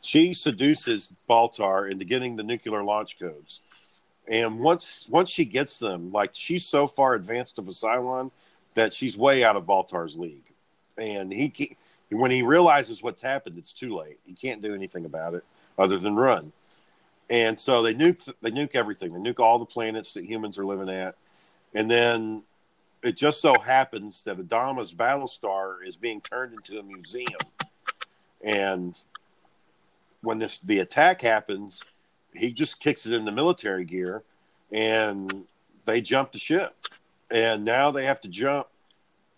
She 0.00 0.32
seduces 0.32 1.10
Baltar 1.28 1.90
into 1.90 2.04
getting 2.04 2.36
the 2.36 2.42
nuclear 2.42 2.82
launch 2.82 3.18
codes. 3.18 3.60
And 4.26 4.60
once 4.60 5.06
once 5.08 5.30
she 5.30 5.44
gets 5.44 5.78
them, 5.78 6.12
like 6.12 6.30
she's 6.32 6.66
so 6.66 6.86
far 6.86 7.14
advanced 7.14 7.58
of 7.58 7.68
a 7.68 7.72
Cylon 7.72 8.30
that 8.74 8.92
she's 8.94 9.16
way 9.16 9.44
out 9.44 9.56
of 9.56 9.64
Baltar's 9.64 10.16
league. 10.16 10.50
And 10.96 11.32
he 11.32 11.76
when 12.10 12.30
he 12.30 12.42
realizes 12.42 13.02
what's 13.02 13.22
happened, 13.22 13.58
it's 13.58 13.72
too 13.72 13.96
late. 13.96 14.18
He 14.24 14.34
can't 14.34 14.62
do 14.62 14.74
anything 14.74 15.04
about 15.04 15.34
it 15.34 15.44
other 15.78 15.98
than 15.98 16.16
run. 16.16 16.52
And 17.28 17.58
so 17.58 17.82
they 17.82 17.94
nuke 17.94 18.32
they 18.40 18.50
nuke 18.50 18.74
everything. 18.74 19.12
They 19.12 19.30
nuke 19.30 19.40
all 19.40 19.58
the 19.58 19.66
planets 19.66 20.14
that 20.14 20.24
humans 20.24 20.58
are 20.58 20.66
living 20.66 20.88
at. 20.88 21.14
And 21.74 21.90
then 21.90 22.42
it 23.02 23.16
just 23.16 23.40
so 23.40 23.54
happens 23.58 24.24
that 24.24 24.38
Adama's 24.38 24.92
Battlestar 24.92 25.86
is 25.86 25.96
being 25.96 26.20
turned 26.20 26.52
into 26.52 26.78
a 26.78 26.82
museum. 26.82 27.28
And 28.42 29.00
when 30.22 30.38
this 30.38 30.58
the 30.58 30.78
attack 30.78 31.22
happens, 31.22 31.82
he 32.34 32.52
just 32.52 32.80
kicks 32.80 33.06
it 33.06 33.12
into 33.12 33.32
military 33.32 33.84
gear 33.84 34.22
and 34.72 35.44
they 35.84 36.00
jump 36.00 36.32
the 36.32 36.38
ship. 36.38 36.74
And 37.30 37.64
now 37.64 37.90
they 37.90 38.04
have 38.04 38.20
to 38.22 38.28
jump 38.28 38.66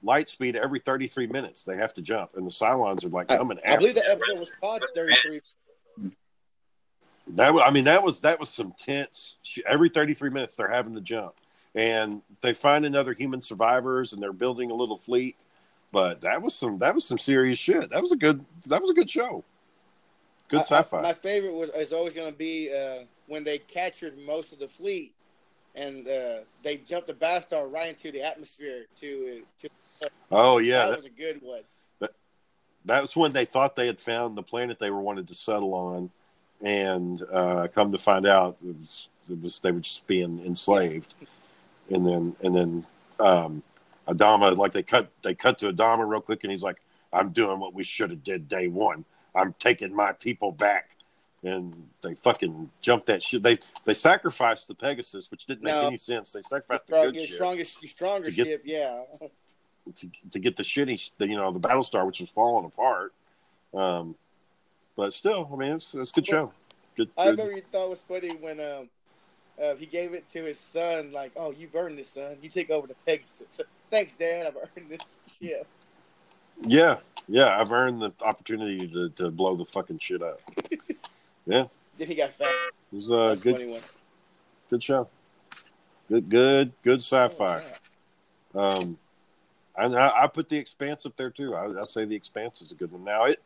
light 0.03 0.29
speed 0.29 0.57
every 0.57 0.81
33 0.81 1.27
minutes. 1.27 1.65
They 1.65 1.77
have 1.77 1.95
to 1.95 2.03
jump. 2.03 2.33
And 2.37 2.47
the 2.47 2.51
Cylons 2.51 3.05
are 3.05 3.09
like 3.09 3.31
I, 3.31 3.37
coming 3.37 3.59
I 3.65 3.71
after. 3.71 3.81
believe 3.81 3.95
that 3.97 4.09
episode 4.09 4.39
was 4.39 4.51
pod 4.61 4.83
33. 4.95 5.41
That 7.35 7.55
was, 7.55 7.63
I 7.65 7.71
mean, 7.71 7.85
that 7.85 8.03
was 8.03 8.21
that 8.21 8.41
was 8.41 8.49
some 8.49 8.75
tense. 8.79 9.37
Every 9.67 9.89
33 9.89 10.31
minutes, 10.31 10.55
they're 10.55 10.69
having 10.69 10.95
to 10.95 11.01
jump, 11.01 11.35
and 11.75 12.21
they 12.41 12.53
find 12.53 12.85
another 12.85 13.15
human 13.15 13.41
survivors, 13.41 14.13
and 14.13 14.21
they're 14.21 14.33
building 14.33 14.71
a 14.71 14.75
little 14.75 14.99
fleet. 14.99 15.37
But 15.93 16.23
that 16.23 16.43
was 16.43 16.55
some 16.55 16.79
that 16.79 16.95
was 16.95 17.05
some 17.05 17.19
serious 17.19 17.59
shit. 17.59 17.91
That 17.91 18.03
was 18.03 18.11
a 18.11 18.17
good 18.17 18.45
that 18.67 18.83
was 18.83 18.91
a 18.91 18.95
good 18.95 19.09
show. 19.09 19.45
Good 20.53 20.59
I- 20.59 20.61
I- 20.61 20.81
sci-fi. 20.83 21.01
my 21.01 21.15
favorite 21.15 21.55
was 21.55 21.71
is 21.71 21.95
always 21.95 22.13
going 22.13 22.31
to 22.31 22.37
be 22.37 22.71
uh, 22.71 23.05
when 23.27 23.43
they 23.43 23.57
captured 23.57 24.19
most 24.19 24.53
of 24.53 24.59
the 24.59 24.69
fleet, 24.69 25.15
and 25.75 26.07
uh, 26.07 26.41
they 26.63 26.77
jumped 26.77 27.07
the 27.07 27.15
Battlestar 27.15 27.73
right 27.73 27.89
into 27.89 28.13
the 28.13 28.23
atmosphere. 28.23 28.85
To 29.01 29.43
to 29.61 29.69
oh 30.31 30.59
yeah, 30.59 30.81
that 30.81 30.91
that, 30.91 30.97
was 30.99 31.07
a 31.07 31.09
good 31.09 31.41
one. 31.41 31.63
that 32.85 33.01
was 33.01 33.17
when 33.17 33.33
they 33.33 33.47
thought 33.47 33.77
they 33.77 33.87
had 33.87 33.99
found 33.99 34.37
the 34.37 34.43
planet 34.43 34.79
they 34.79 34.91
were 34.91 35.01
wanted 35.01 35.27
to 35.29 35.35
settle 35.35 35.73
on, 35.73 36.11
and 36.61 37.23
uh, 37.33 37.69
come 37.75 37.91
to 37.91 37.99
find 37.99 38.27
out 38.27 38.59
it 38.63 38.77
was, 38.77 39.09
it 39.31 39.41
was 39.41 39.59
they 39.61 39.73
were 39.73 39.81
just 39.81 40.07
being 40.07 40.45
enslaved, 40.45 41.15
and 41.89 42.07
then 42.07 42.37
and 42.43 42.55
then 42.55 42.87
um, 43.21 43.63
Adama 44.07 44.55
like 44.55 44.73
they 44.73 44.83
cut 44.83 45.09
they 45.23 45.35
cut 45.35 45.57
to 45.61 45.73
Adama 45.73 46.07
real 46.07 46.21
quick, 46.21 46.45
and 46.45 46.51
he's 46.51 46.63
like, 46.63 46.83
"I'm 47.11 47.31
doing 47.31 47.59
what 47.59 47.73
we 47.73 47.85
should 47.85 48.11
have 48.11 48.23
did 48.23 48.51
day 48.51 48.69
one. 48.69 49.07
I'm 49.35 49.55
taking 49.59 49.95
my 49.95 50.13
people 50.13 50.53
back." 50.53 50.89
And 51.45 51.89
they 52.03 52.15
fucking 52.15 52.71
jumped 52.83 53.07
that 53.07 53.23
shit. 53.23 53.43
They 53.43 53.59
they 53.85 53.95
sacrificed 53.95 54.69
the 54.69 54.75
Pegasus, 54.75 55.31
which 55.31 55.47
didn't 55.47 55.65
make 55.65 55.75
No. 55.75 55.89
any 55.89 55.97
sense. 55.99 56.33
They 56.33 56.43
sacrificed 56.43 56.87
the 56.87 56.93
Strong, 56.93 57.13
good 57.13 57.21
ship 57.21 57.35
strongest, 57.35 57.79
stronger 57.89 58.31
get- 58.31 58.47
ship. 58.47 58.61
Yeah. 58.65 59.03
to, 59.97 60.11
to 60.31 60.39
get 60.39 60.57
the 60.57 60.63
shitty, 60.63 61.11
the, 61.19 61.27
you 61.27 61.35
know, 61.37 61.51
the 61.51 61.59
Battlestar, 61.59 62.07
which 62.07 62.21
was 62.21 62.31
falling 62.31 62.65
apart. 62.67 63.13
Um, 63.75 64.15
but 64.95 65.13
still, 65.13 65.51
I 65.53 65.57
mean, 65.57 65.73
it's, 65.73 65.93
it's 65.97 66.13
a 66.13 66.15
good 66.15 66.27
show. 66.29 66.53
Good, 66.97 67.09
I 67.19 67.31
remember 67.31 67.53
you 67.55 67.63
thought 67.73 67.87
it 67.87 67.91
was 67.91 68.03
funny 68.03 68.37
when 68.37 68.61
um, 68.61 68.89
uh, 69.61 69.75
he 69.75 69.87
gave 69.87 70.13
it 70.15 70.29
to 70.31 70.45
his 70.45 70.61
son, 70.61 71.11
like, 71.11 71.33
"Oh, 71.37 71.51
you've 71.51 71.75
earned 71.75 71.99
this, 71.99 72.11
son. 72.11 72.37
You 72.43 72.51
take 72.51 72.71
over 72.71 72.87
the 72.87 72.95
Pegasus. 73.07 73.61
Thanks, 73.91 74.13
Dad. 74.15 74.47
I've 74.47 74.57
earned 74.57 74.91
this 74.91 75.01
ship." 75.41 75.67
Yeah, 76.61 76.99
yeah, 77.29 77.59
I've 77.61 77.73
earned 77.73 78.03
the 78.03 78.13
opportunity 78.25 78.87
to, 78.89 79.09
to 79.11 79.31
blow 79.31 79.57
the 79.57 79.65
fucking 79.65 79.99
shit 79.99 80.23
up. 80.23 80.41
Yeah. 81.45 81.65
Then 81.99 82.07
he 82.07 82.15
got 82.15 82.31
fat. 82.35 82.47
It 82.47 82.97
was 82.97 83.09
That's 83.09 83.41
a 83.41 83.53
good, 83.53 83.81
good 84.71 84.83
show. 84.85 85.09
Good, 86.09 86.29
good, 86.29 86.73
good 86.85 87.01
sci-fi. 87.01 87.61
Oh, 88.55 88.61
Um, 88.61 88.99
and 89.77 89.97
I, 89.97 90.13
I 90.23 90.27
put 90.29 90.49
the 90.49 90.57
Expanse 90.57 91.05
up 91.05 91.17
there 91.17 91.31
too. 91.31 91.57
I, 91.57 91.81
I 91.81 91.85
say 91.85 92.05
the 92.05 92.15
Expanse 92.15 92.63
is 92.63 92.71
a 92.71 92.77
good 92.77 92.93
one. 92.93 93.03
Now 93.03 93.25
it 93.25 93.43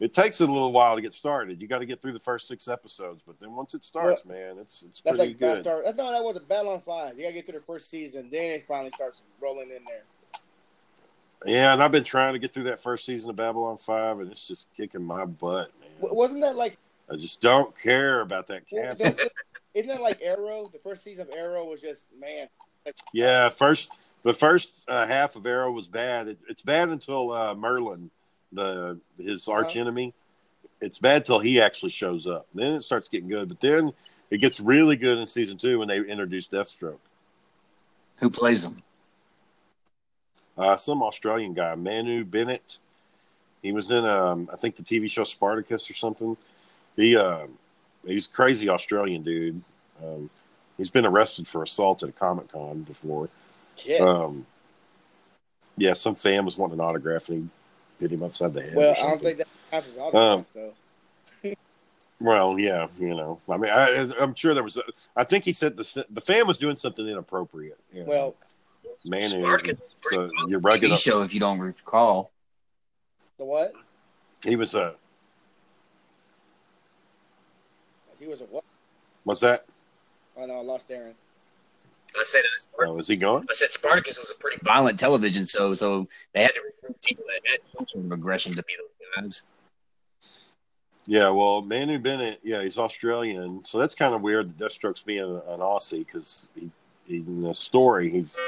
it 0.00 0.12
takes 0.12 0.40
it 0.40 0.48
a 0.48 0.52
little 0.52 0.72
while 0.72 0.96
to 0.96 1.00
get 1.02 1.14
started. 1.14 1.60
You 1.60 1.68
got 1.68 1.78
to 1.78 1.86
get 1.86 2.02
through 2.02 2.12
the 2.12 2.20
first 2.20 2.48
six 2.48 2.68
episodes, 2.68 3.22
but 3.26 3.38
then 3.40 3.54
once 3.54 3.74
it 3.74 3.84
starts, 3.84 4.24
man, 4.24 4.56
it's 4.60 4.82
it's 4.82 5.00
That's 5.00 5.16
pretty 5.16 5.32
like 5.34 5.38
good. 5.38 5.64
Battlestar. 5.64 5.96
No, 5.96 6.10
that 6.10 6.24
was 6.24 6.36
a 6.36 6.40
Babylon 6.40 6.82
Five. 6.84 7.16
You 7.16 7.22
gotta 7.22 7.34
get 7.34 7.46
through 7.46 7.60
the 7.60 7.64
first 7.64 7.88
season, 7.90 8.28
then 8.30 8.52
it 8.52 8.64
finally 8.66 8.90
starts 8.94 9.20
rolling 9.40 9.70
in 9.70 9.84
there. 9.86 10.02
Yeah, 11.44 11.72
and 11.74 11.82
I've 11.82 11.92
been 11.92 12.04
trying 12.04 12.32
to 12.32 12.38
get 12.38 12.54
through 12.54 12.64
that 12.64 12.80
first 12.82 13.04
season 13.04 13.30
of 13.30 13.36
Babylon 13.36 13.76
Five, 13.78 14.20
and 14.20 14.32
it's 14.32 14.46
just 14.46 14.68
kicking 14.76 15.02
my 15.04 15.24
butt, 15.24 15.70
man. 15.80 15.90
W- 16.00 16.14
Wasn't 16.16 16.40
that 16.40 16.56
like? 16.56 16.78
I 17.10 17.16
just 17.16 17.40
don't 17.40 17.78
care 17.78 18.20
about 18.20 18.46
that 18.48 18.62
well, 18.72 18.82
captain. 18.88 19.16
don't- 19.16 19.32
Isn't 19.74 19.88
that 19.88 20.00
like 20.00 20.22
Arrow? 20.22 20.70
The 20.72 20.78
first 20.78 21.04
season 21.04 21.28
of 21.28 21.34
Arrow 21.36 21.64
was 21.66 21.80
just 21.82 22.06
man. 22.18 22.48
Yeah, 23.12 23.50
first 23.50 23.90
the 24.22 24.32
first 24.32 24.72
uh, 24.88 25.06
half 25.06 25.36
of 25.36 25.44
Arrow 25.46 25.70
was 25.70 25.86
bad. 25.86 26.28
It, 26.28 26.38
it's 26.48 26.62
bad 26.62 26.88
until 26.88 27.30
uh, 27.32 27.54
Merlyn, 27.54 28.08
the 28.52 28.98
his 29.18 29.46
arch 29.48 29.76
Uh-huh. 29.76 30.10
It's 30.80 30.98
bad 30.98 31.24
till 31.26 31.38
he 31.38 31.60
actually 31.60 31.90
shows 31.90 32.26
up. 32.26 32.46
Then 32.54 32.72
it 32.72 32.80
starts 32.80 33.08
getting 33.08 33.28
good, 33.28 33.48
but 33.48 33.60
then 33.60 33.92
it 34.30 34.38
gets 34.38 34.60
really 34.60 34.96
good 34.96 35.18
in 35.18 35.26
season 35.26 35.58
two 35.58 35.78
when 35.78 35.88
they 35.88 35.98
introduce 35.98 36.48
Deathstroke. 36.48 36.98
who 38.20 38.30
plays 38.30 38.62
them? 38.62 38.82
Uh, 40.56 40.76
some 40.76 41.02
Australian 41.02 41.52
guy, 41.54 41.74
Manu 41.74 42.24
Bennett. 42.24 42.78
He 43.62 43.72
was 43.72 43.90
in, 43.90 44.04
um, 44.04 44.48
I 44.52 44.56
think, 44.56 44.76
the 44.76 44.82
TV 44.82 45.10
show 45.10 45.24
Spartacus 45.24 45.90
or 45.90 45.94
something. 45.94 46.36
He 46.94 47.16
uh, 47.16 47.46
he's 48.06 48.26
a 48.26 48.30
crazy 48.30 48.68
Australian 48.68 49.22
dude. 49.22 49.60
Um, 50.02 50.30
he's 50.76 50.90
been 50.90 51.04
arrested 51.04 51.46
for 51.48 51.62
assault 51.62 52.02
at 52.02 52.08
a 52.08 52.12
Comic 52.12 52.50
Con 52.52 52.82
before. 52.82 53.28
Shit. 53.76 54.00
Um, 54.00 54.46
yeah, 55.76 55.92
some 55.92 56.14
fan 56.14 56.44
was 56.44 56.56
wanting 56.56 56.78
an 56.80 56.84
autograph 56.84 57.28
and 57.28 57.50
he 57.98 58.04
hit 58.04 58.12
him 58.12 58.22
upside 58.22 58.54
the 58.54 58.62
head. 58.62 58.74
well, 58.76 58.94
I 58.98 59.02
don't 59.02 59.20
think 59.22 59.38
that 59.38 59.48
as 59.72 59.92
autograph 59.98 60.14
Um, 60.14 60.46
though. 60.54 60.72
Well, 62.18 62.58
yeah, 62.58 62.86
you 62.98 63.14
know, 63.14 63.38
I 63.46 63.58
mean, 63.58 63.70
I, 63.70 64.10
I'm 64.18 64.34
sure 64.34 64.54
there 64.54 64.62
was. 64.62 64.78
A, 64.78 64.82
I 65.14 65.24
think 65.24 65.44
he 65.44 65.52
said 65.52 65.76
the 65.76 66.06
the 66.10 66.22
fan 66.22 66.46
was 66.46 66.56
doing 66.56 66.76
something 66.76 67.06
inappropriate. 67.06 67.78
you 67.92 68.04
know. 68.04 68.08
Well, 68.08 68.34
Manu, 69.04 69.42
Spartacus 69.42 69.80
was 69.80 69.90
so 69.90 69.96
pretty 70.00 70.32
cool. 70.38 70.50
you're 70.50 70.60
rugged 70.60 70.90
TV 70.92 71.02
show, 71.02 71.22
if 71.22 71.34
you 71.34 71.40
don't 71.40 71.58
recall. 71.58 72.30
the 73.38 73.44
what? 73.44 73.72
he 74.44 74.56
was 74.56 74.74
a 74.74 74.94
He 78.18 78.26
was 78.26 78.40
a 78.40 78.44
what? 78.44 78.64
What's 79.24 79.40
that? 79.40 79.66
Oh 80.36 80.46
no, 80.46 80.58
I 80.58 80.62
lost 80.62 80.90
Aaron. 80.90 81.14
I 82.18 82.22
said 82.22 82.42
uh, 82.78 82.86
Oh, 82.86 82.98
is 82.98 83.08
he 83.08 83.16
gone? 83.16 83.46
I 83.50 83.52
said 83.52 83.70
Spartacus 83.70 84.18
was 84.18 84.30
a 84.30 84.34
pretty 84.40 84.58
violent 84.62 84.98
television 84.98 85.44
show, 85.44 85.74
so 85.74 86.06
they 86.32 86.42
had 86.42 86.54
to 86.54 86.62
recruit 86.64 87.00
people 87.02 87.24
that 87.28 87.40
had 87.50 87.66
some 87.66 87.86
sort 87.86 88.04
of 88.04 88.12
aggression 88.12 88.54
to 88.54 88.62
be 88.62 88.74
those 88.78 89.22
guys. 89.22 89.42
Yeah, 91.08 91.28
well, 91.28 91.62
Manu 91.62 91.98
Bennett, 91.98 92.40
yeah, 92.42 92.62
he's 92.62 92.78
Australian, 92.78 93.64
so 93.64 93.78
that's 93.78 93.94
kind 93.94 94.14
of 94.14 94.22
weird. 94.22 94.56
That 94.58 94.70
Deathstroke's 94.70 95.02
being 95.02 95.20
an, 95.20 95.40
an 95.48 95.60
Aussie 95.60 96.04
because 96.04 96.48
he, 96.54 96.70
he's 97.06 97.26
in 97.26 97.42
the 97.42 97.54
story. 97.54 98.10
He's 98.10 98.38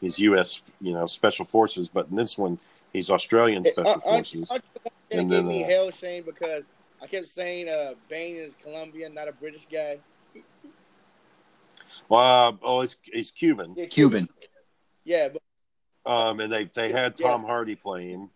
he's 0.00 0.18
U.S. 0.20 0.62
you 0.80 0.92
know 0.92 1.06
Special 1.06 1.44
Forces, 1.44 1.88
but 1.88 2.08
in 2.08 2.16
this 2.16 2.36
one, 2.38 2.58
he's 2.92 3.10
Australian 3.10 3.64
Special 3.64 3.90
Aren't- 3.90 4.04
aren't- 4.06 4.26
Forces. 4.28 4.50
aren't 4.50 4.64
you 4.74 4.80
gonna 5.10 5.22
And 5.22 5.30
give 5.30 5.36
then, 5.38 5.48
me 5.48 5.64
uh, 5.64 5.68
hell, 5.68 5.90
Shane, 5.90 6.22
because 6.22 6.64
I 7.02 7.06
kept 7.06 7.28
saying 7.28 7.68
uh, 7.68 7.94
Bane 8.08 8.36
is 8.36 8.54
Colombian, 8.62 9.14
not 9.14 9.28
a 9.28 9.32
British 9.32 9.66
guy. 9.70 9.98
Well, 12.08 12.48
uh, 12.48 12.52
oh, 12.62 12.80
he's 12.80 12.96
he's 13.04 13.30
Cuban, 13.30 13.74
Yeah, 13.76 13.86
Cuban. 13.86 14.28
Yeah, 15.04 15.28
but 15.28 15.42
um, 16.10 16.40
and 16.40 16.52
they 16.52 16.64
they 16.74 16.90
had 16.92 17.16
Tom 17.16 17.44
Hardy 17.44 17.76
play 17.76 18.08
him. 18.10 18.30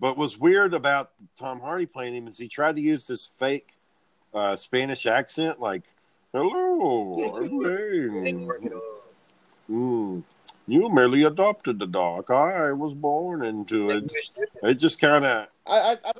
But 0.00 0.16
what's 0.16 0.36
weird 0.38 0.74
about 0.74 1.10
Tom 1.36 1.60
Hardy 1.60 1.86
playing 1.86 2.14
him 2.16 2.26
is 2.28 2.36
he 2.38 2.48
tried 2.48 2.76
to 2.76 2.82
use 2.82 3.06
this 3.06 3.30
fake 3.38 3.74
uh, 4.34 4.56
Spanish 4.56 5.06
accent, 5.06 5.60
like 5.60 5.82
"Hello, 6.32 7.36
I'm 7.36 7.58
Bane." 7.62 8.48
Mm, 9.70 10.22
you 10.72 10.88
merely 10.88 11.24
adopted 11.24 11.78
the 11.78 11.86
dog. 11.86 12.30
I 12.30 12.72
was 12.72 12.94
born 12.94 13.44
into 13.44 13.90
it. 13.90 14.10
It 14.62 14.74
just 14.76 14.98
kind 14.98 15.24
of 15.24 15.48
I, 15.66 15.78
I, 15.78 15.92
I 15.92 16.12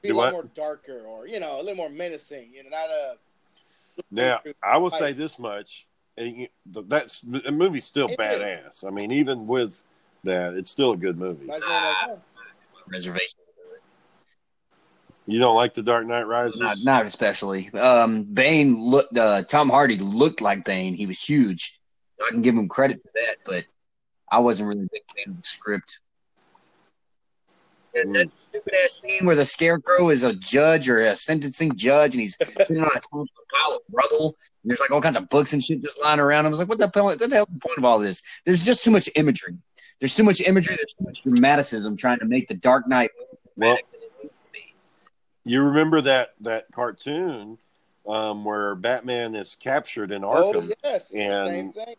be 0.00 0.08
a 0.08 0.14
little 0.14 0.16
what? 0.16 0.32
more 0.32 0.48
darker 0.54 1.02
or 1.06 1.26
you 1.26 1.38
know 1.38 1.56
a 1.56 1.60
little 1.60 1.76
more 1.76 1.90
menacing. 1.90 2.50
You 2.54 2.64
know, 2.64 2.70
not 2.70 2.88
a. 2.88 3.14
now. 4.10 4.40
I 4.62 4.78
will 4.78 4.90
say 4.90 5.12
this 5.12 5.38
much: 5.38 5.86
and 6.16 6.48
that's 6.64 7.20
the 7.20 7.52
movie's 7.52 7.84
still 7.84 8.08
It 8.08 8.12
is. 8.12 8.16
badass. 8.16 8.86
I 8.86 8.90
mean, 8.90 9.12
even 9.12 9.46
with 9.46 9.82
that, 10.24 10.54
it's 10.54 10.70
still 10.70 10.92
a 10.92 10.96
good 10.96 11.18
movie. 11.18 11.46
Not 11.46 11.60
like, 11.60 11.94
oh, 12.08 12.18
Reservation. 12.88 13.38
You 15.26 15.38
don't 15.38 15.54
like 15.54 15.74
The 15.74 15.82
Dark 15.82 16.06
Knight 16.06 16.26
Rises? 16.26 16.58
Not, 16.58 16.78
not 16.82 17.06
especially. 17.06 17.70
Um, 17.74 18.24
Bane 18.24 18.80
looked. 18.82 19.16
Uh, 19.16 19.42
Tom 19.42 19.68
Hardy 19.68 19.98
looked 19.98 20.40
like 20.40 20.64
Bane. 20.64 20.94
He 20.94 21.04
was 21.06 21.22
huge. 21.22 21.78
I 22.26 22.30
can 22.30 22.40
give 22.42 22.54
him 22.54 22.66
credit 22.66 22.96
for 22.96 23.10
that, 23.14 23.36
but 23.44 23.64
I 24.30 24.38
wasn't 24.38 24.68
really 24.68 24.82
a 24.84 24.88
big 24.92 25.02
fan 25.16 25.30
of 25.32 25.36
the 25.36 25.42
script. 25.42 26.00
And 27.92 28.14
that 28.14 28.32
stupid 28.32 28.72
ass 28.84 29.00
scene 29.00 29.26
where 29.26 29.34
the 29.34 29.44
scarecrow 29.44 30.10
is 30.10 30.22
a 30.22 30.32
judge 30.32 30.88
or 30.88 30.98
a 30.98 31.16
sentencing 31.16 31.74
judge, 31.74 32.14
and 32.14 32.20
he's 32.20 32.36
sitting 32.62 32.80
on 32.84 32.86
a 32.88 32.90
top 33.00 33.02
of 33.14 33.20
a 33.22 33.56
pile 33.56 33.76
of 33.76 33.82
rubble. 33.90 34.36
And 34.62 34.70
there's 34.70 34.78
like 34.80 34.92
all 34.92 35.00
kinds 35.00 35.16
of 35.16 35.28
books 35.28 35.52
and 35.54 35.62
shit 35.64 35.82
just 35.82 36.00
lying 36.00 36.20
around. 36.20 36.46
I 36.46 36.48
was 36.50 36.60
like, 36.60 36.68
what 36.68 36.78
the 36.78 36.88
hell? 36.94 37.04
What 37.06 37.18
the 37.18 37.28
hell 37.28 37.46
is 37.48 37.52
the 37.52 37.58
point 37.58 37.78
of 37.78 37.84
all 37.84 37.98
this? 37.98 38.22
There's 38.46 38.62
just 38.62 38.84
too 38.84 38.92
much 38.92 39.08
imagery. 39.16 39.56
There's 39.98 40.14
too 40.14 40.22
much 40.22 40.40
imagery. 40.40 40.76
There's 40.76 40.92
too 40.96 41.04
much 41.04 41.22
dramaticism 41.24 41.96
trying 41.96 42.20
to 42.20 42.26
make 42.26 42.46
the 42.46 42.54
Dark 42.54 42.86
Knight 42.86 43.10
more 43.56 43.70
Well, 43.70 43.76
than 43.92 44.02
it 44.02 44.12
needs 44.22 44.38
to 44.38 44.44
be. 44.52 44.72
you 45.44 45.60
remember 45.62 46.00
that 46.02 46.34
that 46.42 46.66
cartoon 46.72 47.58
um, 48.06 48.44
where 48.44 48.76
Batman 48.76 49.34
is 49.34 49.56
captured 49.56 50.12
in 50.12 50.22
oh 50.22 50.52
Arkham? 50.54 50.72
yes, 50.84 51.06
and- 51.12 51.74
same 51.74 51.86
thing. 51.86 51.96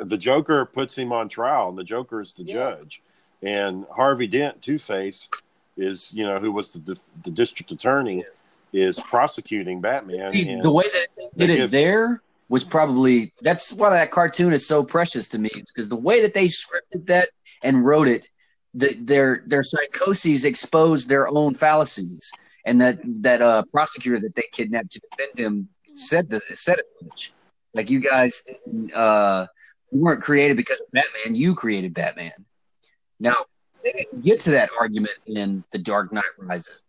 The 0.00 0.18
Joker 0.18 0.64
puts 0.64 0.96
him 0.96 1.12
on 1.12 1.28
trial, 1.28 1.68
and 1.68 1.78
the 1.78 1.84
Joker 1.84 2.20
is 2.20 2.34
the 2.34 2.44
Yeah. 2.44 2.54
judge, 2.54 3.02
and 3.42 3.86
Harvey 3.94 4.26
Dent, 4.26 4.60
Two 4.62 4.78
Face, 4.78 5.28
is 5.76 6.12
you 6.12 6.24
know 6.24 6.38
who 6.38 6.52
was 6.52 6.70
the 6.70 6.98
the 7.22 7.30
district 7.30 7.70
attorney, 7.70 8.24
is 8.72 8.98
prosecuting 8.98 9.80
Batman. 9.80 10.32
See, 10.32 10.48
and, 10.48 10.62
the 10.62 10.70
way 10.70 10.84
that 10.84 11.06
they 11.16 11.28
they 11.34 11.46
did 11.46 11.52
it 11.52 11.56
give- 11.56 11.70
there 11.70 12.22
was 12.48 12.64
probably 12.64 13.32
that's 13.42 13.72
why 13.72 13.90
that 13.90 14.10
cartoon 14.10 14.52
is 14.52 14.66
so 14.66 14.82
precious 14.82 15.28
to 15.28 15.38
me 15.38 15.50
because 15.54 15.88
the 15.88 15.96
way 15.96 16.20
that 16.22 16.34
they 16.34 16.46
scripted 16.46 17.06
that 17.06 17.28
and 17.62 17.84
wrote 17.84 18.08
it, 18.08 18.28
the, 18.74 18.94
their 19.00 19.42
their 19.46 19.62
psychoses 19.62 20.44
exposed 20.44 21.08
their 21.08 21.28
own 21.28 21.54
fallacies, 21.54 22.32
and 22.66 22.80
that 22.80 22.98
that 23.04 23.40
uh, 23.42 23.62
prosecutor 23.72 24.18
that 24.18 24.34
they 24.34 24.44
kidnapped 24.52 24.90
to 24.92 25.00
defend 25.10 25.38
him 25.38 25.68
said 25.86 26.28
the 26.30 26.40
said 26.40 26.78
it 26.78 26.86
much. 27.04 27.32
Like 27.72 27.88
you 27.88 28.00
guys 28.00 28.42
didn't, 28.42 28.92
uh, 28.94 29.46
you 29.90 30.00
weren't 30.00 30.20
created 30.20 30.56
because 30.56 30.80
of 30.80 30.90
Batman. 30.92 31.34
You 31.34 31.54
created 31.54 31.94
Batman. 31.94 32.32
Now 33.18 33.44
they 33.84 33.92
didn't 33.92 34.22
get 34.22 34.40
to 34.40 34.50
that 34.52 34.70
argument 34.78 35.14
in 35.26 35.64
The 35.70 35.78
Dark 35.78 36.12
Knight 36.12 36.24
Rises. 36.38 36.82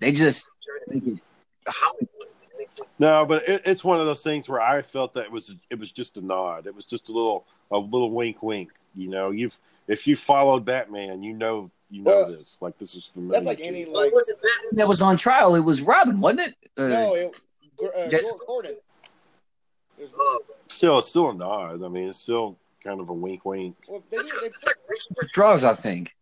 They 0.00 0.12
just 0.12 0.46
tried 0.64 0.92
to 0.92 0.94
make 1.08 1.16
it 1.16 1.22
Hollywood. 1.66 2.08
no, 2.98 3.24
but 3.26 3.48
it, 3.48 3.62
it's 3.64 3.82
one 3.84 3.98
of 4.00 4.06
those 4.06 4.22
things 4.22 4.48
where 4.48 4.60
I 4.60 4.82
felt 4.82 5.14
that 5.14 5.24
it 5.24 5.32
was 5.32 5.54
it 5.70 5.78
was 5.78 5.92
just 5.92 6.16
a 6.16 6.20
nod. 6.20 6.66
It 6.66 6.74
was 6.74 6.84
just 6.84 7.08
a 7.08 7.12
little 7.12 7.44
a 7.70 7.78
little 7.78 8.10
wink, 8.10 8.42
wink. 8.42 8.70
You 8.94 9.08
know, 9.08 9.30
you've 9.30 9.58
if 9.88 10.06
you 10.06 10.16
followed 10.16 10.64
Batman, 10.64 11.22
you 11.22 11.32
know 11.34 11.70
you 11.90 12.02
know 12.02 12.10
Well, 12.10 12.30
this. 12.30 12.58
Like 12.60 12.78
this 12.78 12.94
is 12.94 13.06
familiar. 13.06 13.40
That's 13.40 13.46
like 13.46 13.58
to 13.58 13.64
any 13.64 13.80
you. 13.80 13.86
Well, 13.92 14.02
like 14.02 14.08
it 14.08 14.14
wasn't 14.14 14.38
Batman 14.38 14.76
that 14.76 14.88
was 14.88 15.02
on 15.02 15.16
trial. 15.16 15.54
It 15.54 15.60
was 15.60 15.82
Robin, 15.82 16.20
wasn't 16.20 16.48
it? 16.48 16.54
Uh, 16.76 16.88
no, 16.88 17.14
it, 17.14 17.36
uh, 17.82 18.08
Jessica- 18.08 18.38
Gordon. 18.46 18.76
It 19.98 20.10
was, 20.12 20.40
Still, 20.68 20.98
it's 20.98 21.08
still 21.08 21.30
a 21.30 21.34
nod. 21.34 21.82
I 21.82 21.88
mean, 21.88 22.08
it's 22.08 22.18
still 22.18 22.56
kind 22.82 23.00
of 23.00 23.08
a 23.08 23.12
wink, 23.12 23.44
wink. 23.44 23.76
well, 23.88 24.02
they, 24.10 24.16
it's, 24.18 24.40
they, 24.40 24.46
it's 24.46 24.64
like 24.64 24.76
reaching 24.88 25.68
I 25.68 25.74
think. 25.74 26.16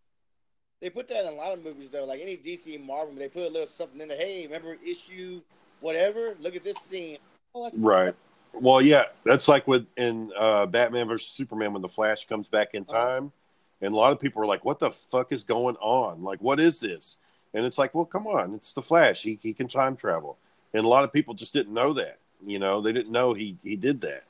they 0.80 0.90
put 0.90 1.08
that 1.08 1.26
in 1.26 1.32
a 1.32 1.36
lot 1.36 1.52
of 1.52 1.62
movies 1.62 1.90
though. 1.90 2.04
Like 2.04 2.20
any 2.20 2.36
DC 2.36 2.74
and 2.74 2.84
Marvel, 2.84 3.14
they 3.14 3.28
put 3.28 3.42
a 3.42 3.50
little 3.50 3.68
something 3.68 4.00
in 4.00 4.08
there. 4.08 4.16
Hey, 4.16 4.46
remember 4.46 4.76
issue 4.84 5.40
whatever? 5.80 6.34
Look 6.40 6.56
at 6.56 6.64
this 6.64 6.78
scene. 6.78 7.18
Oh, 7.54 7.64
that's, 7.64 7.76
Right. 7.76 8.14
Well, 8.52 8.80
yeah, 8.80 9.04
that's 9.24 9.48
like 9.48 9.66
with 9.66 9.86
in 9.96 10.32
uh, 10.38 10.66
Batman 10.66 11.08
versus 11.08 11.28
Superman 11.28 11.72
when 11.72 11.82
the 11.82 11.88
Flash 11.88 12.26
comes 12.26 12.48
back 12.48 12.74
in 12.74 12.84
time, 12.84 13.32
and 13.80 13.92
a 13.92 13.96
lot 13.96 14.12
of 14.12 14.20
people 14.20 14.42
are 14.42 14.46
like, 14.46 14.64
"What 14.64 14.78
the 14.78 14.92
fuck 14.92 15.32
is 15.32 15.42
going 15.42 15.76
on? 15.76 16.22
Like, 16.22 16.40
what 16.40 16.60
is 16.60 16.78
this?" 16.78 17.18
And 17.52 17.66
it's 17.66 17.78
like, 17.78 17.94
"Well, 17.94 18.04
come 18.04 18.28
on, 18.28 18.54
it's 18.54 18.72
the 18.72 18.82
Flash. 18.82 19.22
He 19.22 19.38
he 19.42 19.52
can 19.52 19.66
time 19.66 19.96
travel." 19.96 20.38
And 20.72 20.84
a 20.84 20.88
lot 20.88 21.02
of 21.04 21.12
people 21.12 21.34
just 21.34 21.52
didn't 21.52 21.74
know 21.74 21.92
that. 21.94 22.18
You 22.46 22.60
know, 22.60 22.80
they 22.80 22.92
didn't 22.92 23.10
know 23.10 23.34
he 23.34 23.56
he 23.64 23.74
did 23.74 24.00
that. 24.02 24.22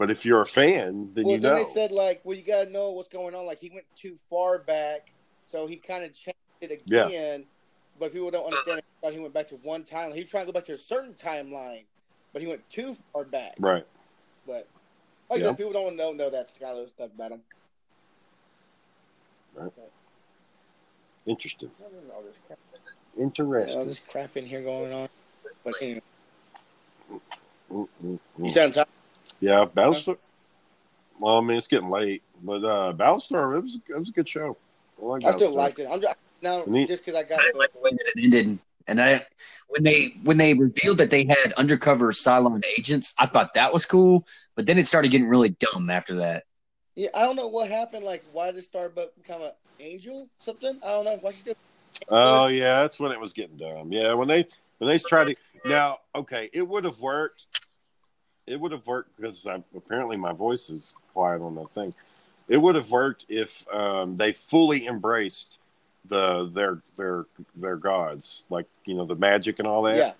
But 0.00 0.10
if 0.10 0.24
you're 0.24 0.40
a 0.40 0.46
fan, 0.46 1.10
then 1.12 1.24
Well, 1.26 1.34
you 1.34 1.40
then 1.40 1.52
know. 1.52 1.62
they 1.62 1.70
said 1.72 1.92
like, 1.92 2.22
well, 2.24 2.34
you 2.34 2.42
gotta 2.42 2.70
know 2.70 2.92
what's 2.92 3.10
going 3.10 3.34
on. 3.34 3.44
Like 3.44 3.58
he 3.60 3.68
went 3.68 3.84
too 3.94 4.16
far 4.30 4.56
back, 4.58 5.12
so 5.46 5.66
he 5.66 5.76
kind 5.76 6.02
of 6.04 6.14
changed 6.14 6.38
it 6.62 6.70
again. 6.70 7.10
Yeah. 7.40 7.46
But 7.98 8.10
people 8.14 8.30
don't 8.30 8.46
understand. 8.46 8.78
it. 9.02 9.12
He 9.12 9.18
went 9.18 9.34
back 9.34 9.48
to 9.48 9.56
one 9.56 9.84
time. 9.84 10.12
He 10.14 10.22
was 10.22 10.30
trying 10.30 10.46
to 10.46 10.52
go 10.52 10.58
back 10.58 10.64
to 10.68 10.72
a 10.72 10.78
certain 10.78 11.12
timeline, 11.12 11.84
but 12.32 12.40
he 12.40 12.48
went 12.48 12.62
too 12.70 12.96
far 13.12 13.24
back. 13.24 13.56
right. 13.58 13.84
But 14.46 14.66
like 15.28 15.40
Yeah. 15.40 15.48
said, 15.48 15.58
people 15.58 15.74
don't 15.74 15.96
know 15.96 16.12
know 16.14 16.30
that 16.30 16.58
kind 16.58 16.78
of 16.78 16.88
stuff 16.88 17.10
about 17.14 17.32
him. 17.32 17.42
Right. 19.54 19.70
Interesting. 21.26 21.70
I 21.78 21.82
don't 21.82 22.08
know 22.08 22.14
all 22.14 22.22
this 22.22 22.36
crap, 22.46 22.58
Interesting. 23.18 23.78
all 23.78 23.84
this 23.84 24.00
crap 24.10 24.34
in 24.38 24.46
here 24.46 24.62
going 24.62 24.90
on. 24.94 25.08
But 25.62 25.74
anyway, 25.82 26.00
Mm, 27.70 27.86
mm, 28.02 28.18
you 28.38 28.50
sound 28.50 28.72
tired. 28.72 28.86
Yeah, 29.40 29.64
Battlestar. 29.64 30.18
Well, 31.18 31.38
I 31.38 31.40
mean, 31.40 31.58
it's 31.58 31.68
getting 31.68 31.90
late, 31.90 32.22
but 32.42 32.64
uh, 32.64 32.92
Battlestar 32.92 33.56
it 33.56 33.60
was 33.60 33.78
it 33.88 33.98
was 33.98 34.08
a 34.08 34.12
good 34.12 34.28
show. 34.28 34.56
I, 35.00 35.04
like 35.04 35.24
I 35.24 35.32
still 35.32 35.54
liked 35.54 35.78
it. 35.78 35.88
I'm 35.90 36.00
just, 36.00 36.16
now 36.42 36.64
Neat. 36.66 36.88
just 36.88 37.04
because 37.04 37.18
I 37.18 37.22
got 37.28 37.40
I 37.40 37.44
didn't 37.44 37.58
like 37.58 37.72
the 37.72 37.80
way 37.80 37.90
that 37.90 38.12
it 38.16 38.24
ended. 38.24 38.58
And 38.86 39.00
I, 39.00 39.24
when 39.68 39.84
they 39.84 40.14
when 40.24 40.36
they 40.36 40.54
revealed 40.54 40.98
that 40.98 41.10
they 41.10 41.24
had 41.24 41.52
undercover 41.52 42.12
Cylon 42.12 42.64
agents, 42.76 43.14
I 43.18 43.26
thought 43.26 43.54
that 43.54 43.72
was 43.72 43.86
cool. 43.86 44.26
But 44.56 44.66
then 44.66 44.78
it 44.78 44.86
started 44.86 45.10
getting 45.10 45.28
really 45.28 45.50
dumb 45.50 45.90
after 45.90 46.16
that. 46.16 46.44
yeah. 46.96 47.10
I 47.14 47.22
don't 47.22 47.36
know 47.36 47.46
what 47.46 47.70
happened. 47.70 48.04
Like, 48.04 48.24
why 48.32 48.50
did 48.52 48.64
Starbuck 48.64 49.14
become 49.14 49.42
an 49.42 49.52
angel? 49.78 50.28
Something 50.40 50.78
I 50.84 50.88
don't 50.88 51.04
know. 51.04 51.18
Why 51.20 51.30
she 51.32 51.38
still? 51.38 51.54
Oh 52.08 52.46
yeah, 52.48 52.82
that's 52.82 52.98
when 52.98 53.12
it 53.12 53.20
was 53.20 53.32
getting 53.32 53.56
dumb. 53.56 53.92
Yeah, 53.92 54.14
when 54.14 54.26
they 54.26 54.46
when 54.78 54.90
they 54.90 54.98
tried 54.98 55.28
to 55.28 55.36
now, 55.64 55.98
okay, 56.14 56.50
it 56.52 56.66
would 56.66 56.84
have 56.84 57.00
worked. 57.00 57.46
It 58.46 58.58
would 58.60 58.72
have 58.72 58.86
worked 58.86 59.16
because 59.16 59.46
I, 59.46 59.62
apparently 59.76 60.16
my 60.16 60.32
voice 60.32 60.70
is 60.70 60.94
quiet 61.12 61.40
on 61.42 61.54
the 61.54 61.66
thing. 61.66 61.94
It 62.48 62.56
would 62.56 62.74
have 62.74 62.90
worked 62.90 63.26
if 63.28 63.66
um, 63.72 64.16
they 64.16 64.32
fully 64.32 64.86
embraced 64.86 65.58
the 66.08 66.50
their 66.52 66.82
their 66.96 67.26
their 67.54 67.76
gods, 67.76 68.44
like 68.50 68.66
you 68.84 68.94
know 68.94 69.04
the 69.04 69.14
magic 69.14 69.58
and 69.58 69.68
all 69.68 69.82
that. 69.82 69.96
Yeah. 69.96 70.12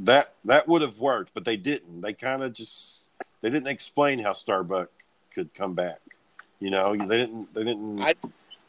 That 0.00 0.32
that 0.44 0.66
would 0.68 0.82
have 0.82 0.98
worked, 1.00 1.32
but 1.34 1.44
they 1.44 1.56
didn't. 1.56 2.00
They 2.00 2.12
kind 2.12 2.42
of 2.42 2.52
just 2.52 3.04
they 3.40 3.50
didn't 3.50 3.68
explain 3.68 4.18
how 4.18 4.32
Starbuck 4.32 4.90
could 5.34 5.54
come 5.54 5.74
back. 5.74 6.00
You 6.60 6.70
know, 6.70 6.96
they 6.96 7.16
didn't. 7.18 7.54
They 7.54 7.64
didn't. 7.64 8.00
I- 8.00 8.14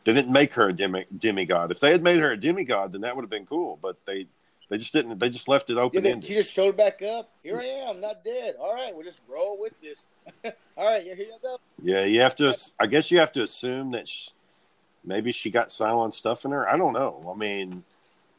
they 0.06 0.12
didn't 0.14 0.34
make 0.34 0.52
her 0.56 0.68
a 0.68 0.74
demi, 0.74 1.06
demigod. 1.18 1.72
If 1.72 1.80
they 1.80 1.92
had 1.92 2.04
made 2.04 2.20
her 2.20 2.32
a 2.34 2.38
demigod, 2.38 2.92
then 2.92 3.00
that 3.02 3.16
would 3.16 3.22
have 3.24 3.30
been 3.30 3.46
cool. 3.46 3.80
But 3.82 3.96
they 4.06 4.28
they 4.74 4.80
just 4.80 4.92
didn't. 4.94 5.20
They 5.20 5.30
just 5.30 5.48
left 5.48 5.70
it 5.70 5.76
Yeah, 5.76 5.82
open 5.84 6.04
then 6.04 6.20
she 6.22 6.34
just 6.34 6.52
showed 6.52 6.76
back 6.76 7.04
up. 7.04 7.30
Here 7.44 7.60
I 7.60 7.66
am, 7.66 8.02
not 8.02 8.24
dead. 8.24 8.56
All 8.60 8.74
right, 8.74 8.94
we'll 8.94 9.06
just 9.06 9.22
roll 9.28 9.60
with 9.60 9.74
this. 9.82 10.02
All 10.76 10.86
right, 10.86 11.04
here 11.04 11.16
you 11.16 11.38
go. 11.42 11.58
Yeah, 11.82 12.06
you 12.06 12.22
have 12.22 12.36
to. 12.38 12.56
I 12.80 12.88
guess 12.88 13.12
you 13.12 13.20
have 13.20 13.32
to 13.34 13.44
assume 13.44 13.92
that 13.92 14.08
she, 14.08 14.32
maybe 15.06 15.32
she 15.32 15.52
got 15.52 15.68
Cylon 15.68 16.12
stuff 16.12 16.44
in 16.46 16.52
her. 16.52 16.68
I 16.68 16.76
don't 16.76 16.94
know. 16.94 17.32
I 17.32 17.38
mean, 17.38 17.84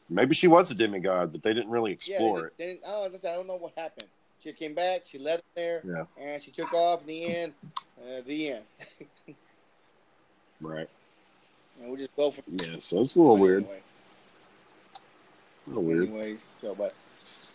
Maybe 0.09 0.35
she 0.35 0.47
was 0.47 0.69
a 0.69 0.75
demigod, 0.75 1.31
but 1.31 1.41
they 1.41 1.53
didn't 1.53 1.71
really 1.71 1.91
Yeah, 2.05 2.17
explore 2.17 2.51
they, 2.57 2.65
it. 2.65 2.81
they 2.83 2.87
I, 2.87 3.07
don't, 3.09 3.25
I 3.25 3.35
don't 3.35 3.47
know 3.47 3.55
what 3.55 3.73
happened. 3.75 4.07
She 4.39 4.49
just 4.49 4.59
came 4.59 4.75
back. 4.75 5.03
She 5.05 5.17
left 5.17 5.43
there, 5.55 5.81
Yeah. 5.83 6.03
and 6.21 6.43
she 6.43 6.51
took 6.51 6.71
off. 6.73 7.01
In 7.01 7.07
the 7.07 7.25
end, 7.25 7.53
uh, 7.99 8.21
the 8.25 8.51
end. 8.51 8.63
Right. 10.61 10.87
And 11.81 11.91
we 11.91 11.97
just 11.97 12.15
go 12.15 12.31
for 12.31 12.41
Yeah. 12.47 12.77
So 12.79 13.01
it's 13.01 13.15
a 13.15 13.19
little 13.19 13.37
weird. 13.37 13.63
Anyway, 13.63 13.79
A 13.79 13.84
little 15.67 15.83
weird. 15.83 16.03
anyways, 16.09 16.51
so 16.61 16.75
but 16.75 16.93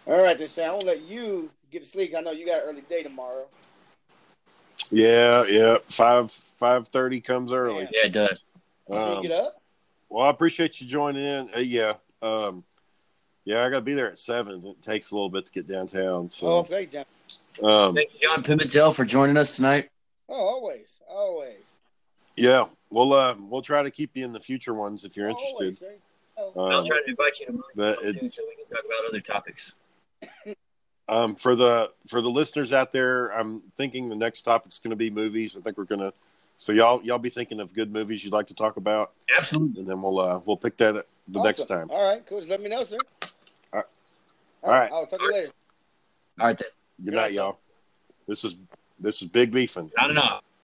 all 0.07 0.21
right, 0.23 0.39
then 0.39 0.49
Sam, 0.49 0.71
I 0.71 0.73
won't 0.73 0.85
let 0.87 1.03
you 1.03 1.51
get 1.71 1.83
to 1.85 1.89
sleep. 1.89 2.15
I 2.17 2.21
know 2.21 2.31
you 2.33 2.47
got 2.47 2.63
an 2.63 2.69
early 2.69 2.83
day 2.83 3.03
tomorrow. 3.03 3.47
Yeah. 4.91 5.45
Yeah. 5.45 5.77
Five 5.89 6.31
five 6.33 6.89
thirty 6.89 7.21
comes 7.21 7.53
early. 7.53 7.89
Yeah, 7.93 8.07
it 8.07 8.13
does. 8.13 8.45
Um, 8.91 9.23
get 9.23 9.31
up? 9.33 9.61
Well, 10.09 10.25
I 10.27 10.31
appreciate 10.31 10.81
you 10.81 10.87
joining 10.87 11.25
in. 11.25 11.51
Uh, 11.55 11.61
yeah. 11.61 11.95
Um, 12.23 12.65
yeah, 13.45 13.65
I 13.65 13.69
got 13.71 13.77
to 13.77 13.81
be 13.83 13.95
there 13.95 14.11
at 14.11 14.19
seven. 14.19 14.63
It 14.67 14.83
takes 14.83 15.11
a 15.13 15.15
little 15.15 15.31
bit 15.31 15.47
to 15.47 15.53
get 15.53 15.69
downtown. 15.69 16.25
oh, 16.25 16.29
So, 16.29 16.63
thank 16.65 16.93
you. 16.93 17.67
um, 17.67 17.95
Thanks, 17.95 18.17
John 18.17 18.43
Pimentel, 18.43 18.95
for 18.95 19.05
joining 19.05 19.37
us 19.37 19.57
tonight. 19.57 19.89
Oh, 20.29 20.35
always, 20.35 20.87
always. 21.09 21.57
yeah, 22.37 22.67
we'll 22.91 23.13
uh, 23.13 23.35
we'll 23.39 23.63
try 23.63 23.83
to 23.83 23.91
keep 23.91 24.11
you 24.17 24.25
in 24.25 24.33
the 24.33 24.41
future 24.41 24.75
ones 24.75 25.05
if 25.05 25.17
you're 25.17 25.31
Always, 25.31 25.45
interested. 25.53 25.79
sir. 25.79 25.95
Oh, 26.41 26.53
I'll 26.57 26.79
Um, 26.81 26.87
try 26.87 26.99
to 27.03 27.11
invite 27.11 27.39
you 27.41 27.47
to 27.47 27.53
mine 27.53 27.63
that 27.77 27.99
it- 28.03 28.19
too, 28.19 28.29
so 28.29 28.43
we 28.49 28.55
can 28.57 28.67
talk 28.75 28.85
about 28.85 29.05
other 29.07 29.21
topics. 29.21 29.75
um, 31.09 31.35
for 31.35 31.55
the 31.57 31.91
for 32.09 32.21
the 32.21 32.31
listeners 32.31 32.73
out 32.73 32.93
there, 32.93 33.29
I'm 33.29 33.61
thinking 33.77 34.09
the 34.09 34.17
next 34.17 34.43
topic's 34.43 34.79
going 34.79 34.91
to 34.91 34.97
be 34.97 35.11
movies. 35.11 35.57
I 35.57 35.61
think 35.61 35.77
we're 35.77 35.85
gonna. 35.85 36.13
So 36.57 36.73
y'all 36.73 37.03
y'all 37.03 37.19
be 37.19 37.31
thinking 37.31 37.59
of 37.61 37.73
good 37.75 37.93
movies 37.93 38.23
you'd 38.25 38.33
like 38.33 38.47
to 38.49 38.55
talk 38.55 38.77
about, 38.77 39.13
Absolutely. 39.37 39.81
and 39.81 39.89
then 39.89 40.01
we'll 40.03 40.19
uh, 40.21 40.41
we'll 40.45 40.57
pick 40.57 40.77
that 40.79 40.97
up 40.97 41.07
the 41.29 41.43
next 41.43 41.65
time. 41.67 41.89
All 41.91 42.03
right, 42.03 42.25
cool. 42.27 42.39
Just 42.41 42.51
let 42.51 42.61
me 42.61 42.69
know, 42.69 42.85
sir. 42.85 42.99
All 43.23 43.29
right. 43.73 43.85
All 44.63 44.71
right. 44.71 44.93
I'll 44.93 45.07
talk 45.07 45.19
to 45.21 45.25
you 45.25 45.33
later. 45.33 45.51
All 46.39 46.47
right, 46.49 46.59
then. 46.59 46.69
Good 47.05 47.15
night, 47.15 47.33
Yeah, 47.33 47.43
y'all. 47.43 47.59
This 48.27 48.45
is 48.45 48.57
this 48.99 49.23
is 49.23 49.29
Big 49.29 49.51
Beefing. 49.53 49.91
Signing 49.99 50.19
off. 50.19 50.43